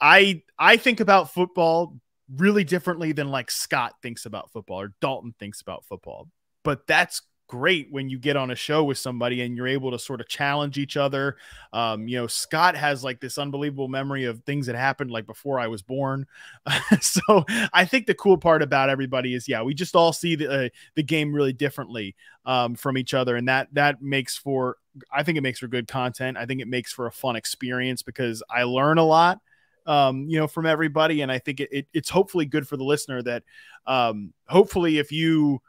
i 0.00 0.42
i 0.58 0.76
think 0.76 0.98
about 0.98 1.32
football 1.32 1.96
really 2.34 2.64
differently 2.64 3.12
than 3.12 3.30
like 3.30 3.48
scott 3.48 3.94
thinks 4.02 4.26
about 4.26 4.50
football 4.50 4.80
or 4.80 4.92
dalton 5.00 5.34
thinks 5.38 5.60
about 5.60 5.84
football. 5.84 6.28
But 6.64 6.86
that's 6.86 7.20
great 7.54 7.86
when 7.92 8.08
you 8.08 8.18
get 8.18 8.36
on 8.36 8.50
a 8.50 8.56
show 8.56 8.82
with 8.82 8.98
somebody 8.98 9.40
and 9.42 9.56
you're 9.56 9.68
able 9.68 9.92
to 9.92 9.98
sort 9.98 10.20
of 10.20 10.26
challenge 10.26 10.76
each 10.76 10.96
other. 10.96 11.36
Um, 11.72 12.08
you 12.08 12.16
know, 12.18 12.26
Scott 12.26 12.74
has 12.74 13.04
like 13.04 13.20
this 13.20 13.38
unbelievable 13.38 13.86
memory 13.86 14.24
of 14.24 14.42
things 14.42 14.66
that 14.66 14.74
happened 14.74 15.12
like 15.12 15.24
before 15.24 15.60
I 15.60 15.68
was 15.68 15.80
born. 15.80 16.26
so 17.00 17.44
I 17.72 17.84
think 17.84 18.08
the 18.08 18.14
cool 18.14 18.38
part 18.38 18.60
about 18.60 18.90
everybody 18.90 19.34
is, 19.34 19.48
yeah, 19.48 19.62
we 19.62 19.72
just 19.72 19.94
all 19.94 20.12
see 20.12 20.34
the 20.34 20.64
uh, 20.64 20.68
the 20.96 21.04
game 21.04 21.32
really 21.32 21.52
differently 21.52 22.16
um, 22.44 22.74
from 22.74 22.98
each 22.98 23.14
other, 23.14 23.36
and 23.36 23.46
that 23.46 23.68
that 23.74 24.02
makes 24.02 24.36
for 24.36 24.76
I 25.12 25.22
think 25.22 25.38
it 25.38 25.42
makes 25.42 25.60
for 25.60 25.68
good 25.68 25.86
content. 25.86 26.36
I 26.36 26.46
think 26.46 26.60
it 26.60 26.66
makes 26.66 26.92
for 26.92 27.06
a 27.06 27.12
fun 27.12 27.36
experience 27.36 28.02
because 28.02 28.42
I 28.50 28.64
learn 28.64 28.98
a 28.98 29.04
lot. 29.04 29.38
Um, 29.86 30.28
you 30.28 30.38
know, 30.38 30.48
from 30.48 30.66
everybody, 30.66 31.20
and 31.20 31.30
I 31.30 31.38
think 31.38 31.60
it, 31.60 31.68
it, 31.70 31.86
it's 31.92 32.08
hopefully 32.08 32.46
good 32.46 32.66
for 32.66 32.78
the 32.78 32.84
listener 32.84 33.22
that, 33.22 33.42
um, 33.86 34.32
hopefully, 34.48 34.96
if 34.98 35.12
you 35.12 35.60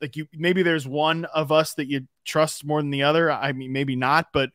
like 0.00 0.16
you 0.16 0.26
maybe 0.32 0.62
there's 0.62 0.86
one 0.86 1.24
of 1.26 1.52
us 1.52 1.74
that 1.74 1.88
you 1.88 2.06
trust 2.24 2.64
more 2.64 2.80
than 2.80 2.90
the 2.90 3.02
other. 3.02 3.30
I 3.30 3.52
mean, 3.52 3.72
maybe 3.72 3.96
not, 3.96 4.28
but 4.32 4.50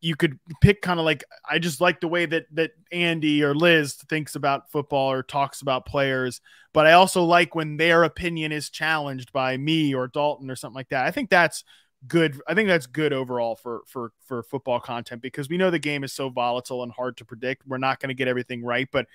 you 0.00 0.14
could 0.14 0.38
pick 0.60 0.82
kind 0.82 1.00
of 1.00 1.06
like 1.06 1.24
I 1.48 1.58
just 1.58 1.80
like 1.80 2.00
the 2.00 2.08
way 2.08 2.26
that 2.26 2.46
that 2.52 2.72
Andy 2.92 3.42
or 3.42 3.54
Liz 3.54 3.94
thinks 3.94 4.36
about 4.36 4.70
football 4.70 5.10
or 5.10 5.22
talks 5.22 5.62
about 5.62 5.86
players, 5.86 6.40
but 6.72 6.86
I 6.86 6.92
also 6.92 7.24
like 7.24 7.54
when 7.54 7.76
their 7.76 8.04
opinion 8.04 8.52
is 8.52 8.70
challenged 8.70 9.32
by 9.32 9.56
me 9.56 9.94
or 9.94 10.08
Dalton 10.08 10.50
or 10.50 10.56
something 10.56 10.76
like 10.76 10.90
that. 10.90 11.06
I 11.06 11.10
think 11.10 11.30
that's 11.30 11.64
good. 12.06 12.40
I 12.46 12.54
think 12.54 12.68
that's 12.68 12.86
good 12.86 13.12
overall 13.12 13.56
for 13.56 13.82
for 13.86 14.12
for 14.24 14.42
football 14.42 14.80
content 14.80 15.22
because 15.22 15.48
we 15.48 15.56
know 15.56 15.70
the 15.70 15.78
game 15.78 16.04
is 16.04 16.12
so 16.12 16.28
volatile 16.28 16.82
and 16.82 16.92
hard 16.92 17.16
to 17.18 17.24
predict. 17.24 17.66
We're 17.66 17.78
not 17.78 18.00
going 18.00 18.08
to 18.08 18.14
get 18.14 18.28
everything 18.28 18.64
right, 18.64 18.88
but 18.90 19.06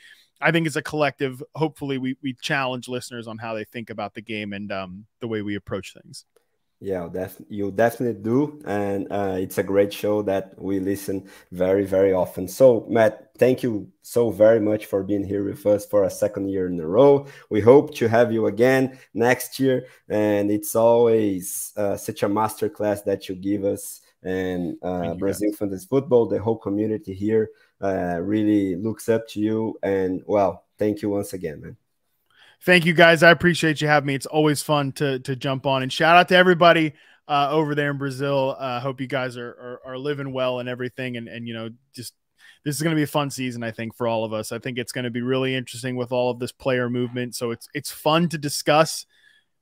I 0.42 0.52
think 0.52 0.68
as 0.68 0.76
a 0.76 0.82
collective, 0.82 1.44
hopefully 1.56 1.98
we 1.98 2.16
we 2.22 2.34
challenge 2.42 2.88
listeners 2.88 3.28
on 3.28 3.38
how 3.38 3.54
they 3.54 3.64
think 3.64 3.90
about 3.90 4.14
the 4.14 4.22
game 4.22 4.54
and 4.54 4.72
um, 4.72 5.06
the 5.20 5.28
way 5.28 5.42
we 5.42 5.56
approach 5.56 5.94
things. 5.94 6.26
Yeah, 6.84 7.08
def- 7.14 7.40
you 7.48 7.70
definitely 7.72 8.24
do, 8.24 8.60
and 8.66 9.08
uh, 9.12 9.36
it's 9.38 9.60
a 9.60 9.64
great 9.64 9.94
show 9.94 10.24
that 10.24 10.60
we 10.60 10.80
listen 10.80 11.30
very, 11.52 11.86
very 11.86 12.12
often. 12.12 12.48
So, 12.48 12.88
Matt, 12.90 13.30
thank 13.38 13.62
you 13.62 13.88
so 14.02 14.32
very 14.32 14.60
much 14.60 14.88
for 14.88 15.04
being 15.04 15.24
here 15.24 15.44
with 15.44 15.64
us 15.68 15.86
for 15.86 16.06
a 16.06 16.10
second 16.10 16.50
year 16.50 16.66
in 16.66 16.80
a 16.80 16.88
row. 16.88 17.28
We 17.52 17.62
hope 17.62 17.94
to 17.98 18.08
have 18.08 18.32
you 18.32 18.48
again 18.48 18.98
next 19.14 19.60
year, 19.60 19.86
and 20.10 20.50
it's 20.50 20.76
always 20.76 21.72
uh, 21.78 21.98
such 21.98 22.24
a 22.24 22.30
master 22.30 22.68
class 22.68 23.04
that 23.04 23.30
you 23.30 23.36
give 23.36 23.64
us 23.64 24.02
and 24.24 24.78
uh, 24.84 25.14
Brazil 25.16 25.52
Fantasy 25.54 25.88
Football, 25.88 26.28
the 26.28 26.40
whole 26.40 26.58
community 26.58 27.14
here 27.14 27.50
uh, 27.82 28.20
really 28.22 28.76
looks 28.76 29.10
up 29.10 29.28
to 29.30 29.40
you. 29.40 29.78
And 29.82 30.22
well, 30.26 30.66
thank 30.78 31.02
you 31.02 31.10
once 31.10 31.34
again, 31.34 31.62
man. 31.62 31.78
Thank 32.64 32.86
you 32.86 32.94
guys. 32.94 33.24
I 33.24 33.32
appreciate 33.32 33.82
you 33.82 33.88
having 33.88 34.08
me. 34.08 34.16
It's 34.16 34.26
always 34.26 34.62
fun 34.62 34.92
to 34.94 35.20
to 35.20 35.36
jump 35.36 35.66
on 35.66 35.82
and 35.84 35.92
shout 35.92 36.16
out 36.16 36.28
to 36.30 36.36
everybody 36.36 36.94
uh, 37.28 37.50
over 37.52 37.74
there 37.74 37.92
in 37.92 37.98
Brazil. 37.98 38.56
I 38.60 38.78
uh, 38.78 38.80
hope 38.80 39.02
you 39.02 39.08
guys 39.08 39.36
are, 39.36 39.50
are, 39.50 39.82
are 39.86 39.98
living 39.98 40.32
well 40.32 40.60
and 40.60 40.70
everything. 40.70 41.18
And 41.18 41.28
and 41.28 41.48
you 41.48 41.54
know 41.54 41.70
just 41.96 42.14
this 42.64 42.76
is 42.76 42.82
going 42.84 42.96
to 42.96 43.00
be 43.00 43.04
a 43.04 43.08
fun 43.08 43.32
season, 43.32 43.64
I 43.64 43.72
think, 43.72 43.96
for 43.96 44.08
all 44.08 44.24
of 44.24 44.34
us. 44.34 44.52
I 44.52 44.60
think 44.60 44.78
it's 44.78 44.92
going 44.92 45.06
to 45.06 45.10
be 45.10 45.22
really 45.22 45.56
interesting 45.56 45.96
with 45.96 46.12
all 46.12 46.30
of 46.30 46.38
this 46.38 46.52
player 46.52 46.90
movement. 46.90 47.36
So 47.36 47.50
it's 47.52 47.68
it's 47.74 47.92
fun 47.92 48.30
to 48.30 48.38
discuss 48.38 49.08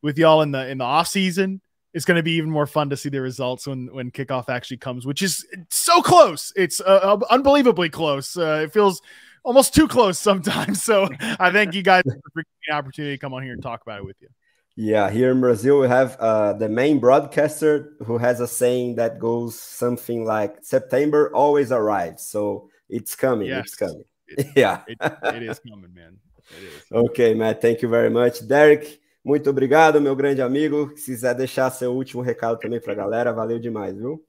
with 0.01 0.17
y'all 0.17 0.41
in 0.41 0.51
the 0.51 0.67
in 0.67 0.79
the 0.79 0.85
off 0.85 1.07
season 1.07 1.61
it's 1.93 2.05
going 2.05 2.17
to 2.17 2.23
be 2.23 2.33
even 2.33 2.49
more 2.49 2.67
fun 2.67 2.89
to 2.89 2.97
see 2.97 3.09
the 3.09 3.21
results 3.21 3.65
when 3.65 3.87
when 3.91 4.11
kickoff 4.11 4.49
actually 4.49 4.77
comes, 4.77 5.05
which 5.05 5.21
is 5.21 5.45
so 5.69 6.01
close. 6.01 6.53
It's 6.55 6.79
uh, 6.81 7.17
unbelievably 7.29 7.89
close. 7.89 8.37
Uh, 8.37 8.61
it 8.65 8.73
feels 8.73 9.01
almost 9.43 9.73
too 9.73 9.87
close 9.87 10.19
sometimes. 10.19 10.83
So 10.89 11.07
I 11.39 11.51
thank 11.51 11.75
you 11.75 11.83
guys 11.83 12.03
for 12.03 12.43
the 12.67 12.73
opportunity 12.73 13.15
to 13.15 13.19
come 13.19 13.33
on 13.33 13.43
here 13.43 13.53
and 13.53 13.61
talk 13.61 13.81
about 13.81 13.99
it 13.99 14.05
with 14.05 14.15
you. 14.21 14.29
Yeah, 14.75 15.09
here 15.09 15.31
in 15.31 15.41
Brazil, 15.41 15.81
we 15.81 15.87
have 15.87 16.15
uh, 16.19 16.53
the 16.53 16.69
main 16.69 16.99
broadcaster 16.99 17.93
who 18.05 18.17
has 18.17 18.39
a 18.39 18.47
saying 18.47 18.95
that 18.95 19.19
goes 19.19 19.59
something 19.59 20.25
like 20.25 20.57
September 20.61 21.31
always 21.35 21.71
arrives. 21.71 22.25
So 22.25 22.69
it's 22.87 23.15
coming. 23.15 23.47
Yes. 23.47 23.65
It's 23.65 23.75
coming. 23.75 24.03
It, 24.27 24.47
yeah, 24.55 24.83
it, 24.87 24.97
it 25.01 25.43
is 25.43 25.59
coming, 25.59 25.93
man. 25.93 26.17
It 26.57 26.63
is. 26.63 26.83
Okay, 26.91 27.33
Matt. 27.33 27.61
Thank 27.61 27.81
you 27.81 27.89
very 27.89 28.09
much. 28.09 28.47
Derek, 28.47 28.99
Muito 29.23 29.49
obrigado, 29.49 29.99
meu 29.99 30.15
grande 30.15 30.41
amigo. 30.41 30.93
Se 30.95 31.11
quiser 31.11 31.35
deixar 31.35 31.69
seu 31.71 31.93
último 31.93 32.21
recado 32.21 32.57
também 32.57 32.79
para 32.79 32.93
a 32.93 32.95
galera, 32.95 33.33
valeu 33.33 33.59
demais, 33.59 33.95
viu? 33.95 34.25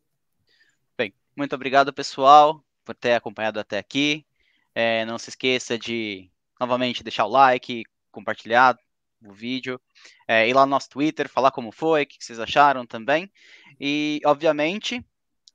Bem, 0.99 1.15
muito 1.37 1.55
obrigado, 1.55 1.93
pessoal, 1.93 2.63
por 2.85 2.95
ter 2.95 3.15
acompanhado 3.15 3.61
até 3.61 3.79
aqui. 3.79 4.27
É, 4.81 5.05
não 5.05 5.18
se 5.18 5.28
esqueça 5.28 5.78
de, 5.78 6.31
novamente, 6.59 7.05
deixar 7.05 7.26
o 7.26 7.28
like, 7.28 7.85
compartilhar 8.11 8.74
o 9.22 9.31
vídeo, 9.31 9.78
é, 10.26 10.49
ir 10.49 10.55
lá 10.55 10.64
no 10.64 10.70
nosso 10.70 10.89
Twitter, 10.89 11.28
falar 11.28 11.51
como 11.51 11.70
foi, 11.70 12.05
o 12.05 12.07
que 12.07 12.16
vocês 12.18 12.41
acharam 12.41 12.87
também. 12.87 13.31
E, 13.78 14.22
obviamente, 14.24 15.05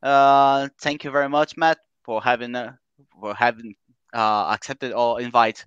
uh, 0.03 0.69
thank 0.80 1.03
you 1.03 1.11
very 1.11 1.28
much, 1.28 1.57
Matt, 1.57 1.80
for 2.03 2.21
having, 2.23 2.55
uh, 2.55 2.73
for 3.19 3.36
having 3.36 3.76
uh, 4.13 4.53
accepted 4.53 4.93
our 4.93 5.19
invite 5.19 5.65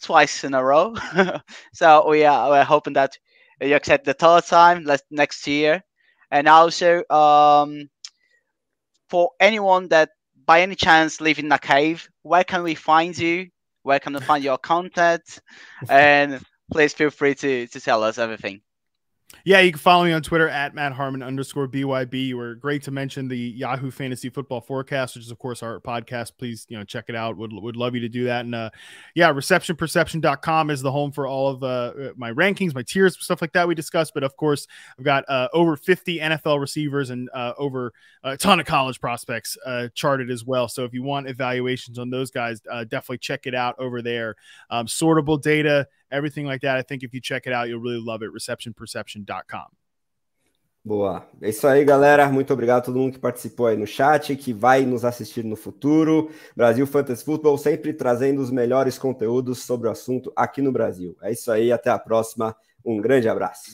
twice 0.00 0.44
in 0.46 0.54
a 0.54 0.62
row. 0.62 0.94
so 1.74 2.08
we 2.08 2.24
are 2.24 2.64
hoping 2.64 2.92
that 2.92 3.18
you 3.60 3.74
accept 3.74 4.04
the 4.04 4.14
third 4.14 4.44
time 4.46 4.86
next 5.10 5.48
year. 5.48 5.82
And 6.30 6.48
also, 6.48 7.02
um, 7.10 7.90
for 9.08 9.32
anyone 9.40 9.88
that 9.88 10.10
by 10.46 10.62
any 10.62 10.74
chance 10.74 11.20
live 11.20 11.38
in 11.38 11.50
a 11.52 11.58
cave, 11.58 12.08
where 12.22 12.44
can 12.44 12.62
we 12.62 12.74
find 12.74 13.16
you? 13.16 13.48
Where 13.82 14.00
can 14.00 14.14
we 14.14 14.20
find 14.20 14.42
your 14.44 14.58
content? 14.58 15.40
and 15.88 16.40
please 16.72 16.94
feel 16.94 17.10
free 17.10 17.34
to, 17.36 17.66
to 17.68 17.80
tell 17.80 18.02
us 18.02 18.18
everything. 18.18 18.60
Yeah, 19.46 19.60
you 19.60 19.72
can 19.72 19.78
follow 19.78 20.06
me 20.06 20.12
on 20.12 20.22
Twitter 20.22 20.48
at 20.48 20.74
Matt 20.74 20.92
Harmon 20.92 21.22
underscore 21.22 21.68
BYB. 21.68 22.28
You 22.28 22.38
were 22.38 22.54
great 22.54 22.82
to 22.84 22.90
mention 22.90 23.28
the 23.28 23.36
Yahoo 23.36 23.90
Fantasy 23.90 24.30
Football 24.30 24.62
Forecast, 24.62 25.14
which 25.14 25.26
is, 25.26 25.30
of 25.30 25.38
course, 25.38 25.62
our 25.62 25.80
podcast. 25.80 26.32
Please, 26.38 26.64
you 26.70 26.78
know, 26.78 26.84
check 26.84 27.04
it 27.08 27.14
out. 27.14 27.36
Would, 27.36 27.52
would 27.52 27.76
love 27.76 27.94
you 27.94 28.00
to 28.00 28.08
do 28.08 28.24
that. 28.24 28.46
And 28.46 28.54
uh, 28.54 28.70
yeah, 29.14 29.30
receptionperception.com 29.30 30.70
is 30.70 30.80
the 30.80 30.90
home 30.90 31.12
for 31.12 31.26
all 31.26 31.48
of 31.48 31.62
uh, 31.62 31.92
my 32.16 32.32
rankings, 32.32 32.74
my 32.74 32.82
tiers, 32.82 33.22
stuff 33.22 33.42
like 33.42 33.52
that 33.52 33.68
we 33.68 33.74
discussed. 33.74 34.14
But 34.14 34.22
of 34.22 34.34
course, 34.38 34.66
I've 34.98 35.04
got 35.04 35.28
uh, 35.28 35.48
over 35.52 35.76
50 35.76 36.20
NFL 36.20 36.58
receivers 36.58 37.10
and 37.10 37.28
uh, 37.34 37.52
over 37.58 37.92
a 38.22 38.38
ton 38.38 38.60
of 38.60 38.66
college 38.66 38.98
prospects 38.98 39.58
uh, 39.66 39.88
charted 39.92 40.30
as 40.30 40.42
well. 40.46 40.68
So 40.68 40.84
if 40.84 40.94
you 40.94 41.02
want 41.02 41.28
evaluations 41.28 41.98
on 41.98 42.08
those 42.08 42.30
guys, 42.30 42.62
uh, 42.72 42.84
definitely 42.84 43.18
check 43.18 43.46
it 43.46 43.54
out 43.54 43.74
over 43.78 44.00
there. 44.00 44.36
Um, 44.70 44.86
sortable 44.86 45.38
data 45.38 45.86
everything 46.10 46.44
like 46.46 46.60
that. 46.66 46.78
I 46.78 46.82
think 46.82 47.02
if 47.02 47.14
you 47.14 47.20
check 47.20 47.46
it 47.46 47.52
out, 47.52 47.68
you'll 47.68 47.82
really 47.82 48.02
love 48.02 48.22
it. 48.22 48.30
Receptionperception.com. 48.32 49.66
Boa. 50.84 51.26
É 51.40 51.48
isso 51.48 51.66
aí, 51.66 51.82
galera. 51.82 52.28
Muito 52.28 52.52
obrigado 52.52 52.78
a 52.78 52.82
todo 52.82 52.98
mundo 52.98 53.14
que 53.14 53.18
participou 53.18 53.66
aí 53.66 53.76
no 53.76 53.86
chat, 53.86 54.36
que 54.36 54.52
vai 54.52 54.84
nos 54.84 55.02
assistir 55.02 55.42
no 55.42 55.56
futuro. 55.56 56.30
Brasil 56.54 56.86
Fantasy 56.86 57.24
Football 57.24 57.56
sempre 57.56 57.94
trazendo 57.94 58.42
os 58.42 58.50
melhores 58.50 58.98
conteúdos 58.98 59.62
sobre 59.64 59.88
o 59.88 59.90
assunto 59.90 60.30
aqui 60.36 60.60
no 60.60 60.70
Brasil. 60.70 61.16
É 61.22 61.32
isso 61.32 61.50
aí, 61.50 61.72
até 61.72 61.88
a 61.88 61.98
próxima. 61.98 62.54
Um 62.84 63.00
grande 63.00 63.30
abraço. 63.30 63.70